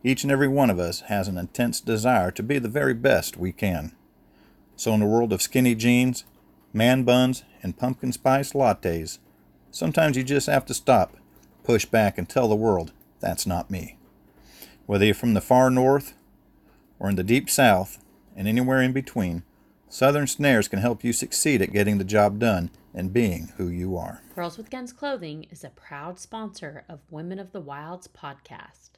Each 0.04 0.24
and 0.24 0.32
every 0.32 0.48
one 0.48 0.72
of 0.72 0.80
us 0.80 1.02
has 1.02 1.28
an 1.28 1.38
intense 1.38 1.80
desire 1.80 2.32
to 2.32 2.42
be 2.42 2.58
the 2.58 2.68
very 2.68 2.96
best 2.96 3.38
we 3.38 3.52
can. 3.52 3.92
So, 4.76 4.96
in 4.96 5.00
the 5.00 5.06
world 5.06 5.32
of 5.32 5.44
skinny 5.44 5.76
jeans, 5.76 6.24
man 6.74 7.04
buns, 7.04 7.44
and 7.62 7.78
pumpkin 7.78 8.12
spice 8.12 8.54
lattes, 8.54 9.20
sometimes 9.70 10.18
you 10.18 10.24
just 10.24 10.48
have 10.48 10.66
to 10.66 10.74
stop, 10.74 11.18
push 11.64 11.86
back, 11.86 12.18
and 12.18 12.28
tell 12.28 12.48
the 12.48 12.56
world 12.56 12.94
that's 13.20 13.46
not 13.46 13.70
me. 13.70 14.00
Whether 14.88 15.06
you're 15.06 15.14
from 15.14 15.36
the 15.36 15.42
far 15.42 15.70
north 15.70 16.16
or 16.98 17.10
in 17.10 17.16
the 17.16 17.24
deep 17.24 17.48
south 17.48 18.04
and 18.36 18.48
anywhere 18.48 18.82
in 18.82 18.92
between, 18.92 19.44
Southern 19.96 20.28
Snares 20.28 20.68
can 20.68 20.80
help 20.80 21.06
you 21.06 21.14
succeed 21.14 21.62
at 21.62 21.72
getting 21.72 22.00
the 22.00 22.04
job 22.04 22.38
done 22.38 22.70
and 22.94 23.14
being 23.14 23.54
who 23.56 23.70
you 23.70 23.96
are. 23.96 24.22
Girls 24.36 24.58
with 24.58 24.70
Guns 24.70 24.92
Clothing 24.92 25.46
is 25.50 25.64
a 25.64 25.70
proud 25.70 26.20
sponsor 26.20 26.84
of 26.90 27.10
Women 27.10 27.40
of 27.40 27.54
the 27.54 27.62
Wilds 27.62 28.10
podcast. 28.10 28.90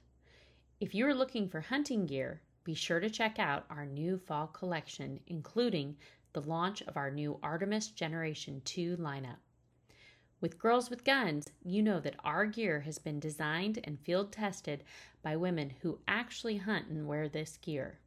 If 0.80 0.96
you 0.96 1.06
are 1.06 1.14
looking 1.14 1.50
for 1.50 1.62
hunting 1.62 2.08
gear, 2.08 2.42
be 2.64 2.74
sure 2.74 3.00
to 3.00 3.12
check 3.12 3.38
out 3.38 3.68
our 3.70 3.86
new 3.86 4.18
fall 4.18 4.48
collection, 4.48 5.20
including 5.28 5.98
the 6.34 6.42
launch 6.42 6.82
of 6.82 6.98
our 6.98 7.12
new 7.12 7.38
Artemis 7.44 7.90
Generation 7.90 8.64
2 8.66 8.98
lineup. 8.98 9.38
With 10.42 10.58
Girls 10.58 10.90
with 10.90 11.04
Guns, 11.04 11.46
you 11.64 11.84
know 11.84 12.00
that 12.00 12.16
our 12.24 12.48
gear 12.48 12.80
has 12.80 12.98
been 12.98 13.20
designed 13.20 13.78
and 13.84 14.00
field 14.00 14.32
tested 14.32 14.84
by 15.22 15.36
women 15.36 15.74
who 15.84 16.00
actually 16.08 16.58
hunt 16.58 16.88
and 16.88 17.06
wear 17.06 17.30
this 17.30 17.58
gear. 17.58 18.00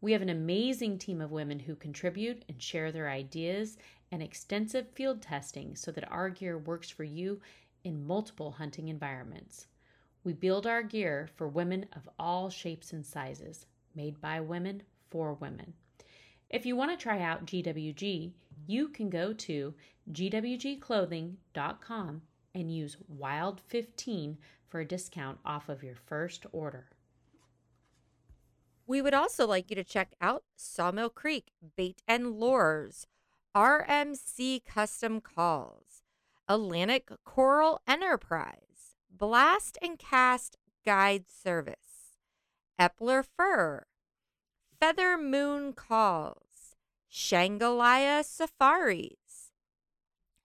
We 0.00 0.12
have 0.12 0.22
an 0.22 0.28
amazing 0.28 0.98
team 0.98 1.20
of 1.20 1.32
women 1.32 1.58
who 1.58 1.74
contribute 1.74 2.44
and 2.48 2.62
share 2.62 2.92
their 2.92 3.08
ideas 3.08 3.76
and 4.12 4.22
extensive 4.22 4.88
field 4.90 5.22
testing 5.22 5.74
so 5.74 5.90
that 5.92 6.10
our 6.10 6.30
gear 6.30 6.56
works 6.56 6.88
for 6.88 7.04
you 7.04 7.40
in 7.82 8.06
multiple 8.06 8.52
hunting 8.52 8.88
environments. 8.88 9.66
We 10.22 10.34
build 10.34 10.66
our 10.66 10.82
gear 10.82 11.28
for 11.34 11.48
women 11.48 11.86
of 11.94 12.08
all 12.18 12.50
shapes 12.50 12.92
and 12.92 13.04
sizes, 13.04 13.66
made 13.94 14.20
by 14.20 14.40
women 14.40 14.82
for 15.10 15.34
women. 15.34 15.74
If 16.50 16.64
you 16.64 16.76
want 16.76 16.92
to 16.92 17.02
try 17.02 17.20
out 17.20 17.46
GWG, 17.46 18.32
you 18.66 18.88
can 18.88 19.10
go 19.10 19.32
to 19.32 19.74
gwgclothing.com 20.12 22.22
and 22.54 22.74
use 22.74 22.96
WILD15 23.18 24.36
for 24.68 24.80
a 24.80 24.86
discount 24.86 25.38
off 25.44 25.68
of 25.68 25.82
your 25.82 25.94
first 25.94 26.46
order. 26.52 26.86
We 28.88 29.02
would 29.02 29.12
also 29.12 29.46
like 29.46 29.68
you 29.68 29.76
to 29.76 29.84
check 29.84 30.14
out 30.18 30.44
Sawmill 30.56 31.10
Creek 31.10 31.52
Bait 31.76 32.00
and 32.08 32.40
Lures, 32.40 33.06
RMC 33.54 34.64
Custom 34.64 35.20
Calls, 35.20 36.02
Atlantic 36.48 37.10
Coral 37.22 37.82
Enterprise, 37.86 38.96
Blast 39.14 39.76
and 39.82 39.98
Cast 39.98 40.56
Guide 40.86 41.26
Service, 41.28 42.16
Epler 42.80 43.22
Fur, 43.22 43.84
Feather 44.80 45.18
Moon 45.18 45.74
Calls, 45.74 46.76
Shangalaya 47.12 48.24
Safaris, 48.24 49.52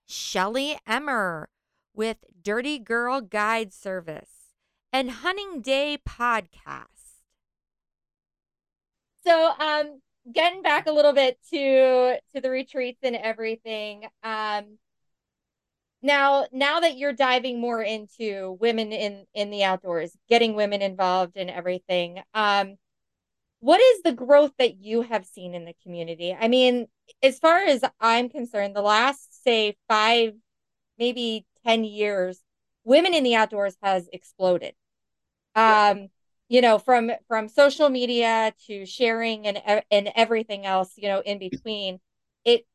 Shelly 0.04 0.78
Emmer 0.86 1.48
with 1.94 2.18
Dirty 2.42 2.78
Girl 2.78 3.22
Guide 3.22 3.72
Service, 3.72 4.52
and 4.92 5.10
Hunting 5.10 5.62
Day 5.62 5.96
Podcast. 6.06 6.93
So, 9.26 9.52
um, 9.58 10.00
getting 10.32 10.62
back 10.62 10.86
a 10.86 10.92
little 10.92 11.12
bit 11.12 11.38
to 11.50 12.16
to 12.34 12.40
the 12.40 12.50
retreats 12.50 13.00
and 13.02 13.16
everything. 13.16 14.04
Um, 14.22 14.78
now, 16.02 16.46
now 16.52 16.80
that 16.80 16.98
you're 16.98 17.14
diving 17.14 17.60
more 17.60 17.82
into 17.82 18.58
women 18.60 18.92
in 18.92 19.26
in 19.34 19.50
the 19.50 19.64
outdoors, 19.64 20.16
getting 20.28 20.54
women 20.54 20.82
involved 20.82 21.36
in 21.36 21.48
everything, 21.48 22.22
um, 22.34 22.76
what 23.60 23.80
is 23.80 24.02
the 24.02 24.12
growth 24.12 24.52
that 24.58 24.76
you 24.76 25.02
have 25.02 25.24
seen 25.24 25.54
in 25.54 25.64
the 25.64 25.74
community? 25.82 26.36
I 26.38 26.48
mean, 26.48 26.86
as 27.22 27.38
far 27.38 27.60
as 27.60 27.82
I'm 28.00 28.28
concerned, 28.28 28.76
the 28.76 28.82
last 28.82 29.42
say 29.42 29.76
five, 29.88 30.34
maybe 30.98 31.46
ten 31.66 31.84
years, 31.84 32.40
women 32.84 33.14
in 33.14 33.24
the 33.24 33.36
outdoors 33.36 33.76
has 33.82 34.08
exploded. 34.12 34.74
Um, 35.54 36.08
you 36.48 36.60
know 36.60 36.78
from 36.78 37.10
from 37.28 37.48
social 37.48 37.88
media 37.88 38.52
to 38.66 38.86
sharing 38.86 39.46
and 39.46 39.82
and 39.90 40.10
everything 40.14 40.66
else 40.66 40.92
you 40.96 41.08
know 41.08 41.20
in 41.24 41.38
between 41.38 41.98
it 42.44 42.66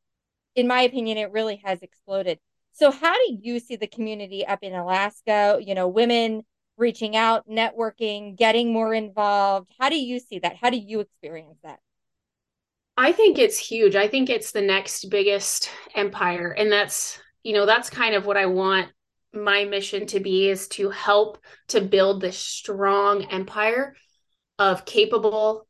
in 0.56 0.68
my 0.68 0.82
opinion 0.82 1.18
it 1.18 1.32
really 1.32 1.62
has 1.64 1.82
exploded 1.82 2.40
so 2.72 2.92
how 2.92 3.14
do 3.14 3.38
you 3.42 3.60
see 3.60 3.76
the 3.76 3.88
community 3.88 4.46
up 4.46 4.60
in 4.62 4.74
alaska 4.74 5.60
you 5.62 5.76
know 5.76 5.88
women 5.88 6.44
reaching 6.78 7.16
out 7.16 7.48
networking 7.48 8.36
getting 8.38 8.74
more 8.74 8.94
involved 8.94 9.72
how 9.80 9.90
do 9.90 10.00
you 10.00 10.20
see 10.20 10.40
that 10.40 10.56
how 10.56 10.70
do 10.70 10.78
you 10.78 11.00
experience 11.00 11.58
that 11.64 11.80
I 12.98 13.14
think 13.14 13.40
it's 13.40 13.58
huge. 13.58 13.96
I 13.96 14.10
think 14.10 14.30
it's 14.30 14.52
the 14.52 14.62
next 14.62 15.10
biggest 15.10 15.70
empire. 15.96 16.52
And 16.52 16.70
that's, 16.70 17.18
you 17.44 17.54
know, 17.54 17.66
that's 17.66 17.90
kind 17.90 18.14
of 18.14 18.26
what 18.26 18.36
I 18.36 18.46
want 18.46 18.90
my 19.34 19.66
mission 19.66 20.08
to 20.08 20.20
be 20.20 20.50
is 20.50 20.68
to 20.70 20.90
help 20.90 21.38
to 21.70 21.82
build 21.82 22.22
this 22.22 22.38
strong 22.38 23.24
empire 23.26 23.96
of 24.58 24.86
capable, 24.86 25.68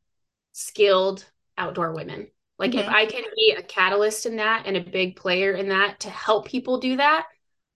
skilled 0.54 1.26
outdoor 1.58 1.94
women. 1.94 2.28
Like 2.58 2.72
mm-hmm. 2.72 2.80
if 2.80 2.90
I 2.90 3.06
can 3.06 3.24
be 3.36 3.56
a 3.58 3.64
catalyst 3.64 4.26
in 4.26 4.38
that 4.38 4.64
and 4.66 4.78
a 4.78 4.82
big 4.82 5.16
player 5.16 5.54
in 5.54 5.70
that 5.70 6.02
to 6.02 6.10
help 6.10 6.48
people 6.48 6.80
do 6.80 6.98
that, 6.98 7.26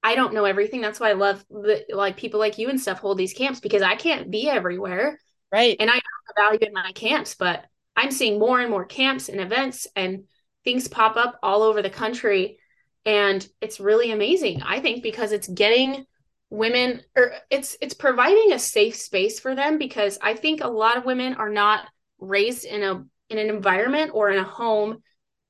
I 0.01 0.15
don't 0.15 0.33
know 0.33 0.45
everything. 0.45 0.81
That's 0.81 0.99
why 0.99 1.09
I 1.09 1.13
love 1.13 1.45
the, 1.49 1.85
like 1.89 2.17
people 2.17 2.39
like 2.39 2.57
you 2.57 2.69
and 2.69 2.79
stuff 2.79 2.99
hold 2.99 3.17
these 3.17 3.33
camps 3.33 3.59
because 3.59 3.81
I 3.81 3.95
can't 3.95 4.29
be 4.29 4.49
everywhere. 4.49 5.19
Right. 5.51 5.77
And 5.79 5.89
I 5.89 5.99
value 6.35 6.59
in 6.61 6.73
my 6.73 6.91
camps, 6.93 7.35
but 7.35 7.63
I'm 7.95 8.11
seeing 8.11 8.39
more 8.39 8.59
and 8.59 8.69
more 8.69 8.85
camps 8.85 9.29
and 9.29 9.39
events 9.39 9.87
and 9.95 10.23
things 10.63 10.87
pop 10.87 11.15
up 11.15 11.39
all 11.43 11.61
over 11.61 11.81
the 11.81 11.89
country 11.89 12.57
and 13.05 13.47
it's 13.61 13.79
really 13.79 14.11
amazing 14.11 14.61
i 14.63 14.79
think 14.79 15.03
because 15.03 15.31
it's 15.31 15.47
getting 15.47 16.05
women 16.49 17.01
or 17.15 17.33
it's 17.49 17.75
it's 17.81 17.93
providing 17.93 18.53
a 18.53 18.59
safe 18.59 18.95
space 18.95 19.39
for 19.39 19.55
them 19.55 19.77
because 19.77 20.19
i 20.21 20.33
think 20.33 20.61
a 20.61 20.67
lot 20.67 20.97
of 20.97 21.05
women 21.05 21.33
are 21.33 21.49
not 21.49 21.87
raised 22.19 22.65
in 22.65 22.83
a 22.83 22.93
in 23.29 23.37
an 23.37 23.49
environment 23.49 24.11
or 24.13 24.29
in 24.29 24.39
a 24.39 24.43
home 24.43 25.01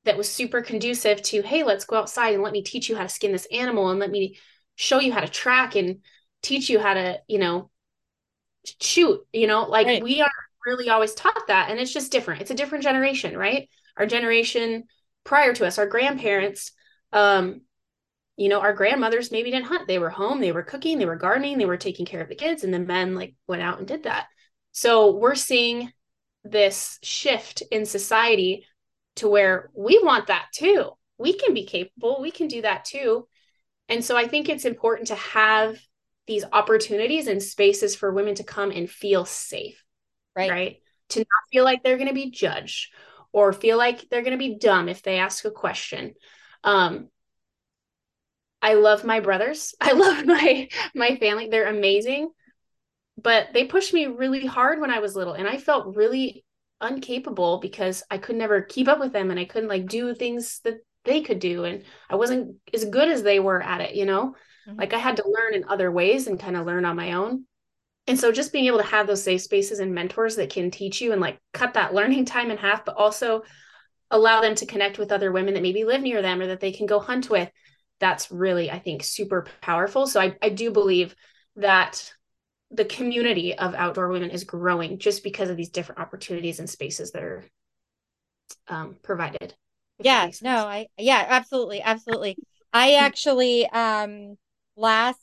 that 0.04 0.16
was 0.16 0.30
super 0.30 0.62
conducive 0.62 1.20
to 1.22 1.42
hey 1.42 1.62
let's 1.62 1.84
go 1.84 1.96
outside 1.96 2.34
and 2.34 2.42
let 2.42 2.52
me 2.52 2.62
teach 2.62 2.88
you 2.88 2.96
how 2.96 3.02
to 3.02 3.08
skin 3.08 3.32
this 3.32 3.46
animal 3.52 3.90
and 3.90 4.00
let 4.00 4.10
me 4.10 4.38
show 4.76 4.98
you 5.00 5.12
how 5.12 5.20
to 5.20 5.28
track 5.28 5.76
and 5.76 6.00
teach 6.42 6.68
you 6.68 6.78
how 6.78 6.94
to, 6.94 7.20
you 7.28 7.38
know, 7.38 7.70
shoot, 8.80 9.20
you 9.32 9.46
know, 9.46 9.64
like 9.64 9.86
Right. 9.86 10.02
we 10.02 10.20
are 10.20 10.30
really 10.66 10.88
always 10.88 11.14
taught 11.14 11.46
that 11.48 11.70
and 11.70 11.78
it's 11.78 11.92
just 11.92 12.12
different. 12.12 12.40
It's 12.40 12.50
a 12.50 12.54
different 12.54 12.84
generation, 12.84 13.36
right? 13.36 13.68
Our 13.96 14.06
generation 14.06 14.84
prior 15.24 15.52
to 15.54 15.66
us, 15.66 15.78
our 15.78 15.86
grandparents, 15.86 16.72
um, 17.14 17.62
you 18.36 18.48
know, 18.48 18.60
our 18.60 18.72
grandmothers 18.72 19.30
maybe 19.30 19.50
didn't 19.50 19.66
hunt. 19.66 19.86
They 19.86 19.98
were 19.98 20.10
home, 20.10 20.40
they 20.40 20.52
were 20.52 20.62
cooking, 20.62 20.98
they 20.98 21.06
were 21.06 21.16
gardening, 21.16 21.56
they 21.56 21.66
were 21.66 21.76
taking 21.76 22.04
care 22.04 22.20
of 22.20 22.28
the 22.28 22.34
kids, 22.34 22.64
and 22.64 22.74
the 22.74 22.80
men 22.80 23.14
like 23.14 23.34
went 23.46 23.62
out 23.62 23.78
and 23.78 23.86
did 23.86 24.02
that. 24.02 24.26
So 24.72 25.16
we're 25.16 25.36
seeing 25.36 25.92
this 26.42 26.98
shift 27.02 27.62
in 27.70 27.86
society 27.86 28.66
to 29.16 29.28
where 29.28 29.70
we 29.74 30.00
want 30.02 30.26
that 30.26 30.46
too. 30.52 30.90
We 31.16 31.32
can 31.38 31.54
be 31.54 31.64
capable, 31.64 32.20
we 32.20 32.32
can 32.32 32.48
do 32.48 32.62
that 32.62 32.84
too. 32.84 33.28
And 33.88 34.04
so 34.04 34.16
I 34.16 34.26
think 34.26 34.48
it's 34.48 34.64
important 34.64 35.08
to 35.08 35.14
have 35.14 35.78
these 36.26 36.44
opportunities 36.52 37.28
and 37.28 37.42
spaces 37.42 37.94
for 37.94 38.12
women 38.12 38.34
to 38.36 38.44
come 38.44 38.70
and 38.70 38.90
feel 38.90 39.24
safe, 39.24 39.84
Right. 40.34 40.50
right? 40.50 40.76
To 41.10 41.20
not 41.20 41.50
feel 41.52 41.64
like 41.64 41.82
they're 41.82 41.98
going 41.98 42.08
to 42.08 42.14
be 42.14 42.30
judged 42.30 42.92
or 43.32 43.52
feel 43.52 43.76
like 43.76 44.08
they're 44.08 44.22
going 44.22 44.32
to 44.32 44.38
be 44.38 44.58
dumb 44.58 44.88
if 44.88 45.02
they 45.02 45.18
ask 45.18 45.44
a 45.44 45.50
question. 45.50 46.14
Um, 46.64 47.10
I 48.62 48.74
love 48.74 49.04
my 49.04 49.20
brothers. 49.20 49.74
I 49.80 49.92
love 49.92 50.24
my 50.26 50.68
my 50.94 51.16
family. 51.16 51.48
They're 51.48 51.68
amazing. 51.68 52.30
But 53.22 53.48
they 53.54 53.66
pushed 53.66 53.94
me 53.94 54.06
really 54.06 54.46
hard 54.46 54.80
when 54.80 54.90
I 54.90 55.00
was 55.00 55.16
little 55.16 55.34
and 55.34 55.48
I 55.48 55.58
felt 55.58 55.96
really 55.96 56.44
uncapable 56.82 57.60
because 57.62 58.02
I 58.10 58.18
could 58.18 58.36
never 58.36 58.62
keep 58.62 58.88
up 58.88 59.00
with 59.00 59.12
them 59.12 59.30
and 59.30 59.40
I 59.40 59.44
couldn't 59.46 59.68
like 59.70 59.86
do 59.86 60.14
things 60.14 60.60
that 60.64 60.78
they 61.04 61.22
could 61.22 61.38
do 61.40 61.64
and 61.64 61.84
I 62.10 62.16
wasn't 62.16 62.56
as 62.74 62.84
good 62.86 63.08
as 63.08 63.22
they 63.22 63.40
were 63.40 63.62
at 63.62 63.82
it, 63.82 63.94
you 63.96 64.06
know? 64.06 64.36
Mhm. 64.68 64.78
Like 64.78 64.94
I 64.94 64.98
had 64.98 65.18
to 65.18 65.28
learn 65.28 65.54
in 65.54 65.64
other 65.68 65.92
ways 65.92 66.26
and 66.26 66.40
kind 66.40 66.56
of 66.56 66.66
learn 66.66 66.84
on 66.84 66.96
my 66.96 67.12
own. 67.14 67.46
And 68.06 68.18
so 68.18 68.32
just 68.32 68.52
being 68.52 68.66
able 68.66 68.78
to 68.78 68.84
have 68.84 69.06
those 69.06 69.22
safe 69.22 69.42
spaces 69.42 69.78
and 69.80 69.94
mentors 69.94 70.36
that 70.36 70.50
can 70.50 70.70
teach 70.70 71.00
you 71.00 71.12
and 71.12 71.20
like 71.20 71.40
cut 71.52 71.74
that 71.74 71.94
learning 71.94 72.26
time 72.26 72.50
in 72.50 72.58
half, 72.58 72.84
but 72.84 72.96
also 72.96 73.42
allow 74.10 74.40
them 74.40 74.54
to 74.56 74.66
connect 74.66 74.98
with 74.98 75.12
other 75.12 75.32
women 75.32 75.54
that 75.54 75.62
maybe 75.62 75.84
live 75.84 76.02
near 76.02 76.22
them 76.22 76.40
or 76.40 76.46
that 76.48 76.60
they 76.60 76.72
can 76.72 76.86
go 76.86 77.00
hunt 77.00 77.30
with. 77.30 77.50
That's 78.00 78.30
really, 78.30 78.70
I 78.70 78.78
think, 78.78 79.02
super 79.04 79.46
powerful. 79.60 80.06
So 80.06 80.20
I, 80.20 80.36
I 80.42 80.48
do 80.50 80.70
believe 80.70 81.14
that 81.56 82.12
the 82.70 82.84
community 82.84 83.56
of 83.56 83.74
outdoor 83.74 84.08
women 84.08 84.30
is 84.30 84.44
growing 84.44 84.98
just 84.98 85.22
because 85.22 85.48
of 85.48 85.56
these 85.56 85.68
different 85.68 86.00
opportunities 86.00 86.58
and 86.58 86.68
spaces 86.68 87.12
that 87.12 87.22
are 87.22 87.44
um, 88.68 88.96
provided. 89.02 89.54
Yeah, 90.00 90.30
no. 90.42 90.66
I 90.66 90.88
yeah, 90.98 91.24
absolutely, 91.28 91.80
absolutely. 91.82 92.38
I 92.72 92.94
actually 92.94 93.66
um 93.68 94.36
last 94.76 95.20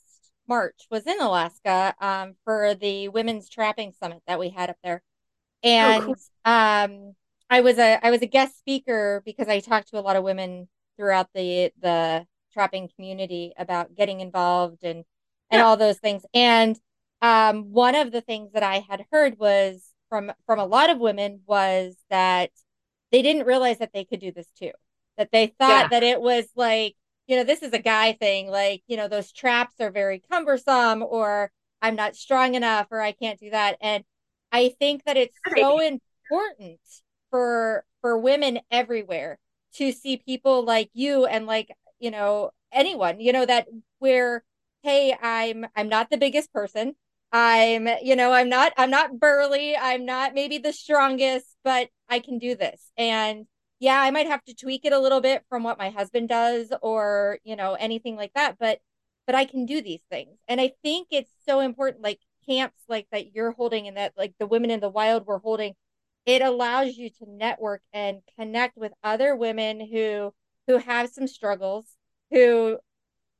March 0.48 0.86
was 0.90 1.06
in 1.06 1.20
Alaska 1.20 1.94
um 2.00 2.34
for 2.44 2.74
the 2.74 3.08
women's 3.08 3.48
trapping 3.48 3.92
summit 3.92 4.22
that 4.26 4.38
we 4.38 4.48
had 4.48 4.70
up 4.70 4.76
there. 4.82 5.02
And 5.62 6.04
cool. 6.04 6.16
um 6.44 7.14
I 7.52 7.60
was 7.60 7.78
a 7.78 8.04
I 8.04 8.10
was 8.10 8.22
a 8.22 8.26
guest 8.26 8.58
speaker 8.58 9.22
because 9.26 9.48
I 9.48 9.60
talked 9.60 9.88
to 9.90 9.98
a 9.98 10.00
lot 10.00 10.16
of 10.16 10.24
women 10.24 10.68
throughout 10.96 11.28
the 11.34 11.72
the 11.80 12.26
trapping 12.52 12.88
community 12.96 13.52
about 13.58 13.94
getting 13.94 14.20
involved 14.20 14.84
and 14.84 15.04
and 15.50 15.60
Yeah. 15.60 15.66
all 15.66 15.76
those 15.76 15.98
things. 15.98 16.24
And 16.34 16.78
um 17.20 17.72
one 17.72 17.94
of 17.94 18.10
the 18.12 18.22
things 18.22 18.52
that 18.54 18.62
I 18.62 18.78
had 18.88 19.04
heard 19.12 19.38
was 19.38 19.92
from 20.08 20.32
from 20.46 20.60
a 20.60 20.64
lot 20.66 20.90
of 20.90 20.98
women 20.98 21.42
was 21.46 21.96
that 22.10 22.50
they 23.10 23.22
didn't 23.22 23.46
realize 23.46 23.78
that 23.78 23.92
they 23.92 24.04
could 24.06 24.20
do 24.20 24.32
this 24.32 24.48
too. 24.58 24.72
That 25.18 25.30
they 25.32 25.48
thought 25.48 25.88
Yeah. 25.88 25.90
that 25.90 26.02
it 26.02 26.20
was 26.22 26.46
like, 26.56 26.96
you 27.26 27.36
know, 27.36 27.44
this 27.44 27.62
is 27.62 27.72
a 27.74 27.78
guy 27.78 28.14
thing, 28.14 28.48
like, 28.50 28.82
you 28.86 28.96
know, 28.96 29.08
those 29.08 29.30
traps 29.32 29.74
are 29.80 29.90
very 29.90 30.20
cumbersome 30.30 31.02
or 31.02 31.50
I'm 31.82 31.96
not 31.96 32.16
strong 32.16 32.54
enough 32.54 32.86
or 32.90 33.00
I 33.02 33.12
can't 33.12 33.38
do 33.38 33.50
that. 33.50 33.76
And 33.82 34.04
I 34.52 34.70
think 34.80 35.04
that 35.04 35.16
it's 35.18 35.36
so 35.56 35.80
important 35.80 36.80
for 37.32 37.84
for 38.02 38.18
women 38.18 38.60
everywhere 38.70 39.40
to 39.74 39.92
see 39.92 40.18
people 40.18 40.64
like 40.64 40.90
you 40.94 41.26
and 41.26 41.46
like, 41.46 41.70
you 42.00 42.12
know, 42.12 42.52
anyone, 42.72 43.20
you 43.20 43.32
know, 43.32 43.46
that 43.46 43.68
where, 44.00 44.44
hey, 44.84 45.16
I'm 45.22 45.66
I'm 45.76 45.88
not 45.90 46.10
the 46.10 46.18
biggest 46.18 46.52
person. 46.52 46.94
I'm, 47.32 47.88
you 48.02 48.16
know, 48.16 48.32
I'm 48.32 48.48
not 48.50 48.72
I'm 48.76 48.90
not 48.90 49.18
burly. 49.18 49.76
I'm 49.76 50.04
not 50.06 50.34
maybe 50.34 50.58
the 50.58 50.72
strongest, 50.72 51.46
but 51.64 51.88
I 52.08 52.20
can 52.20 52.38
do 52.38 52.54
this. 52.56 52.92
And 52.96 53.46
yeah, 53.80 54.00
I 54.00 54.10
might 54.12 54.26
have 54.28 54.44
to 54.44 54.54
tweak 54.54 54.84
it 54.84 54.92
a 54.92 54.98
little 55.00 55.20
bit 55.20 55.44
from 55.48 55.64
what 55.64 55.78
my 55.78 55.90
husband 55.90 56.28
does 56.28 56.72
or, 56.82 57.38
you 57.44 57.56
know, 57.56 57.74
anything 57.74 58.16
like 58.16 58.32
that, 58.34 58.56
but 58.60 58.80
but 59.26 59.34
I 59.34 59.44
can 59.44 59.66
do 59.66 59.82
these 59.82 60.02
things. 60.10 60.38
And 60.48 60.60
I 60.60 60.72
think 60.82 61.08
it's 61.10 61.30
so 61.46 61.60
important 61.60 62.02
like 62.02 62.20
camps 62.46 62.82
like 62.88 63.06
that 63.12 63.34
you're 63.34 63.52
holding 63.52 63.86
and 63.88 63.96
that 63.96 64.14
like 64.16 64.34
the 64.38 64.46
women 64.46 64.70
in 64.70 64.80
the 64.80 64.88
wild 64.88 65.26
were 65.26 65.38
holding 65.38 65.74
it 66.26 66.42
allows 66.42 66.96
you 66.96 67.10
to 67.10 67.26
network 67.28 67.82
and 67.92 68.20
connect 68.38 68.76
with 68.76 68.92
other 69.02 69.36
women 69.36 69.80
who 69.80 70.32
who 70.66 70.78
have 70.78 71.10
some 71.10 71.26
struggles 71.26 71.86
who 72.30 72.78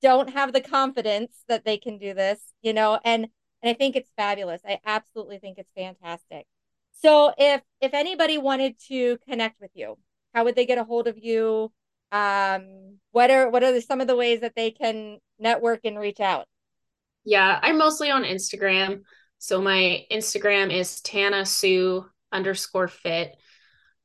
don't 0.01 0.31
have 0.31 0.53
the 0.53 0.61
confidence 0.61 1.45
that 1.49 1.65
they 1.65 1.77
can 1.77 1.99
do 1.99 2.13
this 2.15 2.41
you 2.63 2.73
know 2.73 2.99
and 3.05 3.29
and 3.63 3.71
i 3.71 3.75
think 3.75 3.95
it's 3.97 4.11
fabulous. 4.17 4.61
I 4.67 4.81
absolutely 4.85 5.39
think 5.39 5.59
it's 5.59 5.71
fantastic. 5.77 6.47
So 7.03 7.33
if 7.39 7.63
if 7.81 7.95
anybody 7.95 8.39
wanted 8.39 8.79
to 8.89 9.19
connect 9.29 9.61
with 9.61 9.71
you 9.75 9.97
how 10.35 10.45
would 10.45 10.57
they 10.57 10.67
get 10.67 10.79
a 10.79 10.85
hold 10.85 11.07
of 11.09 11.19
you? 11.19 11.73
Um 12.11 12.99
what 13.13 13.31
are 13.31 13.51
what 13.51 13.63
are 13.63 13.73
the, 13.73 13.81
some 13.81 14.01
of 14.01 14.07
the 14.07 14.17
ways 14.17 14.41
that 14.41 14.55
they 14.57 14.71
can 14.71 15.19
network 15.39 15.81
and 15.85 15.99
reach 15.99 16.21
out? 16.21 16.47
Yeah, 17.25 17.59
I'm 17.63 17.79
mostly 17.79 18.11
on 18.11 18.25
Instagram. 18.25 19.03
So 19.39 19.61
my 19.61 20.05
Instagram 20.11 20.73
is 20.73 21.01
Tana 21.01 21.45
Sue 21.47 22.05
underscore 22.33 22.89
fit. 22.89 23.37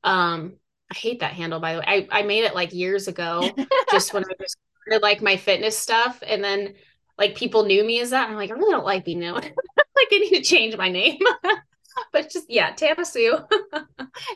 Um, 0.04 0.54
I 0.90 0.94
hate 0.94 1.20
that 1.20 1.32
handle 1.32 1.60
by 1.60 1.74
the 1.74 1.80
way. 1.80 1.84
I, 1.86 2.20
I 2.20 2.22
made 2.22 2.44
it 2.44 2.54
like 2.54 2.72
years 2.72 3.08
ago, 3.08 3.50
just 3.90 4.14
when 4.14 4.24
I 4.24 4.32
just 4.40 4.56
started 4.86 5.02
like 5.02 5.22
my 5.22 5.36
fitness 5.36 5.78
stuff. 5.78 6.22
And 6.26 6.42
then 6.42 6.74
like 7.16 7.34
people 7.34 7.64
knew 7.64 7.84
me 7.84 8.00
as 8.00 8.10
that. 8.10 8.30
I'm 8.30 8.36
like, 8.36 8.50
I 8.50 8.54
really 8.54 8.72
don't 8.72 8.84
like 8.84 9.04
being 9.04 9.20
known. 9.20 9.34
like 9.42 10.08
I 10.12 10.18
need 10.18 10.36
to 10.36 10.42
change 10.42 10.76
my 10.76 10.88
name. 10.90 11.18
but 12.12 12.30
just 12.30 12.46
yeah, 12.48 12.70
Tana 12.70 13.04
Sue. 13.04 13.38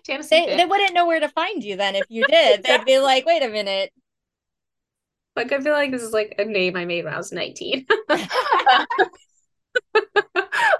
Tana 0.04 0.22
Sue 0.22 0.28
they, 0.30 0.56
they 0.56 0.64
wouldn't 0.64 0.94
know 0.94 1.06
where 1.06 1.20
to 1.20 1.28
find 1.28 1.62
you 1.62 1.76
then 1.76 1.94
if 1.94 2.04
you 2.08 2.26
did 2.26 2.62
they'd 2.62 2.84
be 2.84 2.98
like 2.98 3.24
wait 3.24 3.42
a 3.42 3.48
minute 3.48 3.92
Like 5.36 5.52
I 5.52 5.60
feel 5.60 5.72
like 5.72 5.90
this 5.90 6.02
is 6.02 6.12
like 6.12 6.34
a 6.38 6.44
name 6.44 6.76
I 6.76 6.84
made 6.84 7.04
when 7.04 7.14
I 7.14 7.16
was 7.16 7.32
19. 7.32 7.86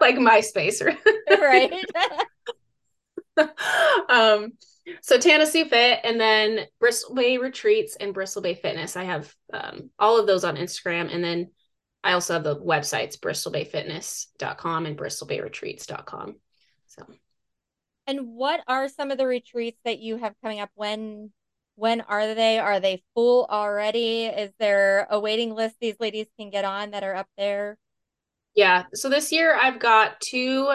like 0.00 0.16
MySpace, 0.16 0.82
right 1.30 1.72
um 4.08 4.52
so 5.00 5.18
Sue 5.18 5.64
Fit 5.64 6.00
and 6.04 6.20
then 6.20 6.66
Bristol 6.80 7.14
Bay 7.14 7.38
Retreats 7.38 7.96
and 7.96 8.12
Bristol 8.12 8.42
Bay 8.42 8.54
Fitness. 8.54 8.96
I 8.96 9.04
have 9.04 9.34
um 9.52 9.90
all 9.98 10.18
of 10.18 10.26
those 10.26 10.44
on 10.44 10.56
Instagram 10.56 11.12
and 11.12 11.22
then 11.22 11.50
I 12.04 12.12
also 12.12 12.32
have 12.34 12.44
the 12.44 12.56
websites 12.56 13.18
bristolbayfitness.com 13.18 14.86
and 14.86 14.98
bristolbayretreats.com. 14.98 16.36
So 16.88 17.06
And 18.06 18.34
what 18.34 18.60
are 18.66 18.88
some 18.88 19.10
of 19.10 19.18
the 19.18 19.26
retreats 19.26 19.78
that 19.84 20.00
you 20.00 20.16
have 20.16 20.34
coming 20.42 20.60
up? 20.60 20.70
When 20.74 21.32
when 21.76 22.02
are 22.02 22.34
they? 22.34 22.58
Are 22.58 22.80
they 22.80 23.02
full 23.14 23.46
already? 23.48 24.24
Is 24.24 24.52
there 24.58 25.06
a 25.10 25.18
waiting 25.18 25.54
list 25.54 25.76
these 25.80 25.98
ladies 26.00 26.26
can 26.38 26.50
get 26.50 26.64
on 26.64 26.90
that 26.90 27.04
are 27.04 27.14
up 27.14 27.28
there? 27.38 27.78
yeah, 28.54 28.84
so 28.94 29.08
this 29.08 29.32
year 29.32 29.54
I've 29.54 29.78
got 29.78 30.20
two 30.20 30.70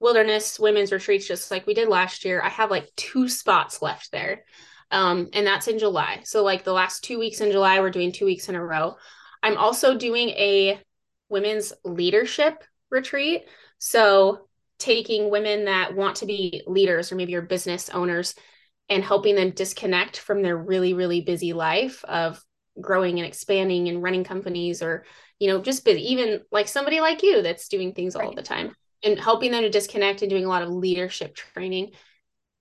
wilderness 0.00 0.58
women's 0.58 0.92
retreats 0.92 1.28
just 1.28 1.50
like 1.50 1.66
we 1.66 1.74
did 1.74 1.88
last 1.88 2.24
year. 2.24 2.40
I 2.42 2.48
have 2.48 2.70
like 2.70 2.88
two 2.96 3.28
spots 3.28 3.82
left 3.82 4.10
there. 4.10 4.44
Um, 4.90 5.28
and 5.34 5.46
that's 5.46 5.68
in 5.68 5.78
July. 5.78 6.22
So 6.24 6.42
like 6.42 6.64
the 6.64 6.72
last 6.72 7.04
two 7.04 7.18
weeks 7.18 7.40
in 7.40 7.52
July, 7.52 7.78
we're 7.78 7.90
doing 7.90 8.10
two 8.10 8.24
weeks 8.24 8.48
in 8.48 8.56
a 8.56 8.64
row. 8.64 8.96
I'm 9.42 9.56
also 9.56 9.96
doing 9.96 10.30
a 10.30 10.80
women's 11.28 11.72
leadership 11.84 12.64
retreat. 12.90 13.44
So 13.78 14.48
taking 14.78 15.30
women 15.30 15.66
that 15.66 15.94
want 15.94 16.16
to 16.16 16.26
be 16.26 16.62
leaders 16.66 17.12
or 17.12 17.14
maybe 17.14 17.32
your 17.32 17.42
business 17.42 17.90
owners 17.90 18.34
and 18.88 19.04
helping 19.04 19.36
them 19.36 19.50
disconnect 19.50 20.18
from 20.18 20.42
their 20.42 20.56
really, 20.56 20.94
really 20.94 21.20
busy 21.20 21.52
life 21.52 22.04
of 22.06 22.42
growing 22.80 23.18
and 23.18 23.28
expanding 23.28 23.88
and 23.88 24.02
running 24.02 24.24
companies 24.24 24.82
or, 24.82 25.04
you 25.38 25.46
know, 25.46 25.60
just 25.60 25.84
busy, 25.84 26.12
even 26.12 26.40
like 26.50 26.66
somebody 26.66 27.00
like 27.00 27.22
you 27.22 27.42
that's 27.42 27.68
doing 27.68 27.92
things 27.92 28.16
all 28.16 28.34
the 28.34 28.42
time 28.42 28.74
and 29.02 29.18
helping 29.18 29.50
them 29.50 29.62
to 29.62 29.70
disconnect 29.70 30.22
and 30.22 30.30
doing 30.30 30.44
a 30.44 30.48
lot 30.48 30.62
of 30.62 30.70
leadership 30.70 31.34
training 31.34 31.92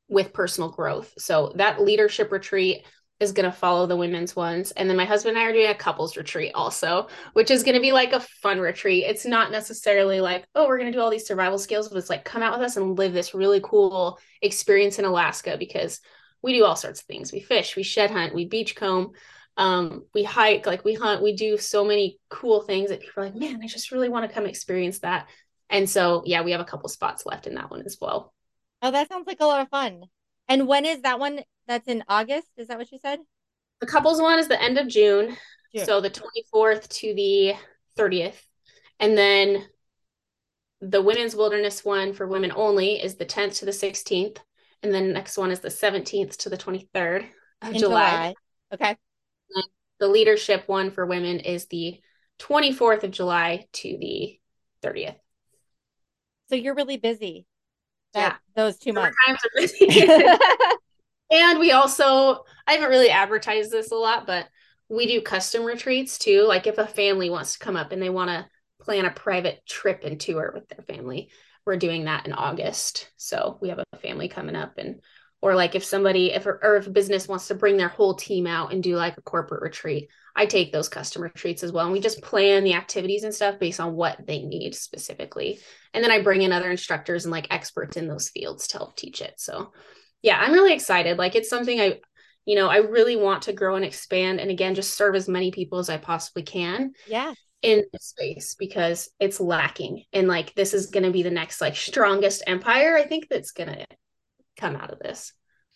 with 0.08 0.34
personal 0.34 0.70
growth. 0.70 1.14
So 1.18 1.54
that 1.56 1.82
leadership 1.82 2.32
retreat 2.32 2.86
is 3.20 3.34
going 3.34 3.46
to 3.50 3.56
follow 3.56 3.86
the 3.86 3.98
women's 3.98 4.36
ones. 4.36 4.72
And 4.72 4.90
then 4.90 4.96
my 4.96 5.06
husband 5.06 5.36
and 5.36 5.46
I 5.46 5.50
are 5.50 5.54
doing 5.54 5.70
a 5.70 5.76
couples 5.76 6.16
retreat 6.16 6.54
also, 6.56 7.10
which 7.34 7.52
is 7.52 7.64
going 7.64 7.76
to 7.76 7.82
be 7.82 7.92
like 7.92 8.14
a 8.14 8.22
fun 8.42 8.60
retreat. 8.60 9.04
It's 9.06 9.26
not 9.26 9.52
necessarily 9.52 10.22
like, 10.22 10.46
oh, 10.56 10.68
we're 10.68 10.78
going 10.78 10.92
to 10.92 10.98
do 10.98 11.02
all 11.02 11.10
these 11.10 11.28
survival 11.28 11.58
skills, 11.58 11.90
but 11.90 11.98
it's 11.98 12.10
like 12.10 12.24
come 12.24 12.42
out 12.42 12.58
with 12.58 12.66
us 12.66 12.78
and 12.78 12.98
live 12.98 13.12
this 13.12 13.34
really 13.34 13.60
cool 13.62 14.18
experience 14.42 15.00
in 15.00 15.06
Alaska 15.06 15.58
because 15.60 16.00
we 16.42 16.54
do 16.54 16.64
all 16.64 16.78
sorts 16.78 17.02
of 17.02 17.08
things. 17.08 17.34
We 17.34 17.42
fish, 17.42 17.76
we 17.76 17.84
shed 17.84 18.10
hunt, 18.10 18.34
we 18.34 18.46
beach 18.46 18.76
comb. 18.76 19.12
Um, 19.58 20.06
we 20.14 20.24
hike, 20.24 20.66
like 20.66 20.86
we 20.86 20.94
hunt, 20.94 21.22
we 21.22 21.36
do 21.36 21.58
so 21.58 21.84
many 21.84 22.18
cool 22.30 22.62
things 22.62 22.90
that 22.90 23.02
people 23.02 23.24
are 23.24 23.26
like, 23.26 23.36
man, 23.36 23.60
I 23.62 23.68
just 23.68 23.92
really 23.92 24.08
want 24.08 24.26
to 24.26 24.34
come 24.34 24.46
experience 24.46 25.00
that. 25.00 25.28
And 25.70 25.90
so, 25.90 26.24
yeah, 26.26 26.42
we 26.42 26.52
have 26.52 26.62
a 26.62 26.66
couple 26.66 26.90
spots 26.90 27.26
left 27.26 27.48
in 27.48 27.56
that 27.56 27.70
one 27.70 27.84
as 27.86 27.98
well. 28.02 28.34
Oh, 28.82 28.92
that 28.92 29.10
sounds 29.10 29.28
like 29.28 29.40
a 29.40 29.46
lot 29.46 29.62
of 29.62 29.70
fun. 29.70 30.04
And 30.48 30.68
when 30.68 30.86
is 30.86 31.02
that 31.02 31.20
one? 31.20 31.42
That's 31.68 31.88
in 31.88 32.04
August. 32.08 32.48
Is 32.58 32.68
that 32.68 32.78
what 32.78 32.92
you 32.92 32.98
said? 33.00 33.20
The 33.80 33.88
couples 33.88 34.22
one 34.22 34.40
is 34.40 34.48
the 34.48 34.62
end 34.62 34.78
of 34.78 34.88
June. 34.88 35.38
June. 35.76 35.86
So 35.86 36.02
the 36.02 36.10
24th 36.10 36.88
to 36.90 37.14
the 37.14 37.54
30th. 37.98 38.42
And 39.00 39.18
then 39.18 39.66
the 40.82 41.02
women's 41.02 41.36
wilderness 41.36 41.86
one 41.86 42.14
for 42.14 42.26
women 42.26 42.52
only 42.56 43.02
is 43.02 43.16
the 43.16 43.26
10th 43.26 43.60
to 43.60 43.66
the 43.66 43.72
16th. 43.72 44.38
And 44.82 44.94
then 44.94 45.08
the 45.08 45.14
next 45.14 45.38
one 45.38 45.52
is 45.52 45.60
the 45.60 45.70
17th 45.70 46.38
to 46.38 46.50
the 46.50 46.58
23rd 46.58 47.26
of 47.62 47.74
In 47.74 47.80
July. 47.80 48.34
Okay. 48.74 48.96
The 50.00 50.08
leadership 50.08 50.64
one 50.68 50.92
for 50.92 51.06
women 51.06 51.42
is 51.42 51.68
the 51.68 52.00
24th 52.40 53.04
of 53.04 53.12
July 53.12 53.68
to 53.74 53.98
the 54.00 54.40
30th. 54.82 55.18
So 56.50 56.56
you're 56.56 56.76
really 56.76 56.98
busy. 56.98 57.46
Yeah. 58.16 58.36
Those 58.56 58.78
two 58.78 58.92
Summer 58.92 59.02
months. 59.02 59.18
times 59.26 59.40
are 59.46 59.62
busy. 59.62 60.38
and 61.32 61.60
we 61.60 61.72
also, 61.72 62.44
I 62.68 62.74
haven't 62.74 62.90
really 62.90 63.10
advertised 63.12 63.72
this 63.72 63.92
a 63.92 63.96
lot, 63.96 64.26
but 64.26 64.48
we 64.90 65.06
do 65.06 65.22
custom 65.22 65.64
retreats 65.64 66.18
too. 66.18 66.46
Like 66.48 66.66
if 66.66 66.78
a 66.80 66.88
family 66.88 67.30
wants 67.30 67.54
to 67.54 67.60
come 67.60 67.76
up 67.76 67.92
and 67.92 68.02
they 68.02 68.10
want 68.10 68.30
to 68.32 68.48
plan 68.84 69.06
a 69.06 69.12
private 69.12 69.62
trip 69.68 70.04
and 70.04 70.20
tour 70.20 70.52
with 70.54 70.68
their 70.70 70.84
family, 70.84 71.30
we're 71.66 71.78
doing 71.78 72.06
that 72.06 72.26
in 72.26 72.34
August. 72.34 73.12
So 73.18 73.60
we 73.62 73.70
have 73.70 73.80
a 73.80 73.98
family 74.00 74.28
coming 74.28 74.56
up 74.56 74.80
and 74.80 75.02
or 75.42 75.56
like 75.56 75.76
if 75.76 75.86
somebody 75.86 76.32
if 76.32 76.46
or 76.46 76.76
if 76.76 76.88
a 76.88 76.92
business 76.92 77.28
wants 77.28 77.48
to 77.48 77.56
bring 77.56 77.78
their 77.78 77.88
whole 77.88 78.14
team 78.14 78.46
out 78.46 78.74
and 78.74 78.84
do 78.84 78.96
like 78.96 79.18
a 79.18 79.22
corporate 79.22 79.62
retreat, 79.62 80.10
I 80.36 80.46
take 80.46 80.72
those 80.72 80.90
customer 80.90 81.26
retreats 81.26 81.64
as 81.64 81.72
well. 81.72 81.86
And 81.86 81.94
we 81.94 82.02
just 82.02 82.22
plan 82.22 82.64
the 82.64 82.74
activities 82.74 83.24
and 83.24 83.34
stuff 83.34 83.60
based 83.60 83.80
on 83.80 83.96
what 83.96 84.26
they 84.26 84.42
need 84.42 84.76
specifically. 84.76 85.60
And 85.94 86.04
then 86.04 86.12
I 86.12 86.22
bring 86.22 86.42
in 86.42 86.52
other 86.52 86.70
instructors 86.70 87.26
and 87.26 87.32
like 87.32 87.48
experts 87.52 87.98
in 87.98 88.08
those 88.08 88.30
fields 88.30 88.68
to 88.68 88.78
help 88.78 88.96
teach 88.96 89.22
it. 89.22 89.34
So 89.38 89.72
yeah, 90.22 90.40
I'm 90.40 90.54
really 90.54 90.74
excited. 90.74 91.18
Like 91.18 91.36
it's 91.36 91.50
something 91.50 91.80
I, 91.80 92.00
you 92.46 92.56
know, 92.56 92.68
I 92.68 92.78
really 92.78 93.16
want 93.16 93.44
to 93.44 93.54
grow 93.54 93.76
and 93.76 93.86
expand. 93.86 94.40
And 94.40 94.52
again, 94.52 94.76
just 94.76 94.96
serve 94.96 95.16
as 95.16 95.30
many 95.30 95.52
people 95.52 95.80
as 95.80 95.90
I 95.90 95.98
possibly 95.98 96.44
can 96.44 96.94
yeah. 97.08 97.34
in 97.62 97.84
this 97.94 98.08
space 98.08 98.56
because 98.60 99.10
it's 99.20 99.40
lacking. 99.40 100.04
And 100.12 100.28
like 100.28 100.54
this 100.56 100.74
is 100.74 100.88
going 100.88 101.04
to 101.04 101.12
be 101.12 101.24
the 101.24 101.32
next 101.32 101.62
like 101.62 101.78
strongest 101.78 102.44
empire, 102.46 102.98
I 102.98 103.06
think 103.06 103.28
that's 103.30 103.52
going 103.52 103.70
to 103.70 103.86
come 104.60 104.76
out 104.76 104.92
of 104.92 105.00
this. 105.00 105.34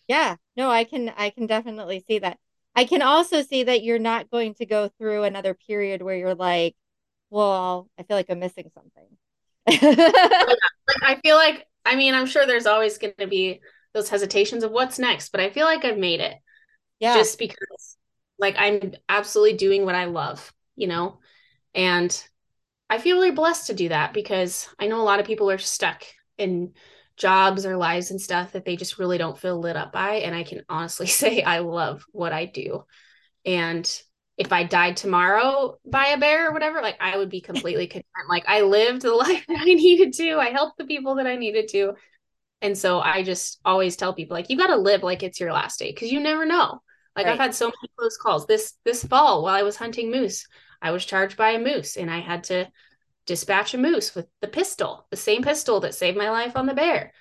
Yeah. 0.08 0.36
No, 0.56 0.70
I 0.70 0.84
can 0.84 1.12
I 1.16 1.30
can 1.30 1.46
definitely 1.46 2.04
see 2.06 2.18
that. 2.20 2.38
I 2.76 2.84
can 2.84 3.02
also 3.02 3.42
see 3.42 3.64
that 3.64 3.82
you're 3.82 3.98
not 3.98 4.30
going 4.30 4.54
to 4.54 4.66
go 4.66 4.90
through 4.98 5.22
another 5.24 5.54
period 5.54 6.02
where 6.02 6.16
you're 6.16 6.34
like, 6.34 6.74
well, 7.30 7.88
I 7.98 8.02
feel 8.02 8.16
like 8.16 8.30
I'm 8.30 8.40
missing 8.40 8.70
something. 8.74 9.06
Oh, 9.66 9.96
like 10.88 11.02
I 11.02 11.20
feel 11.22 11.36
like, 11.36 11.66
I 11.84 11.96
mean, 11.96 12.14
I'm 12.14 12.26
sure 12.26 12.46
there's 12.46 12.66
always 12.66 12.98
going 12.98 13.14
to 13.18 13.26
be 13.26 13.60
those 13.92 14.08
hesitations 14.08 14.64
of 14.64 14.72
what's 14.72 14.98
next, 14.98 15.30
but 15.30 15.40
I 15.40 15.50
feel 15.50 15.66
like 15.66 15.84
I've 15.84 15.98
made 15.98 16.20
it. 16.20 16.34
yeah. 17.00 17.14
just 17.14 17.38
because 17.38 17.96
like 18.38 18.56
I'm 18.58 18.94
absolutely 19.08 19.56
doing 19.56 19.84
what 19.84 19.94
I 19.94 20.06
love, 20.06 20.52
you 20.76 20.88
know? 20.88 21.20
And 21.74 22.28
I 22.90 22.98
feel 22.98 23.16
really 23.16 23.30
blessed 23.30 23.68
to 23.68 23.74
do 23.74 23.88
that 23.88 24.12
because 24.12 24.68
I 24.78 24.86
know 24.86 25.00
a 25.00 25.02
lot 25.02 25.20
of 25.20 25.26
people 25.26 25.50
are 25.50 25.58
stuck 25.58 26.02
in 26.38 26.72
jobs 27.16 27.64
or 27.66 27.76
lives 27.76 28.10
and 28.10 28.20
stuff 28.20 28.52
that 28.52 28.64
they 28.64 28.76
just 28.76 28.98
really 28.98 29.18
don't 29.18 29.38
feel 29.38 29.58
lit 29.58 29.76
up 29.76 29.92
by. 29.92 30.16
And 30.16 30.34
I 30.34 30.42
can 30.42 30.62
honestly 30.68 31.06
say 31.08 31.42
I 31.42 31.60
love 31.60 32.04
what 32.12 32.32
I 32.32 32.46
do. 32.46 32.84
And 33.44 33.90
if 34.36 34.52
I 34.52 34.64
died 34.64 34.96
tomorrow 34.96 35.78
by 35.86 36.08
a 36.08 36.18
bear 36.18 36.48
or 36.48 36.52
whatever, 36.52 36.80
like 36.82 36.96
I 37.00 37.16
would 37.16 37.30
be 37.30 37.40
completely 37.42 37.86
content. 37.86 38.06
Like 38.28 38.44
I 38.48 38.62
lived 38.62 39.02
the 39.02 39.12
life 39.14 39.44
that 39.48 39.60
I 39.60 39.64
needed 39.64 40.14
to, 40.14 40.38
I 40.38 40.50
helped 40.50 40.78
the 40.78 40.86
people 40.86 41.16
that 41.16 41.26
I 41.26 41.36
needed 41.36 41.68
to. 41.68 41.94
And 42.62 42.76
so 42.78 43.00
I 43.00 43.22
just 43.22 43.60
always 43.64 43.96
tell 43.96 44.14
people, 44.14 44.36
like, 44.36 44.48
you 44.48 44.56
got 44.56 44.68
to 44.68 44.76
live 44.76 45.02
like 45.02 45.22
it's 45.22 45.38
your 45.38 45.52
last 45.52 45.78
day 45.78 45.90
because 45.90 46.10
you 46.10 46.20
never 46.20 46.46
know. 46.46 46.80
Like 47.14 47.26
Right. 47.26 47.32
I've 47.34 47.38
had 47.38 47.54
so 47.54 47.66
many 47.66 47.90
close 47.98 48.16
calls. 48.16 48.46
This 48.46 48.72
this 48.84 49.04
fall 49.04 49.42
while 49.42 49.54
I 49.54 49.62
was 49.62 49.76
hunting 49.76 50.10
moose, 50.10 50.46
I 50.80 50.90
was 50.90 51.04
charged 51.04 51.36
by 51.36 51.50
a 51.50 51.58
moose 51.58 51.96
and 51.96 52.10
I 52.10 52.20
had 52.20 52.44
to 52.44 52.68
dispatch 53.26 53.74
a 53.74 53.78
moose 53.78 54.14
with 54.14 54.26
the 54.40 54.48
pistol, 54.48 55.06
the 55.10 55.16
same 55.16 55.42
pistol 55.42 55.80
that 55.80 55.94
saved 55.94 56.16
my 56.16 56.30
life 56.30 56.56
on 56.56 56.66
the 56.66 56.74
bear. 56.74 57.12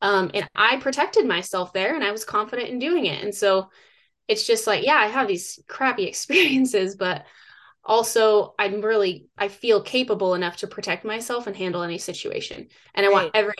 Um, 0.00 0.30
and 0.34 0.48
I 0.54 0.78
protected 0.78 1.26
myself 1.26 1.72
there 1.72 1.94
and 1.94 2.02
I 2.04 2.10
was 2.10 2.24
confident 2.24 2.68
in 2.70 2.78
doing 2.78 3.06
it. 3.06 3.22
And 3.22 3.34
so 3.34 3.70
it's 4.28 4.46
just 4.46 4.66
like, 4.66 4.84
yeah, 4.84 4.96
I 4.96 5.06
have 5.08 5.28
these 5.28 5.60
crappy 5.68 6.04
experiences, 6.08 6.96
but 6.96 7.26
also 7.84 8.54
I'm 8.58 8.80
really 8.82 9.28
I 9.38 9.48
feel 9.48 9.82
capable 9.82 10.34
enough 10.34 10.58
to 10.58 10.66
protect 10.66 11.04
myself 11.04 11.46
and 11.46 11.56
handle 11.56 11.82
any 11.82 11.98
situation. 11.98 12.68
And 12.94 13.06
I 13.06 13.10
Right. 13.10 13.32
want 13.32 13.34
every 13.34 13.54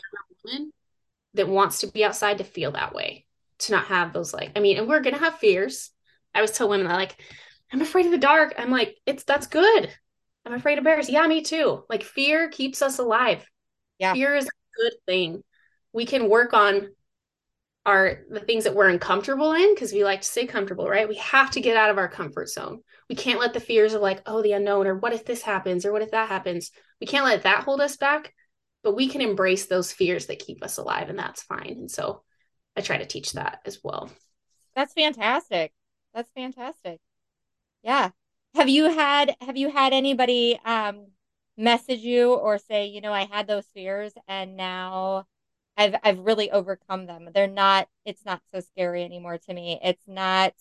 woman 0.45 0.71
that 1.33 1.47
wants 1.49 1.81
to 1.81 1.87
be 1.87 2.03
outside 2.05 2.37
to 2.39 2.43
feel 2.43 2.71
that 2.73 2.93
way, 2.93 3.25
to 3.59 3.71
not 3.71 3.85
have 3.87 4.13
those 4.13 4.33
like, 4.33 4.51
I 4.55 4.59
mean, 4.59 4.77
and 4.77 4.87
we're 4.87 5.01
gonna 5.01 5.17
have 5.19 5.39
fears. 5.39 5.91
I 6.33 6.39
always 6.39 6.51
tell 6.51 6.69
women 6.69 6.87
that 6.87 6.95
like, 6.95 7.17
I'm 7.71 7.81
afraid 7.81 8.05
of 8.05 8.11
the 8.11 8.17
dark. 8.17 8.53
I'm 8.57 8.71
like, 8.71 8.97
it's 9.05 9.23
that's 9.23 9.47
good. 9.47 9.91
I'm 10.45 10.53
afraid 10.53 10.77
of 10.77 10.83
bears. 10.83 11.09
Yeah, 11.09 11.25
me 11.27 11.41
too. 11.41 11.83
Like 11.89 12.03
fear 12.03 12.49
keeps 12.49 12.81
us 12.81 12.99
alive. 12.99 13.45
Yeah. 13.99 14.13
Fear 14.13 14.35
is 14.35 14.45
a 14.45 14.81
good 14.81 14.93
thing. 15.05 15.43
We 15.93 16.05
can 16.05 16.29
work 16.29 16.53
on 16.53 16.89
our 17.85 18.21
the 18.29 18.39
things 18.39 18.63
that 18.63 18.75
we're 18.75 18.89
uncomfortable 18.89 19.51
in 19.53 19.73
because 19.73 19.91
we 19.91 20.03
like 20.03 20.21
to 20.21 20.27
stay 20.27 20.45
comfortable, 20.45 20.87
right? 20.87 21.07
We 21.07 21.17
have 21.17 21.51
to 21.51 21.61
get 21.61 21.77
out 21.77 21.89
of 21.89 21.97
our 21.97 22.07
comfort 22.07 22.49
zone. 22.49 22.81
We 23.09 23.15
can't 23.15 23.39
let 23.39 23.53
the 23.53 23.59
fears 23.59 23.93
of 23.93 24.01
like, 24.01 24.21
oh, 24.25 24.41
the 24.41 24.53
unknown, 24.53 24.87
or 24.87 24.95
what 24.95 25.13
if 25.13 25.25
this 25.25 25.41
happens, 25.41 25.85
or 25.85 25.91
what 25.91 26.01
if 26.01 26.11
that 26.11 26.29
happens. 26.29 26.71
We 27.01 27.07
can't 27.07 27.25
let 27.25 27.43
that 27.43 27.63
hold 27.63 27.81
us 27.81 27.97
back, 27.97 28.33
but 28.83 28.95
we 28.95 29.09
can 29.09 29.21
embrace 29.21 29.65
those 29.65 29.91
fears 29.91 30.27
that 30.27 30.39
keep 30.39 30.63
us 30.63 30.77
alive, 30.77 31.09
and 31.09 31.19
that's 31.19 31.43
fine. 31.43 31.75
And 31.77 31.91
so 31.91 32.23
I 32.75 32.81
try 32.81 32.97
to 32.97 33.05
teach 33.05 33.33
that 33.33 33.59
as 33.65 33.79
well. 33.83 34.09
That's 34.75 34.93
fantastic. 34.93 35.73
That's 36.13 36.31
fantastic. 36.31 36.99
Yeah. 37.83 38.11
Have 38.55 38.69
you 38.69 38.85
had 38.89 39.35
have 39.41 39.57
you 39.57 39.69
had 39.71 39.93
anybody 39.93 40.59
um 40.65 41.07
message 41.57 41.99
you 42.01 42.33
or 42.33 42.57
say, 42.57 42.85
you 42.87 43.01
know, 43.01 43.13
I 43.13 43.25
had 43.25 43.47
those 43.47 43.65
fears 43.73 44.13
and 44.27 44.55
now 44.57 45.27
I've 45.77 45.95
I've 46.03 46.19
really 46.19 46.51
overcome 46.51 47.05
them. 47.07 47.29
They're 47.33 47.47
not 47.47 47.89
it's 48.05 48.25
not 48.25 48.41
so 48.53 48.59
scary 48.59 49.03
anymore 49.03 49.37
to 49.39 49.53
me. 49.53 49.79
It's 49.83 50.07
not 50.07 50.53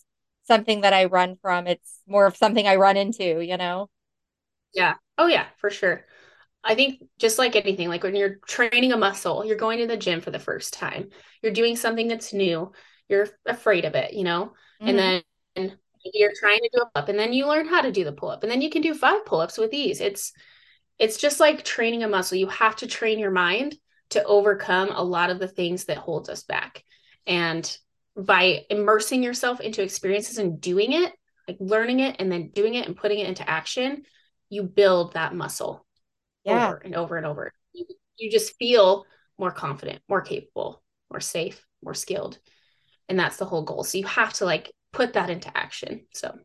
something 0.45 0.81
that 0.83 0.93
I 0.95 1.05
run 1.07 1.37
from. 1.37 1.67
It's 1.67 2.01
more 2.07 2.27
of 2.27 2.37
something 2.37 2.67
I 2.67 2.77
run 2.77 2.97
into, 2.97 3.41
you 3.45 3.57
know? 3.57 3.89
Yeah. 4.75 4.95
Oh, 5.19 5.27
yeah, 5.27 5.47
for 5.59 5.71
sure. 5.71 6.07
I 6.65 6.75
think 6.75 7.03
just 7.19 7.39
like 7.39 7.57
anything, 7.57 7.89
like 7.89 8.03
when 8.05 8.17
you're 8.17 8.37
training 8.49 8.93
a 8.93 8.97
muscle, 8.97 9.45
you're 9.47 9.57
going 9.57 9.79
to 9.81 9.87
the 9.87 9.97
gym 9.97 10.21
for 10.21 10.31
the 10.33 10.39
first 10.41 10.75
time, 10.75 11.11
you're 11.43 11.53
doing 11.53 11.77
something 11.77 12.09
that's 12.09 12.33
new, 12.35 12.73
you're 13.09 13.29
afraid 13.47 13.85
of 13.87 13.95
it, 13.97 14.15
you 14.15 14.25
know? 14.25 14.55
And 14.87 14.99
Mhm. 14.99 15.15
then 15.57 15.79
you're 16.05 16.33
trying 16.39 16.59
to 16.61 16.71
do 16.73 16.83
a 16.83 16.87
pull 16.87 17.03
up, 17.03 17.09
and 17.09 17.19
then 17.19 17.33
you 17.33 17.47
learn 17.47 17.67
how 17.67 17.83
to 17.83 17.93
do 17.93 18.05
the 18.05 18.13
pull 18.13 18.31
up, 18.31 18.43
and 18.43 18.51
then 18.51 18.63
you 18.63 18.71
can 18.71 18.83
do 18.83 18.95
five 18.95 19.25
pull 19.27 19.41
ups 19.41 19.59
with 19.59 19.73
ease. 19.73 20.01
It's 20.01 20.33
it's 20.99 21.19
just 21.19 21.41
like 21.41 21.65
training 21.65 22.03
a 22.03 22.09
muscle. 22.09 22.39
You 22.39 22.49
have 22.49 22.77
to 22.77 22.87
train 22.87 23.19
your 23.19 23.31
mind 23.31 23.77
to 24.11 24.23
overcome 24.25 24.91
a 24.93 25.03
lot 25.03 25.31
of 25.31 25.39
the 25.39 25.49
things 25.49 25.87
that 25.87 25.97
holds 25.99 26.29
us 26.29 26.43
back. 26.45 26.85
And 27.27 27.77
by 28.17 28.63
immersing 28.71 29.23
yourself 29.23 29.61
into 29.61 29.83
experiences 29.83 30.39
and 30.39 30.61
doing 30.61 30.93
it, 30.93 31.13
like 31.49 31.57
learning 31.61 32.01
it 32.01 32.17
and 32.19 32.31
then 32.31 32.51
doing 32.51 32.75
it 32.75 32.87
and 32.87 32.97
putting 32.97 33.21
it 33.21 33.29
into 33.29 33.49
action, 33.49 34.03
you 34.51 34.63
build 34.63 35.15
that 35.15 35.35
muscle 35.35 35.87
Yeah. 36.45 36.69
over 36.69 36.77
and 36.77 36.95
over 36.95 37.17
and 37.17 37.27
over. 37.27 37.53
You, 37.73 37.87
you 38.19 38.31
just 38.31 38.57
feel 38.59 39.07
more 39.39 39.51
confident, 39.51 40.01
more 40.09 40.21
capable, 40.21 40.83
more 41.11 41.21
safe, 41.21 41.65
more 41.83 41.95
skilled. 41.95 42.39
And 43.09 43.19
that's 43.19 43.39
the 43.39 43.45
whole 43.47 43.63
goal. 43.63 43.85
So 43.85 43.99
you 43.99 44.07
have 44.07 44.33
to 44.35 44.45
like 44.45 44.71
put 44.93 45.15
that 45.15 45.31
into 45.31 45.57
action. 45.57 46.07
So 46.13 46.39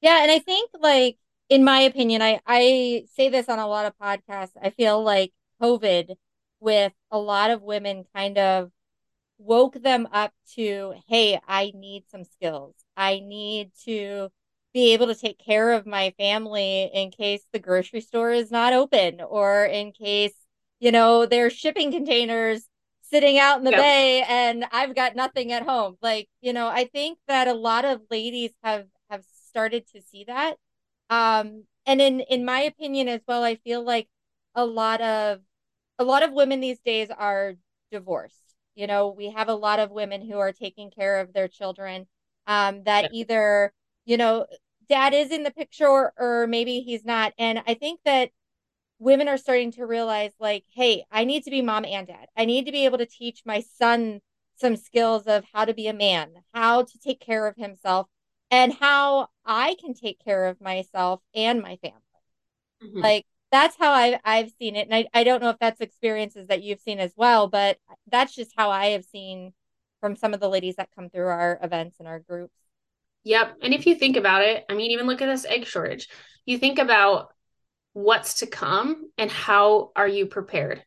Yeah, 0.00 0.22
and 0.22 0.30
I 0.30 0.38
think 0.38 0.70
like 0.80 1.18
in 1.48 1.64
my 1.64 1.80
opinion, 1.80 2.22
I 2.22 2.40
I 2.46 3.04
say 3.14 3.28
this 3.28 3.48
on 3.48 3.58
a 3.58 3.66
lot 3.66 3.86
of 3.86 3.96
podcasts. 3.98 4.52
I 4.62 4.70
feel 4.70 5.02
like 5.02 5.32
COVID 5.62 6.14
with 6.60 6.92
a 7.10 7.18
lot 7.18 7.50
of 7.50 7.62
women 7.62 8.04
kind 8.14 8.38
of 8.38 8.70
woke 9.38 9.74
them 9.82 10.08
up 10.12 10.32
to, 10.56 10.94
hey, 11.08 11.40
I 11.48 11.72
need 11.74 12.04
some 12.10 12.24
skills. 12.24 12.76
I 12.96 13.20
need 13.20 13.72
to 13.86 14.30
be 14.74 14.94
able 14.94 15.08
to 15.08 15.16
take 15.16 15.38
care 15.38 15.72
of 15.72 15.86
my 15.86 16.12
family 16.18 16.90
in 16.94 17.10
case 17.12 17.42
the 17.52 17.58
grocery 17.60 18.00
store 18.02 18.32
is 18.32 18.50
not 18.50 18.72
open 18.74 19.20
or 19.22 19.66
in 19.66 19.92
case, 19.92 20.34
you 20.80 20.92
know, 20.92 21.26
there's 21.26 21.54
shipping 21.54 21.92
containers 21.92 22.67
sitting 23.10 23.38
out 23.38 23.58
in 23.58 23.64
the 23.64 23.72
bay 23.72 24.22
and 24.28 24.64
I've 24.72 24.94
got 24.94 25.16
nothing 25.16 25.52
at 25.52 25.62
home. 25.64 25.96
Like, 26.02 26.28
you 26.40 26.52
know, 26.52 26.68
I 26.68 26.84
think 26.86 27.18
that 27.28 27.48
a 27.48 27.54
lot 27.54 27.84
of 27.84 28.02
ladies 28.10 28.52
have 28.62 28.86
have 29.10 29.24
started 29.24 29.86
to 29.94 30.02
see 30.02 30.24
that. 30.24 30.56
Um, 31.10 31.64
and 31.86 32.00
in 32.00 32.20
in 32.20 32.44
my 32.44 32.60
opinion 32.62 33.08
as 33.08 33.20
well, 33.26 33.44
I 33.44 33.56
feel 33.56 33.82
like 33.84 34.08
a 34.54 34.64
lot 34.66 35.00
of 35.00 35.40
a 35.98 36.04
lot 36.04 36.22
of 36.22 36.32
women 36.32 36.60
these 36.60 36.80
days 36.80 37.10
are 37.10 37.54
divorced. 37.90 38.54
You 38.74 38.86
know, 38.86 39.08
we 39.10 39.30
have 39.30 39.48
a 39.48 39.54
lot 39.54 39.80
of 39.80 39.90
women 39.90 40.22
who 40.28 40.38
are 40.38 40.52
taking 40.52 40.90
care 40.90 41.20
of 41.20 41.32
their 41.32 41.48
children 41.48 42.06
um, 42.46 42.84
that 42.84 43.04
Yeah. 43.04 43.08
either, 43.10 43.72
you 44.04 44.16
know, 44.16 44.46
dad 44.88 45.14
is 45.14 45.30
in 45.30 45.42
the 45.42 45.50
picture 45.50 46.12
or 46.16 46.46
maybe 46.48 46.80
he's 46.80 47.04
not. 47.04 47.32
And 47.38 47.62
I 47.66 47.74
think 47.74 48.00
that 48.04 48.30
women 48.98 49.28
are 49.28 49.38
starting 49.38 49.72
to 49.72 49.86
realize 49.86 50.32
like, 50.40 50.64
hey, 50.74 51.04
I 51.10 51.24
need 51.24 51.44
to 51.44 51.50
be 51.50 51.62
mom 51.62 51.84
and 51.84 52.06
dad. 52.06 52.26
I 52.36 52.44
need 52.44 52.66
to 52.66 52.72
be 52.72 52.84
able 52.84 52.98
to 52.98 53.06
teach 53.06 53.42
my 53.44 53.60
son 53.60 54.20
some 54.56 54.76
skills 54.76 55.24
of 55.26 55.44
how 55.52 55.64
to 55.64 55.74
be 55.74 55.86
a 55.86 55.94
man, 55.94 56.30
how 56.52 56.82
to 56.82 56.98
take 56.98 57.20
care 57.20 57.46
of 57.46 57.56
himself, 57.56 58.08
and 58.50 58.72
how 58.72 59.28
I 59.44 59.76
can 59.80 59.94
take 59.94 60.22
care 60.24 60.46
of 60.46 60.60
myself 60.60 61.20
and 61.34 61.62
my 61.62 61.76
family. 61.76 62.00
Mm-hmm. 62.82 63.00
Like 63.00 63.26
that's 63.50 63.76
how 63.78 63.92
I've 63.92 64.20
I've 64.24 64.50
seen 64.58 64.76
it. 64.76 64.88
And 64.90 64.94
I, 64.94 65.06
I 65.14 65.24
don't 65.24 65.42
know 65.42 65.50
if 65.50 65.58
that's 65.58 65.80
experiences 65.80 66.48
that 66.48 66.62
you've 66.62 66.80
seen 66.80 66.98
as 66.98 67.12
well, 67.16 67.46
but 67.48 67.78
that's 68.10 68.34
just 68.34 68.52
how 68.56 68.70
I 68.70 68.86
have 68.88 69.04
seen 69.04 69.52
from 70.00 70.16
some 70.16 70.34
of 70.34 70.40
the 70.40 70.48
ladies 70.48 70.76
that 70.76 70.90
come 70.94 71.08
through 71.08 71.26
our 71.26 71.58
events 71.62 71.96
and 71.98 72.08
our 72.08 72.20
groups. 72.20 72.54
Yep. 73.24 73.58
And 73.62 73.74
if 73.74 73.86
you 73.86 73.94
think 73.94 74.16
about 74.16 74.42
it, 74.42 74.64
I 74.68 74.74
mean, 74.74 74.90
even 74.92 75.06
look 75.06 75.20
at 75.22 75.26
this 75.26 75.44
egg 75.44 75.66
shortage. 75.66 76.08
You 76.46 76.58
think 76.58 76.78
about 76.78 77.28
what's 77.98 78.34
to 78.34 78.46
come 78.46 79.10
and 79.18 79.28
how 79.28 79.90
are 79.96 80.06
you 80.06 80.26
prepared? 80.26 80.84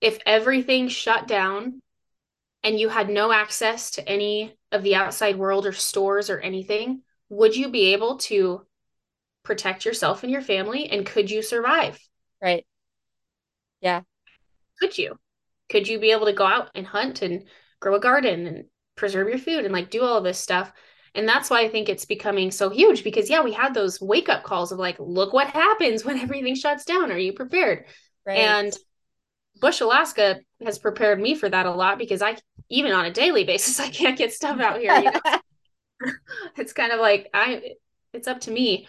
If 0.00 0.18
everything 0.26 0.88
shut 0.88 1.28
down 1.28 1.80
and 2.64 2.80
you 2.80 2.88
had 2.88 3.08
no 3.08 3.30
access 3.30 3.92
to 3.92 4.08
any 4.08 4.56
of 4.72 4.82
the 4.82 4.96
outside 4.96 5.36
world 5.36 5.66
or 5.66 5.72
stores 5.72 6.30
or 6.30 6.40
anything, 6.40 7.02
would 7.28 7.56
you 7.56 7.68
be 7.68 7.92
able 7.92 8.16
to 8.18 8.66
protect 9.44 9.84
yourself 9.84 10.24
and 10.24 10.32
your 10.32 10.42
family? 10.42 10.90
And 10.90 11.06
could 11.06 11.30
you 11.30 11.42
survive? 11.42 11.96
Right. 12.42 12.66
Yeah. 13.80 14.02
Could 14.80 14.98
you? 14.98 15.16
Could 15.70 15.86
you 15.86 16.00
be 16.00 16.10
able 16.10 16.26
to 16.26 16.32
go 16.32 16.44
out 16.44 16.70
and 16.74 16.84
hunt 16.84 17.22
and 17.22 17.44
grow 17.78 17.94
a 17.94 18.00
garden 18.00 18.48
and 18.48 18.64
preserve 18.96 19.28
your 19.28 19.38
food 19.38 19.64
and 19.64 19.72
like 19.72 19.90
do 19.90 20.02
all 20.02 20.18
of 20.18 20.24
this 20.24 20.40
stuff? 20.40 20.72
And 21.18 21.28
that's 21.28 21.50
why 21.50 21.62
I 21.62 21.68
think 21.68 21.88
it's 21.88 22.04
becoming 22.04 22.52
so 22.52 22.70
huge 22.70 23.02
because, 23.02 23.28
yeah, 23.28 23.42
we 23.42 23.52
had 23.52 23.74
those 23.74 24.00
wake 24.00 24.28
up 24.28 24.44
calls 24.44 24.70
of 24.70 24.78
like, 24.78 24.94
look 25.00 25.32
what 25.32 25.48
happens 25.48 26.04
when 26.04 26.16
everything 26.20 26.54
shuts 26.54 26.84
down. 26.84 27.10
Are 27.10 27.18
you 27.18 27.32
prepared? 27.32 27.86
Right. 28.24 28.38
And 28.38 28.72
Bush, 29.60 29.80
Alaska 29.80 30.38
has 30.64 30.78
prepared 30.78 31.20
me 31.20 31.34
for 31.34 31.48
that 31.48 31.66
a 31.66 31.72
lot 31.72 31.98
because 31.98 32.22
I, 32.22 32.36
even 32.68 32.92
on 32.92 33.04
a 33.04 33.12
daily 33.12 33.42
basis, 33.42 33.80
I 33.80 33.88
can't 33.88 34.16
get 34.16 34.32
stuff 34.32 34.60
out 34.60 34.78
here. 34.78 34.94
You 34.94 35.10
know? 35.10 36.12
it's 36.56 36.72
kind 36.72 36.92
of 36.92 37.00
like, 37.00 37.28
I, 37.34 37.72
it's 38.12 38.28
up 38.28 38.42
to 38.42 38.52
me. 38.52 38.86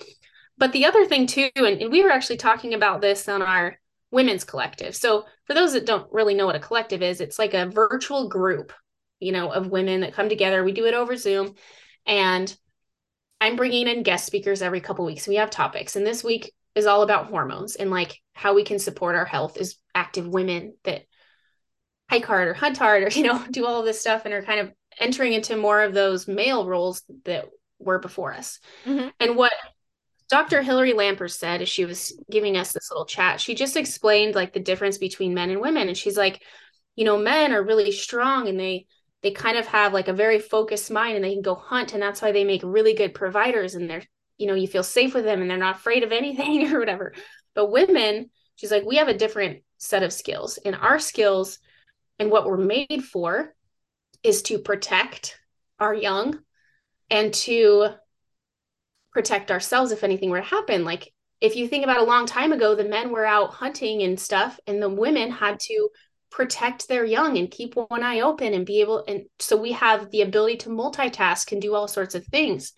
But 0.55 0.71
the 0.71 0.85
other 0.85 1.07
thing 1.07 1.25
too, 1.25 1.49
and, 1.55 1.81
and 1.81 1.91
we 1.91 2.03
were 2.03 2.11
actually 2.11 2.37
talking 2.37 2.75
about 2.75 3.01
this 3.01 3.27
on 3.27 3.41
our 3.41 3.79
women's 4.11 4.43
collective. 4.43 4.95
So 4.95 5.25
for 5.47 5.55
those 5.55 5.73
that 5.73 5.87
don't 5.87 6.13
really 6.13 6.35
know 6.35 6.45
what 6.45 6.55
a 6.55 6.59
collective 6.59 7.01
is, 7.01 7.21
it's 7.21 7.39
like 7.39 7.55
a 7.55 7.65
virtual 7.65 8.29
group, 8.29 8.71
you 9.19 9.31
know, 9.31 9.49
of 9.51 9.71
women 9.71 10.01
that 10.01 10.13
come 10.13 10.29
together. 10.29 10.63
We 10.63 10.73
do 10.73 10.85
it 10.85 10.93
over 10.93 11.17
Zoom 11.17 11.55
and 12.09 12.53
I'm 13.39 13.55
bringing 13.55 13.87
in 13.87 14.03
guest 14.03 14.25
speakers 14.25 14.61
every 14.61 14.81
couple 14.81 15.05
weeks. 15.05 15.27
We 15.27 15.35
have 15.35 15.49
topics, 15.49 15.95
and 15.95 16.05
this 16.05 16.23
week 16.23 16.51
is 16.75 16.85
all 16.85 17.03
about 17.03 17.27
hormones 17.27 17.75
and 17.75 17.89
like 17.89 18.19
how 18.33 18.53
we 18.53 18.63
can 18.63 18.79
support 18.79 19.15
our 19.15 19.25
health 19.25 19.57
as 19.57 19.75
active 19.95 20.27
women 20.27 20.73
that 20.83 21.03
hike 22.09 22.25
hard 22.25 22.47
or 22.47 22.53
hunt 22.53 22.77
hard 22.77 23.03
or 23.03 23.09
you 23.17 23.23
know 23.23 23.43
do 23.49 23.65
all 23.65 23.79
of 23.79 23.85
this 23.85 23.99
stuff 23.99 24.23
and 24.25 24.33
are 24.33 24.43
kind 24.43 24.59
of 24.59 24.71
entering 24.99 25.33
into 25.33 25.55
more 25.55 25.81
of 25.81 25.93
those 25.93 26.27
male 26.27 26.67
roles 26.67 27.03
that 27.25 27.45
were 27.79 27.99
before 27.99 28.33
us. 28.33 28.59
Mm-hmm. 28.85 29.07
And 29.19 29.37
what 29.37 29.53
Dr. 30.29 30.61
Hillary 30.61 30.93
Lampers 30.93 31.31
said 31.37 31.61
as 31.61 31.69
she 31.69 31.85
was 31.85 32.13
giving 32.29 32.57
us 32.57 32.71
this 32.73 32.91
little 32.91 33.05
chat, 33.05 33.39
she 33.39 33.55
just 33.55 33.77
explained 33.77 34.35
like 34.35 34.53
the 34.53 34.59
difference 34.59 34.97
between 34.97 35.33
men 35.33 35.49
and 35.49 35.61
women. 35.61 35.87
And 35.87 35.97
she's 35.97 36.17
like, 36.17 36.43
you 36.95 37.05
know, 37.05 37.17
men 37.17 37.53
are 37.53 37.63
really 37.63 37.91
strong 37.91 38.47
and 38.47 38.59
they 38.59 38.85
they 39.21 39.31
kind 39.31 39.57
of 39.57 39.67
have 39.67 39.93
like 39.93 40.07
a 40.07 40.13
very 40.13 40.39
focused 40.39 40.91
mind 40.91 41.15
and 41.15 41.23
they 41.23 41.33
can 41.33 41.41
go 41.41 41.55
hunt 41.55 41.93
and 41.93 42.01
that's 42.01 42.21
why 42.21 42.31
they 42.31 42.43
make 42.43 42.61
really 42.63 42.93
good 42.93 43.13
providers 43.13 43.75
and 43.75 43.89
they're 43.89 44.03
you 44.37 44.47
know 44.47 44.53
you 44.53 44.67
feel 44.67 44.83
safe 44.83 45.13
with 45.13 45.25
them 45.25 45.41
and 45.41 45.49
they're 45.49 45.57
not 45.57 45.75
afraid 45.75 46.03
of 46.03 46.11
anything 46.11 46.71
or 46.73 46.79
whatever. 46.79 47.13
But 47.55 47.71
women 47.71 48.29
she's 48.55 48.71
like 48.71 48.85
we 48.85 48.97
have 48.97 49.07
a 49.07 49.17
different 49.17 49.63
set 49.77 50.03
of 50.03 50.13
skills 50.13 50.57
and 50.63 50.75
our 50.75 50.99
skills 50.99 51.59
and 52.17 52.31
what 52.31 52.45
we're 52.45 52.57
made 52.57 53.03
for 53.03 53.53
is 54.23 54.41
to 54.43 54.59
protect 54.59 55.39
our 55.79 55.93
young 55.93 56.39
and 57.09 57.33
to 57.33 57.89
protect 59.11 59.51
ourselves 59.51 59.91
if 59.91 60.03
anything 60.03 60.29
were 60.29 60.41
to 60.41 60.45
happen. 60.45 60.83
Like 60.83 61.11
if 61.41 61.55
you 61.55 61.67
think 61.67 61.83
about 61.83 62.01
a 62.01 62.03
long 62.03 62.25
time 62.25 62.51
ago 62.51 62.75
the 62.75 62.83
men 62.83 63.11
were 63.11 63.25
out 63.25 63.53
hunting 63.53 64.03
and 64.03 64.19
stuff 64.19 64.59
and 64.67 64.81
the 64.81 64.89
women 64.89 65.31
had 65.31 65.59
to 65.61 65.89
protect 66.31 66.87
their 66.87 67.05
young 67.05 67.37
and 67.37 67.49
keep 67.49 67.75
one 67.75 68.03
eye 68.03 68.21
open 68.21 68.53
and 68.53 68.65
be 68.65 68.81
able 68.81 69.03
and 69.07 69.23
so 69.39 69.57
we 69.57 69.71
have 69.71 70.11
the 70.11 70.21
ability 70.21 70.57
to 70.57 70.69
multitask 70.69 71.51
and 71.51 71.61
do 71.61 71.73
all 71.73 71.87
sorts 71.87 72.15
of 72.15 72.25
things. 72.25 72.73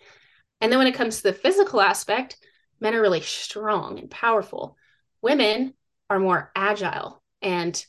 And 0.60 0.70
then 0.70 0.78
when 0.78 0.88
it 0.88 0.94
comes 0.94 1.18
to 1.18 1.22
the 1.24 1.32
physical 1.32 1.80
aspect 1.80 2.36
men 2.82 2.94
are 2.94 3.00
really 3.00 3.20
strong 3.20 3.98
and 3.98 4.10
powerful. 4.10 4.76
Women 5.22 5.74
are 6.10 6.18
more 6.18 6.50
agile. 6.54 7.22
And 7.40 7.82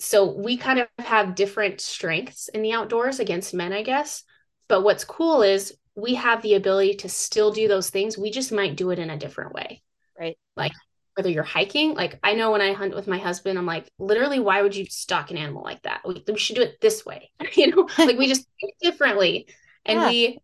so 0.00 0.32
we 0.32 0.56
kind 0.56 0.80
of 0.80 0.88
have 0.98 1.34
different 1.34 1.80
strengths 1.80 2.48
in 2.48 2.62
the 2.62 2.72
outdoors 2.72 3.20
against 3.20 3.54
men 3.54 3.72
i 3.72 3.82
guess. 3.82 4.24
But 4.66 4.82
what's 4.82 5.04
cool 5.04 5.42
is 5.42 5.76
we 5.94 6.14
have 6.14 6.40
the 6.42 6.54
ability 6.54 6.94
to 6.94 7.08
still 7.08 7.52
do 7.52 7.68
those 7.68 7.90
things. 7.90 8.16
We 8.16 8.30
just 8.30 8.50
might 8.50 8.76
do 8.76 8.90
it 8.90 8.98
in 8.98 9.10
a 9.10 9.18
different 9.18 9.52
way. 9.52 9.82
Right. 10.18 10.38
Like 10.56 10.72
whether 11.14 11.28
you're 11.28 11.42
hiking 11.42 11.94
like 11.94 12.18
i 12.22 12.34
know 12.34 12.52
when 12.52 12.60
i 12.60 12.72
hunt 12.72 12.94
with 12.94 13.06
my 13.06 13.18
husband 13.18 13.58
i'm 13.58 13.66
like 13.66 13.86
literally 13.98 14.40
why 14.40 14.62
would 14.62 14.74
you 14.74 14.86
stalk 14.86 15.30
an 15.30 15.36
animal 15.36 15.62
like 15.62 15.82
that? 15.82 16.00
We, 16.06 16.22
we 16.26 16.38
should 16.38 16.56
do 16.56 16.62
it 16.62 16.80
this 16.80 17.04
way. 17.04 17.30
You 17.54 17.68
know 17.68 17.88
like 17.98 18.18
we 18.18 18.28
just 18.28 18.46
pick 18.60 18.74
differently 18.80 19.46
and 19.84 20.00
yeah. 20.00 20.08
we 20.08 20.38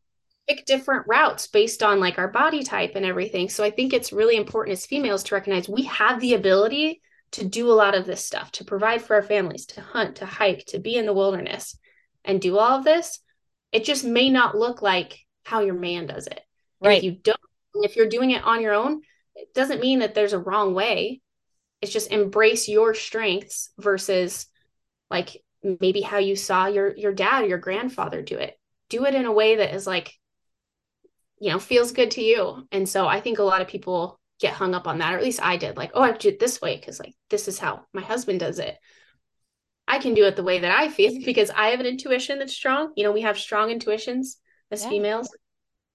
pick 0.47 0.67
different 0.67 1.07
routes 1.07 1.47
based 1.47 1.83
on 1.83 2.01
like 2.01 2.19
our 2.19 2.29
body 2.29 2.63
type 2.63 2.93
and 2.95 3.07
everything. 3.07 3.49
So 3.49 3.65
i 3.65 3.71
think 3.71 3.93
it's 3.93 4.13
really 4.13 4.37
important 4.37 4.77
as 4.77 4.87
females 4.87 5.23
to 5.25 5.35
recognize 5.35 5.69
we 5.69 5.85
have 5.85 6.21
the 6.21 6.35
ability 6.35 7.01
to 7.33 7.45
do 7.45 7.71
a 7.71 7.75
lot 7.75 7.95
of 7.95 8.07
this 8.07 8.25
stuff 8.25 8.51
to 8.53 8.65
provide 8.65 9.03
for 9.03 9.15
our 9.15 9.23
families 9.23 9.67
to 9.67 9.81
hunt 9.81 10.17
to 10.17 10.27
hike 10.27 10.65
to 10.67 10.79
be 10.79 10.97
in 10.97 11.07
the 11.07 11.13
wilderness 11.13 11.77
and 12.25 12.41
do 12.41 12.59
all 12.59 12.79
of 12.79 12.85
this. 12.85 13.21
It 13.71 13.85
just 13.85 14.05
may 14.05 14.31
not 14.31 14.57
look 14.57 14.81
like 14.81 15.19
how 15.45 15.61
your 15.61 15.75
man 15.75 16.07
does 16.07 16.27
it. 16.27 16.41
Right. 16.81 16.91
and 16.91 16.99
if 16.99 17.05
you 17.05 17.13
don't 17.23 17.41
if 17.75 17.97
you're 17.97 18.09
doing 18.09 18.31
it 18.33 18.45
on 18.45 18.61
your 18.61 18.75
own 18.75 19.03
it 19.39 19.55
doesn't 19.55 19.81
mean 19.81 20.01
that 20.01 20.15
there's 20.15 20.33
a 20.33 20.39
wrong 20.39 20.75
way. 20.75 21.21
It's 21.81 21.93
just 21.93 22.11
embrace 22.11 22.69
your 22.69 22.93
strengths 22.93 23.71
versus 23.79 24.47
like 25.11 25.43
maybe 25.63 26.01
how 26.01 26.19
you 26.19 26.37
saw 26.37 26.67
your 26.67 26.97
your 26.97 27.13
dad 27.13 27.45
or 27.45 27.49
your 27.49 27.59
grandfather 27.59 28.21
do 28.21 28.37
it. 28.37 28.59
Do 28.89 29.07
it 29.07 29.15
in 29.15 29.27
a 29.27 29.33
way 29.33 29.57
that 29.57 29.75
is 29.75 29.87
like 29.87 30.13
you 31.41 31.51
know 31.51 31.59
feels 31.59 31.93
good 31.93 32.11
to 32.13 32.23
you. 32.23 32.67
And 32.73 32.89
so 32.89 33.07
I 33.07 33.21
think 33.21 33.39
a 33.39 33.45
lot 33.45 33.63
of 33.63 33.69
people 33.69 34.21
get 34.41 34.55
hung 34.55 34.75
up 34.75 34.87
on 34.87 34.99
that, 34.99 35.15
or 35.15 35.19
at 35.19 35.23
least 35.23 35.43
I 35.43 35.57
did. 35.57 35.77
Like, 35.77 35.93
oh, 35.95 36.03
I 36.03 36.13
do 36.13 36.29
it 36.29 36.41
this 36.41 36.61
way 36.61 36.77
because 36.77 36.99
like 36.99 37.15
this 37.31 37.49
is 37.49 37.59
how 37.59 37.85
my 37.93 38.03
husband 38.03 38.41
does 38.41 38.59
it. 38.59 38.77
I 39.87 39.99
can 39.99 40.15
do 40.15 40.25
it 40.25 40.37
the 40.37 40.43
way 40.43 40.59
that 40.59 40.77
I 40.77 40.89
feel 40.89 41.13
because 41.25 41.51
I 41.51 41.69
have 41.69 41.81
an 41.81 41.87
intuition 41.87 42.41
that's 42.41 42.55
strong. 42.55 42.93
You 42.97 43.05
know, 43.05 43.13
we 43.13 43.23
have 43.23 43.39
strong 43.39 43.71
intuitions 43.71 44.39
as 44.71 44.83
yeah. 44.83 44.91
females. 44.91 45.29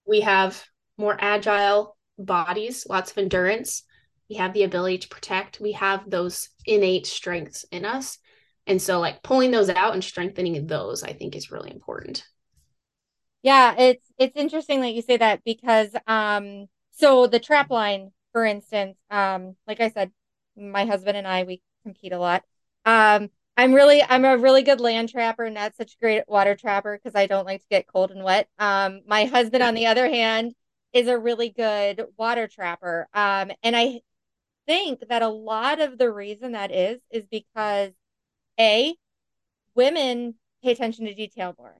We 0.07 0.21
have 0.21 0.63
more 0.97 1.17
agile 1.19 1.97
bodies, 2.17 2.85
lots 2.89 3.11
of 3.11 3.17
endurance. 3.17 3.83
We 4.29 4.35
have 4.37 4.53
the 4.53 4.63
ability 4.63 4.99
to 4.99 5.07
protect. 5.09 5.59
We 5.59 5.73
have 5.73 6.09
those 6.09 6.49
innate 6.65 7.05
strengths 7.07 7.65
in 7.71 7.85
us. 7.85 8.17
And 8.65 8.81
so 8.81 8.99
like 8.99 9.23
pulling 9.23 9.51
those 9.51 9.69
out 9.69 9.93
and 9.93 10.03
strengthening 10.03 10.67
those 10.67 11.03
I 11.03 11.13
think 11.13 11.35
is 11.35 11.51
really 11.51 11.71
important. 11.71 12.23
Yeah, 13.41 13.75
it's 13.77 14.05
it's 14.17 14.37
interesting 14.37 14.81
that 14.81 14.93
you 14.93 15.01
say 15.01 15.17
that 15.17 15.43
because 15.43 15.95
um 16.07 16.67
so 16.91 17.27
the 17.27 17.39
trap 17.39 17.69
line 17.69 18.11
for 18.31 18.45
instance, 18.45 18.97
um 19.09 19.55
like 19.67 19.79
I 19.81 19.89
said 19.89 20.11
my 20.55 20.85
husband 20.85 21.17
and 21.17 21.27
I 21.27 21.43
we 21.43 21.61
compete 21.83 22.13
a 22.13 22.19
lot. 22.19 22.43
Um 22.85 23.29
I'm 23.57 23.73
really 23.73 24.01
I'm 24.01 24.25
a 24.25 24.37
really 24.37 24.63
good 24.63 24.79
land 24.79 25.09
trapper, 25.09 25.49
not 25.49 25.75
such 25.75 25.93
a 25.93 25.97
great 25.99 26.23
water 26.27 26.55
trapper 26.55 26.97
because 26.97 27.15
I 27.15 27.27
don't 27.27 27.45
like 27.45 27.61
to 27.61 27.67
get 27.69 27.87
cold 27.87 28.11
and 28.11 28.23
wet. 28.23 28.47
Um 28.59 29.01
my 29.07 29.25
husband 29.25 29.61
on 29.63 29.73
the 29.75 29.87
other 29.87 30.09
hand 30.09 30.53
is 30.93 31.07
a 31.07 31.17
really 31.17 31.49
good 31.49 32.05
water 32.17 32.47
trapper. 32.47 33.07
Um, 33.13 33.51
and 33.63 33.75
I 33.75 34.01
think 34.67 35.07
that 35.09 35.21
a 35.21 35.27
lot 35.27 35.81
of 35.81 35.97
the 35.97 36.11
reason 36.11 36.53
that 36.53 36.71
is 36.71 37.01
is 37.11 37.25
because 37.29 37.91
a 38.59 38.95
women 39.75 40.35
pay 40.63 40.71
attention 40.71 41.05
to 41.05 41.13
detail 41.13 41.55
more. 41.57 41.75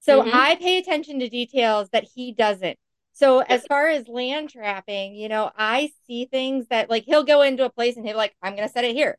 So 0.00 0.22
mm-hmm. 0.22 0.30
I 0.32 0.56
pay 0.56 0.78
attention 0.78 1.20
to 1.20 1.28
details 1.28 1.90
that 1.90 2.04
he 2.14 2.32
doesn't. 2.32 2.78
So 3.12 3.40
as 3.40 3.64
far 3.66 3.88
as 3.88 4.08
land 4.08 4.50
trapping, 4.50 5.14
you 5.14 5.28
know, 5.28 5.50
I 5.56 5.90
see 6.06 6.26
things 6.26 6.66
that 6.68 6.90
like 6.90 7.04
he'll 7.04 7.24
go 7.24 7.42
into 7.42 7.64
a 7.64 7.70
place 7.70 7.96
and 7.96 8.06
he'll 8.06 8.16
like, 8.16 8.34
I'm 8.42 8.54
gonna 8.54 8.68
set 8.68 8.84
it 8.84 8.94
here. 8.94 9.18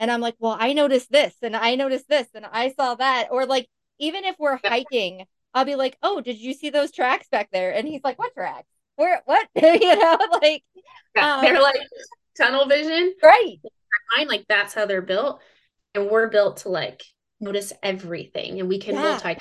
And 0.00 0.10
I'm 0.10 0.20
like, 0.20 0.36
well, 0.38 0.56
I 0.58 0.72
noticed 0.72 1.10
this 1.10 1.34
and 1.42 1.56
I 1.56 1.74
noticed 1.74 2.08
this 2.08 2.28
and 2.34 2.46
I 2.46 2.70
saw 2.70 2.94
that. 2.94 3.28
Or 3.30 3.46
like 3.46 3.68
even 3.98 4.24
if 4.24 4.36
we're 4.38 4.58
hiking 4.64 5.24
I'll 5.54 5.64
be 5.64 5.74
like, 5.76 5.96
"Oh, 6.02 6.20
did 6.20 6.38
you 6.38 6.52
see 6.54 6.70
those 6.70 6.92
tracks 6.92 7.28
back 7.28 7.50
there?" 7.52 7.72
And 7.74 7.86
he's 7.88 8.02
like, 8.04 8.18
"What 8.18 8.34
tracks? 8.34 8.68
Where? 8.96 9.22
What? 9.24 9.48
you 9.56 9.96
know, 9.96 10.18
like 10.42 10.62
um, 11.20 11.40
they're 11.42 11.60
like 11.60 11.80
tunnel 12.36 12.66
vision, 12.66 13.14
right? 13.22 13.58
Mine, 14.16 14.28
like 14.28 14.46
that's 14.48 14.74
how 14.74 14.86
they're 14.86 15.02
built, 15.02 15.40
and 15.94 16.08
we're 16.10 16.28
built 16.28 16.58
to 16.58 16.68
like 16.68 17.02
notice 17.40 17.72
everything, 17.82 18.60
and 18.60 18.68
we 18.68 18.78
can 18.78 18.94
yeah. 18.94 19.18
multitask. 19.18 19.38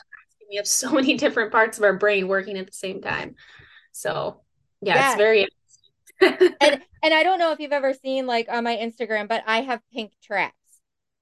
We 0.50 0.56
have 0.58 0.68
so 0.68 0.92
many 0.94 1.16
different 1.18 1.52
parts 1.52 1.78
of 1.78 1.84
our 1.84 1.98
brain 1.98 2.28
working 2.28 2.58
at 2.58 2.68
the 2.68 2.74
same 2.74 3.02
time. 3.02 3.36
So 3.92 4.42
yeah, 4.82 4.96
Yeah. 4.96 5.08
it's 5.08 5.18
very 5.18 5.48
and 6.22 6.82
and 7.04 7.14
I 7.14 7.24
don't 7.24 7.40
know 7.40 7.52
if 7.52 7.60
you've 7.60 7.72
ever 7.72 7.94
seen 7.94 8.26
like 8.26 8.48
on 8.50 8.64
my 8.64 8.76
Instagram, 8.78 9.28
but 9.28 9.44
I 9.46 9.62
have 9.62 9.82
pink 9.94 10.14
traps. 10.24 10.54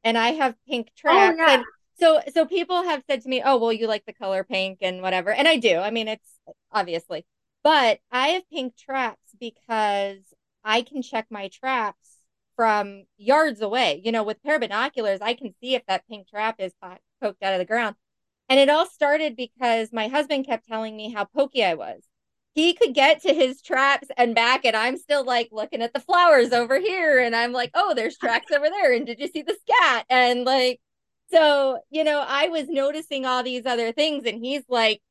And 0.04 0.18
I 0.18 0.34
have 0.34 0.56
pink 0.68 0.92
traps. 0.96 1.36
yeah. 1.38 1.56
And 1.56 1.66
so 2.00 2.22
so 2.34 2.46
people 2.46 2.84
have 2.84 3.04
said 3.10 3.22
to 3.22 3.30
me, 3.30 3.42
"Oh, 3.44 3.58
well, 3.58 3.74
you 3.74 3.88
like 3.88 4.06
the 4.06 4.14
color 4.14 4.44
pink 4.44 4.80
and 4.82 5.02
whatever." 5.02 5.32
And 5.32 5.48
I 5.48 5.58
do. 5.58 5.78
I 5.78 5.92
mean, 5.92 6.08
it's 6.08 6.40
obviously. 6.72 7.26
But 7.64 8.00
I 8.12 8.30
have 8.30 8.50
pink 8.50 8.78
traps 8.78 9.36
because 9.40 10.20
I 10.64 10.82
can 10.84 11.02
check 11.02 11.28
my 11.30 11.50
traps 11.50 12.18
from 12.56 13.06
yards 13.18 13.62
away. 13.62 14.02
You 14.04 14.12
know, 14.12 14.24
with 14.24 14.42
pair 14.44 14.56
of 14.56 14.62
binoculars, 14.62 15.22
I 15.22 15.34
can 15.34 15.54
see 15.62 15.76
if 15.76 15.86
that 15.88 16.08
pink 16.08 16.28
trap 16.30 16.56
is 16.60 16.74
po- 16.82 16.98
poked 17.22 17.44
out 17.44 17.54
of 17.54 17.60
the 17.60 17.66
ground. 17.66 17.96
And 18.50 18.60
it 18.60 18.70
all 18.70 18.86
started 18.86 19.36
because 19.36 19.92
my 19.94 20.08
husband 20.08 20.46
kept 20.46 20.68
telling 20.68 20.96
me 20.96 21.12
how 21.12 21.26
pokey 21.26 21.64
I 21.64 21.74
was 21.76 22.04
he 22.56 22.74
could 22.74 22.94
get 22.94 23.22
to 23.22 23.34
his 23.34 23.62
traps 23.62 24.08
and 24.18 24.34
back 24.34 24.66
and 24.66 24.76
i'm 24.76 24.98
still 24.98 25.24
like 25.24 25.50
looking 25.52 25.82
at 25.82 25.94
the 25.94 26.00
flowers 26.00 26.52
over 26.54 26.80
here 26.80 27.20
and 27.20 27.36
i'm 27.36 27.52
like 27.52 27.70
oh 27.76 27.94
there's 27.94 28.18
tracks 28.18 28.52
over 28.52 28.70
there 28.70 28.94
and 28.94 29.06
did 29.06 29.20
you 29.20 29.28
see 29.28 29.44
the 29.44 29.56
scat 29.62 30.06
and 30.10 30.46
like 30.46 30.80
so 31.32 31.80
you 31.90 32.04
know 32.04 32.24
i 32.28 32.48
was 32.48 32.68
noticing 32.68 33.26
all 33.26 33.44
these 33.44 33.66
other 33.66 33.92
things 33.92 34.26
and 34.26 34.44
he's 34.44 34.64
like 34.70 35.02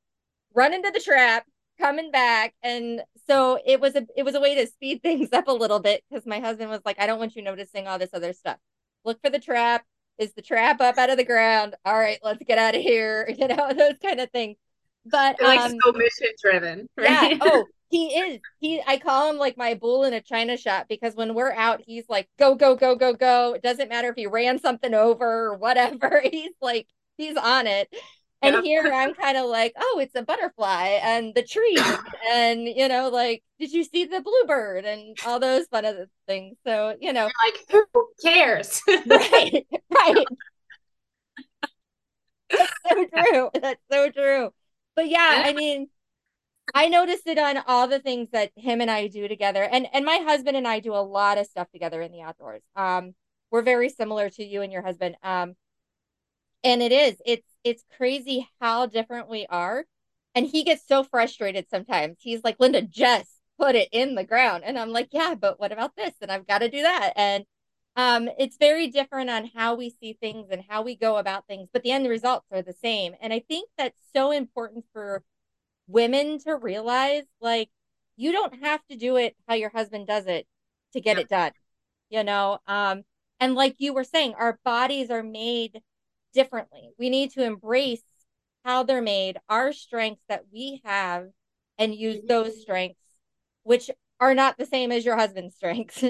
running 0.55 0.83
to 0.83 0.91
the 0.91 1.01
trap 1.01 1.45
coming 1.79 2.11
back 2.11 2.55
and 2.63 3.03
so 3.27 3.59
it 3.67 3.81
was 3.81 3.97
a 3.97 4.07
it 4.17 4.25
was 4.25 4.35
a 4.35 4.41
way 4.41 4.55
to 4.55 4.67
speed 4.67 5.01
things 5.03 5.33
up 5.33 5.49
a 5.49 5.53
little 5.53 5.81
bit 5.81 6.03
because 6.09 6.27
my 6.27 6.41
husband 6.41 6.71
was 6.71 6.81
like 6.85 7.01
i 7.01 7.07
don't 7.07 7.19
want 7.19 7.35
you 7.35 7.43
noticing 7.43 7.87
all 7.87 7.99
this 7.99 8.15
other 8.15 8.33
stuff 8.33 8.59
look 9.05 9.21
for 9.23 9.31
the 9.31 9.41
trap 9.41 9.85
is 10.19 10.33
the 10.35 10.43
trap 10.43 10.81
up 10.81 10.97
out 10.99 11.11
of 11.11 11.17
the 11.17 11.25
ground 11.25 11.75
all 11.85 11.99
right 11.99 12.19
let's 12.23 12.43
get 12.47 12.59
out 12.59 12.75
of 12.75 12.83
here 12.83 13.29
you 13.37 13.49
know 13.49 13.73
those 13.73 13.99
kind 14.03 14.21
of 14.21 14.31
things 14.31 14.57
but 15.07 15.37
like 15.41 15.61
um, 15.61 15.77
so 15.85 15.93
mission 15.93 16.29
driven. 16.41 16.89
yeah. 16.99 17.21
Right? 17.21 17.39
Oh, 17.41 17.65
he 17.95 18.07
is. 18.09 18.41
He. 18.59 18.83
I 18.87 18.99
call 18.99 19.31
him 19.31 19.37
like 19.37 19.57
my 19.57 19.75
bull 19.75 20.05
in 20.05 20.13
a 20.15 20.21
china 20.21 20.57
shop 20.57 20.87
because 20.89 21.15
when 21.15 21.35
we're 21.35 21.53
out, 21.53 21.81
he's 21.87 22.09
like, 22.09 22.29
go, 22.39 22.55
go, 22.57 22.75
go, 22.75 22.97
go, 22.97 23.13
go. 23.13 23.53
It 23.55 23.63
doesn't 23.63 23.89
matter 23.89 24.09
if 24.09 24.17
he 24.17 24.27
ran 24.27 24.59
something 24.59 24.93
over 24.95 25.25
or 25.47 25.57
whatever. 25.57 26.21
He's 26.31 26.53
like, 26.61 26.89
he's 27.17 27.37
on 27.37 27.67
it. 27.67 27.89
And 28.43 28.57
Yeah. 28.57 28.63
here 28.63 28.93
I'm 28.93 29.15
kind 29.15 29.39
of 29.39 29.47
like, 29.47 29.75
oh, 29.79 29.99
it's 30.03 30.15
a 30.17 30.23
butterfly 30.23 30.99
and 31.03 31.35
the 31.35 31.43
tree, 31.43 31.77
and 32.33 32.63
you 32.67 32.89
know, 32.89 33.09
like, 33.09 33.43
did 33.61 33.73
you 33.73 33.85
see 33.85 34.05
the 34.07 34.21
bluebird 34.21 34.85
and 34.85 35.17
all 35.25 35.39
those 35.39 35.67
fun 35.69 35.85
other 35.85 36.09
things? 36.27 36.57
So 36.67 36.97
you 37.01 37.13
know, 37.13 37.31
like 37.45 37.65
who 37.71 37.87
cares? 38.23 38.83
right, 39.07 39.67
right. 39.91 40.27
That's 42.51 42.73
so 42.89 43.07
true. 43.07 43.51
That's 43.55 43.81
so 43.91 44.11
true. 44.11 44.51
But 44.97 45.09
yeah, 45.09 45.43
I 45.45 45.53
mean, 45.55 45.89
I 46.73 46.89
noticed 46.89 47.27
it 47.27 47.39
on 47.39 47.59
all 47.67 47.89
the 47.89 48.01
things 48.01 48.31
that 48.31 48.53
him 48.57 48.81
and 48.81 48.91
I 48.91 49.09
do 49.09 49.29
together. 49.29 49.63
And 49.63 49.87
and 49.93 50.05
my 50.05 50.19
husband 50.19 50.57
and 50.57 50.67
I 50.67 50.81
do 50.81 50.95
a 50.95 51.05
lot 51.05 51.39
of 51.39 51.47
stuff 51.47 51.71
together 51.71 52.01
in 52.01 52.13
the 52.13 52.23
outdoors. 52.23 52.63
Um, 52.77 53.15
we're 53.51 53.63
very 53.63 53.89
similar 53.89 54.31
to 54.31 54.45
you 54.45 54.63
and 54.63 54.73
your 54.73 54.83
husband. 54.83 55.17
Um, 55.23 55.55
and 56.65 56.83
it 56.83 56.93
is, 56.93 57.17
it's 57.27 57.47
it's 57.63 57.85
crazy 57.97 58.49
how 58.61 58.87
different 58.87 59.29
we 59.29 59.47
are. 59.49 59.85
And 60.35 60.47
he 60.47 60.65
gets 60.65 60.87
so 60.87 61.05
frustrated 61.05 61.69
sometimes. 61.71 62.19
He's 62.21 62.43
like, 62.43 62.57
Linda, 62.59 62.83
just 62.83 63.31
put 63.59 63.77
it 63.77 63.89
in 63.93 64.15
the 64.15 64.25
ground. 64.25 64.65
And 64.65 64.79
I'm 64.79 64.91
like, 64.91 65.09
yeah, 65.13 65.35
but 65.35 65.61
what 65.61 65.73
about 65.73 65.95
this? 65.97 66.13
And 66.21 66.33
I've 66.33 66.47
got 66.47 66.59
to 66.59 66.69
do 66.69 66.83
that. 66.83 67.13
And 67.17 67.45
um, 67.97 68.29
it's 68.39 68.57
very 68.57 68.89
different 68.89 69.31
on 69.31 69.51
how 69.55 69.77
we 69.77 69.91
see 69.91 70.15
things 70.21 70.49
and 70.51 70.63
how 70.69 70.83
we 70.83 70.97
go 70.97 71.17
about 71.17 71.47
things, 71.47 71.69
but 71.73 71.85
the 71.85 71.93
end 71.93 72.09
results 72.09 72.47
are 72.51 72.63
the 72.63 72.73
same. 72.73 73.15
And 73.21 73.33
I 73.33 73.41
think 73.47 73.69
that's 73.79 73.99
so 74.13 74.33
important 74.33 74.85
for 74.93 75.23
women 75.89 76.39
to 76.41 76.57
realize 76.57 77.25
like 77.41 77.69
you 78.17 78.33
don't 78.33 78.63
have 78.63 78.81
to 78.91 78.97
do 78.97 79.17
it 79.17 79.37
how 79.49 79.55
your 79.55 79.71
husband 79.71 80.07
does 80.07 80.27
it 80.27 80.47
to 80.93 81.01
get 81.01 81.19
Yeah. 81.19 81.19
it 81.19 81.29
done 81.29 81.53
you 82.11 82.25
know 82.25 82.59
um 82.67 83.03
and 83.41 83.55
like 83.55 83.77
you 83.79 83.93
were 83.93 84.05
saying 84.05 84.35
our 84.35 84.59
bodies 84.65 85.11
are 85.11 85.23
made 85.23 85.81
differently 86.33 86.91
we 86.99 87.11
need 87.11 87.31
to 87.33 87.45
embrace 87.45 88.03
how 88.65 88.83
they're 88.83 89.03
made 89.03 89.39
our 89.49 89.73
strengths 89.73 90.23
that 90.29 90.45
we 90.53 90.81
have 90.85 91.27
and 91.79 91.95
use 91.95 92.21
those 92.29 92.61
strengths 92.63 92.99
which 93.63 93.91
are 94.21 94.35
not 94.35 94.57
the 94.59 94.67
same 94.67 94.93
as 94.93 95.05
your 95.05 95.17
husband's 95.17 95.55
strengths 95.57 96.05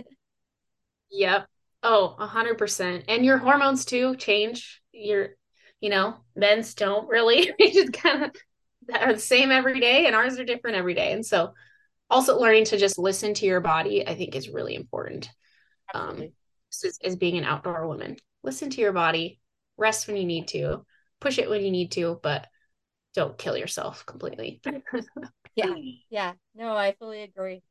Yep. 1.10 1.46
Oh, 1.82 2.16
a 2.18 2.26
hundred 2.26 2.58
percent. 2.58 3.04
And 3.08 3.24
your 3.24 3.38
hormones 3.38 3.84
too 3.84 4.16
change. 4.16 4.82
Your, 4.92 5.30
you 5.80 5.90
know, 5.90 6.16
men's 6.34 6.74
don't 6.74 7.08
really. 7.08 7.52
They 7.58 7.70
just 7.70 7.92
kind 7.92 8.24
of 8.24 8.30
are 8.92 9.12
the 9.12 9.20
same 9.20 9.50
every 9.50 9.80
day, 9.80 10.06
and 10.06 10.14
ours 10.14 10.38
are 10.38 10.44
different 10.44 10.76
every 10.76 10.94
day. 10.94 11.12
And 11.12 11.24
so, 11.24 11.54
also 12.10 12.38
learning 12.38 12.66
to 12.66 12.78
just 12.78 12.98
listen 12.98 13.34
to 13.34 13.46
your 13.46 13.60
body, 13.60 14.06
I 14.06 14.14
think, 14.14 14.36
is 14.36 14.48
really 14.48 14.74
important. 14.74 15.30
Um, 15.94 16.28
as, 16.84 16.98
as 17.02 17.16
being 17.16 17.38
an 17.38 17.44
outdoor 17.44 17.86
woman, 17.86 18.16
listen 18.42 18.70
to 18.70 18.80
your 18.80 18.92
body, 18.92 19.40
rest 19.76 20.06
when 20.06 20.16
you 20.16 20.24
need 20.24 20.48
to, 20.48 20.84
push 21.20 21.38
it 21.38 21.48
when 21.48 21.62
you 21.62 21.70
need 21.70 21.92
to, 21.92 22.20
but 22.22 22.46
don't 23.14 23.38
kill 23.38 23.56
yourself 23.56 24.04
completely. 24.06 24.60
Yeah. 25.56 25.74
Yeah, 26.10 26.32
no, 26.54 26.76
I 26.76 26.96
fully 26.98 27.22
agree. 27.22 27.62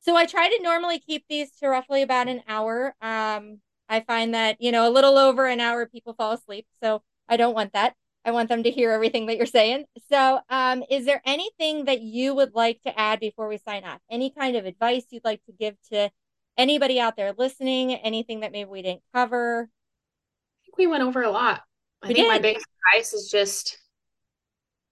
So 0.00 0.16
I 0.16 0.26
try 0.26 0.48
to 0.48 0.62
normally 0.62 0.98
keep 0.98 1.24
these 1.28 1.50
to 1.56 1.68
roughly 1.68 2.02
about 2.02 2.28
an 2.28 2.42
hour. 2.46 2.94
Um, 3.00 3.60
I 3.88 4.00
find 4.00 4.34
that, 4.34 4.60
you 4.60 4.72
know, 4.72 4.88
a 4.88 4.92
little 4.92 5.18
over 5.18 5.46
an 5.46 5.60
hour 5.60 5.86
people 5.86 6.14
fall 6.14 6.32
asleep, 6.32 6.66
so 6.82 7.02
I 7.28 7.36
don't 7.36 7.54
want 7.54 7.72
that. 7.72 7.94
I 8.24 8.32
want 8.32 8.48
them 8.48 8.62
to 8.64 8.70
hear 8.70 8.92
everything 8.92 9.26
that 9.26 9.36
you're 9.36 9.46
saying. 9.46 9.86
So, 10.10 10.40
um, 10.50 10.84
is 10.90 11.06
there 11.06 11.22
anything 11.24 11.86
that 11.86 12.00
you 12.00 12.34
would 12.34 12.54
like 12.54 12.82
to 12.82 12.98
add 12.98 13.18
before 13.18 13.48
we 13.48 13.56
sign 13.58 13.84
off? 13.84 14.00
Any 14.10 14.30
kind 14.30 14.56
of 14.56 14.66
advice 14.66 15.04
you'd 15.10 15.24
like 15.24 15.42
to 15.46 15.52
give 15.52 15.76
to 15.90 16.10
anybody 16.56 17.00
out 17.00 17.16
there 17.16 17.32
listening? 17.36 17.94
Anything 17.94 18.40
that 18.40 18.52
maybe 18.52 18.68
we 18.68 18.82
didn't 18.82 19.02
cover? 19.14 19.68
I 19.70 20.60
think 20.64 20.78
we 20.78 20.86
went 20.86 21.02
over 21.02 21.22
a 21.22 21.30
lot. 21.30 21.62
I 22.02 22.08
We 22.08 22.14
think 22.14 22.28
my 22.28 22.38
biggest 22.38 22.66
advice 22.94 23.12
is 23.14 23.30
just 23.30 23.78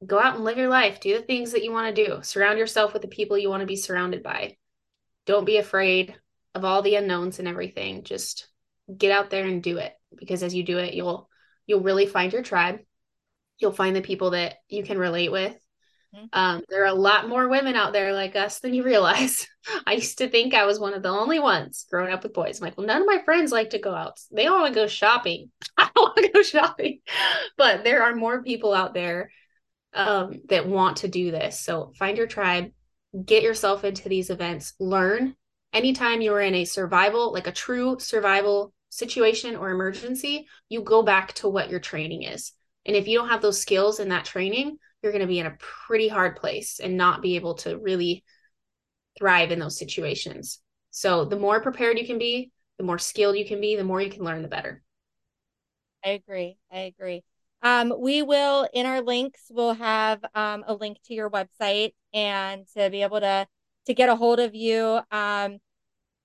go 0.06 0.18
out 0.18 0.36
and 0.36 0.44
live 0.44 0.58
your 0.58 0.68
life. 0.68 1.00
Do 1.00 1.16
the 1.16 1.22
things 1.24 1.52
that 1.52 1.64
you 1.64 1.72
want 1.72 1.94
to 1.94 2.06
do. 2.06 2.22
Surround 2.22 2.58
yourself 2.58 2.92
with 2.92 3.02
the 3.02 3.08
people 3.08 3.36
you 3.36 3.50
want 3.50 3.60
to 3.60 3.66
be 3.66 3.76
surrounded 3.76 4.22
by. 4.22 4.56
Don't 5.26 5.44
be 5.44 5.58
afraid 5.58 6.14
of 6.54 6.64
all 6.64 6.82
the 6.82 6.94
unknowns 6.94 7.38
and 7.38 7.48
everything. 7.48 8.04
Just 8.04 8.48
get 8.96 9.12
out 9.12 9.30
there 9.30 9.44
and 9.44 9.62
do 9.62 9.78
it 9.78 9.92
because 10.16 10.42
as 10.42 10.54
you 10.54 10.62
do 10.62 10.78
it, 10.78 10.94
you'll 10.94 11.28
you'll 11.66 11.82
really 11.82 12.06
find 12.06 12.32
your 12.32 12.42
tribe. 12.42 12.80
You'll 13.58 13.72
find 13.72 13.94
the 13.94 14.00
people 14.00 14.30
that 14.30 14.56
you 14.68 14.82
can 14.84 14.98
relate 14.98 15.32
with. 15.32 15.56
Mhm. 16.14 16.28
Um, 16.32 16.62
there 16.68 16.82
are 16.82 16.86
a 16.86 16.94
lot 16.94 17.28
more 17.28 17.48
women 17.48 17.76
out 17.76 17.92
there 17.92 18.12
like 18.12 18.34
us 18.36 18.60
than 18.60 18.72
you 18.72 18.82
realize. 18.82 19.46
I 19.86 19.94
used 19.94 20.18
to 20.18 20.28
think 20.28 20.54
I 20.54 20.64
was 20.64 20.78
one 20.80 20.94
of 20.94 21.02
the 21.02 21.10
only 21.10 21.38
ones 21.38 21.86
growing 21.90 22.12
up 22.12 22.22
with 22.22 22.32
boys. 22.32 22.60
I'm 22.60 22.64
like, 22.66 22.78
well, 22.78 22.86
none 22.86 23.02
of 23.02 23.06
my 23.06 23.20
friends 23.24 23.52
like 23.52 23.70
to 23.70 23.78
go 23.78 23.94
out. 23.94 24.18
They 24.32 24.46
all 24.46 24.60
want 24.60 24.74
to 24.74 24.80
go 24.80 24.86
shopping. 24.86 25.50
I 25.76 25.90
don't 25.94 26.16
want 26.16 26.16
to 26.16 26.32
go 26.32 26.42
shopping. 26.42 27.00
But 27.56 27.84
there 27.84 28.02
are 28.04 28.14
more 28.14 28.42
people 28.42 28.72
out 28.72 28.94
there 28.94 29.30
um, 29.94 30.42
that 30.48 30.68
want 30.68 30.98
to 30.98 31.08
do 31.08 31.30
this. 31.30 31.60
So 31.60 31.92
find 31.98 32.16
your 32.16 32.26
tribe, 32.26 32.70
get 33.24 33.42
yourself 33.42 33.84
into 33.84 34.08
these 34.08 34.30
events, 34.30 34.74
learn. 34.78 35.34
Anytime 35.72 36.20
you're 36.20 36.40
in 36.40 36.54
a 36.54 36.64
survival, 36.64 37.32
like 37.32 37.46
a 37.46 37.52
true 37.52 37.98
survival 37.98 38.72
situation 38.90 39.56
or 39.56 39.70
emergency, 39.70 40.46
you 40.68 40.82
go 40.82 41.02
back 41.02 41.34
to 41.34 41.48
what 41.48 41.70
your 41.70 41.80
training 41.80 42.22
is. 42.22 42.52
And 42.88 42.96
if 42.96 43.06
you 43.06 43.18
don't 43.18 43.28
have 43.28 43.42
those 43.42 43.60
skills 43.60 44.00
in 44.00 44.08
that 44.08 44.24
training, 44.24 44.78
you're 45.02 45.12
going 45.12 45.20
to 45.22 45.28
be 45.28 45.38
in 45.38 45.46
a 45.46 45.56
pretty 45.60 46.08
hard 46.08 46.36
place 46.36 46.80
and 46.80 46.96
not 46.96 47.22
be 47.22 47.36
able 47.36 47.54
to 47.56 47.78
really 47.78 48.24
thrive 49.18 49.52
in 49.52 49.58
those 49.58 49.78
situations. 49.78 50.60
So 50.90 51.26
the 51.26 51.38
more 51.38 51.60
prepared 51.60 51.98
you 51.98 52.06
can 52.06 52.18
be, 52.18 52.50
the 52.78 52.84
more 52.84 52.98
skilled 52.98 53.36
you 53.36 53.46
can 53.46 53.60
be, 53.60 53.76
the 53.76 53.84
more 53.84 54.00
you 54.00 54.10
can 54.10 54.24
learn, 54.24 54.42
the 54.42 54.48
better. 54.48 54.82
I 56.04 56.10
agree. 56.10 56.56
I 56.72 56.78
agree. 56.80 57.22
Um, 57.60 57.92
we 57.98 58.22
will 58.22 58.66
in 58.72 58.86
our 58.86 59.02
links, 59.02 59.42
we'll 59.50 59.74
have 59.74 60.24
um, 60.34 60.64
a 60.66 60.74
link 60.74 60.98
to 61.06 61.14
your 61.14 61.28
website 61.28 61.92
and 62.14 62.66
to 62.74 62.88
be 62.88 63.02
able 63.02 63.20
to 63.20 63.46
to 63.86 63.94
get 63.94 64.08
a 64.08 64.16
hold 64.16 64.38
of 64.38 64.54
you. 64.54 65.00
Um, 65.10 65.58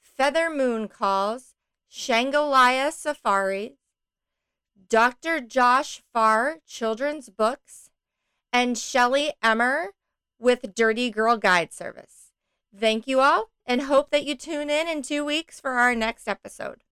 Feather 0.00 0.50
Moon 0.50 0.88
Calls, 0.88 1.54
Shangalaya 1.90 2.92
Safari, 2.92 3.76
Dr. 4.88 5.40
Josh 5.40 6.02
Farr 6.12 6.58
Children's 6.66 7.28
Books, 7.28 7.90
and 8.52 8.76
Shelly 8.76 9.32
Emmer 9.42 9.90
with 10.38 10.74
Dirty 10.74 11.10
Girl 11.10 11.36
Guide 11.36 11.72
Service. 11.72 12.32
Thank 12.76 13.06
you 13.06 13.20
all 13.20 13.50
and 13.66 13.82
hope 13.82 14.10
that 14.10 14.24
you 14.24 14.34
tune 14.34 14.70
in 14.70 14.88
in 14.88 15.02
two 15.02 15.24
weeks 15.24 15.60
for 15.60 15.72
our 15.72 15.94
next 15.94 16.26
episode. 16.26 16.82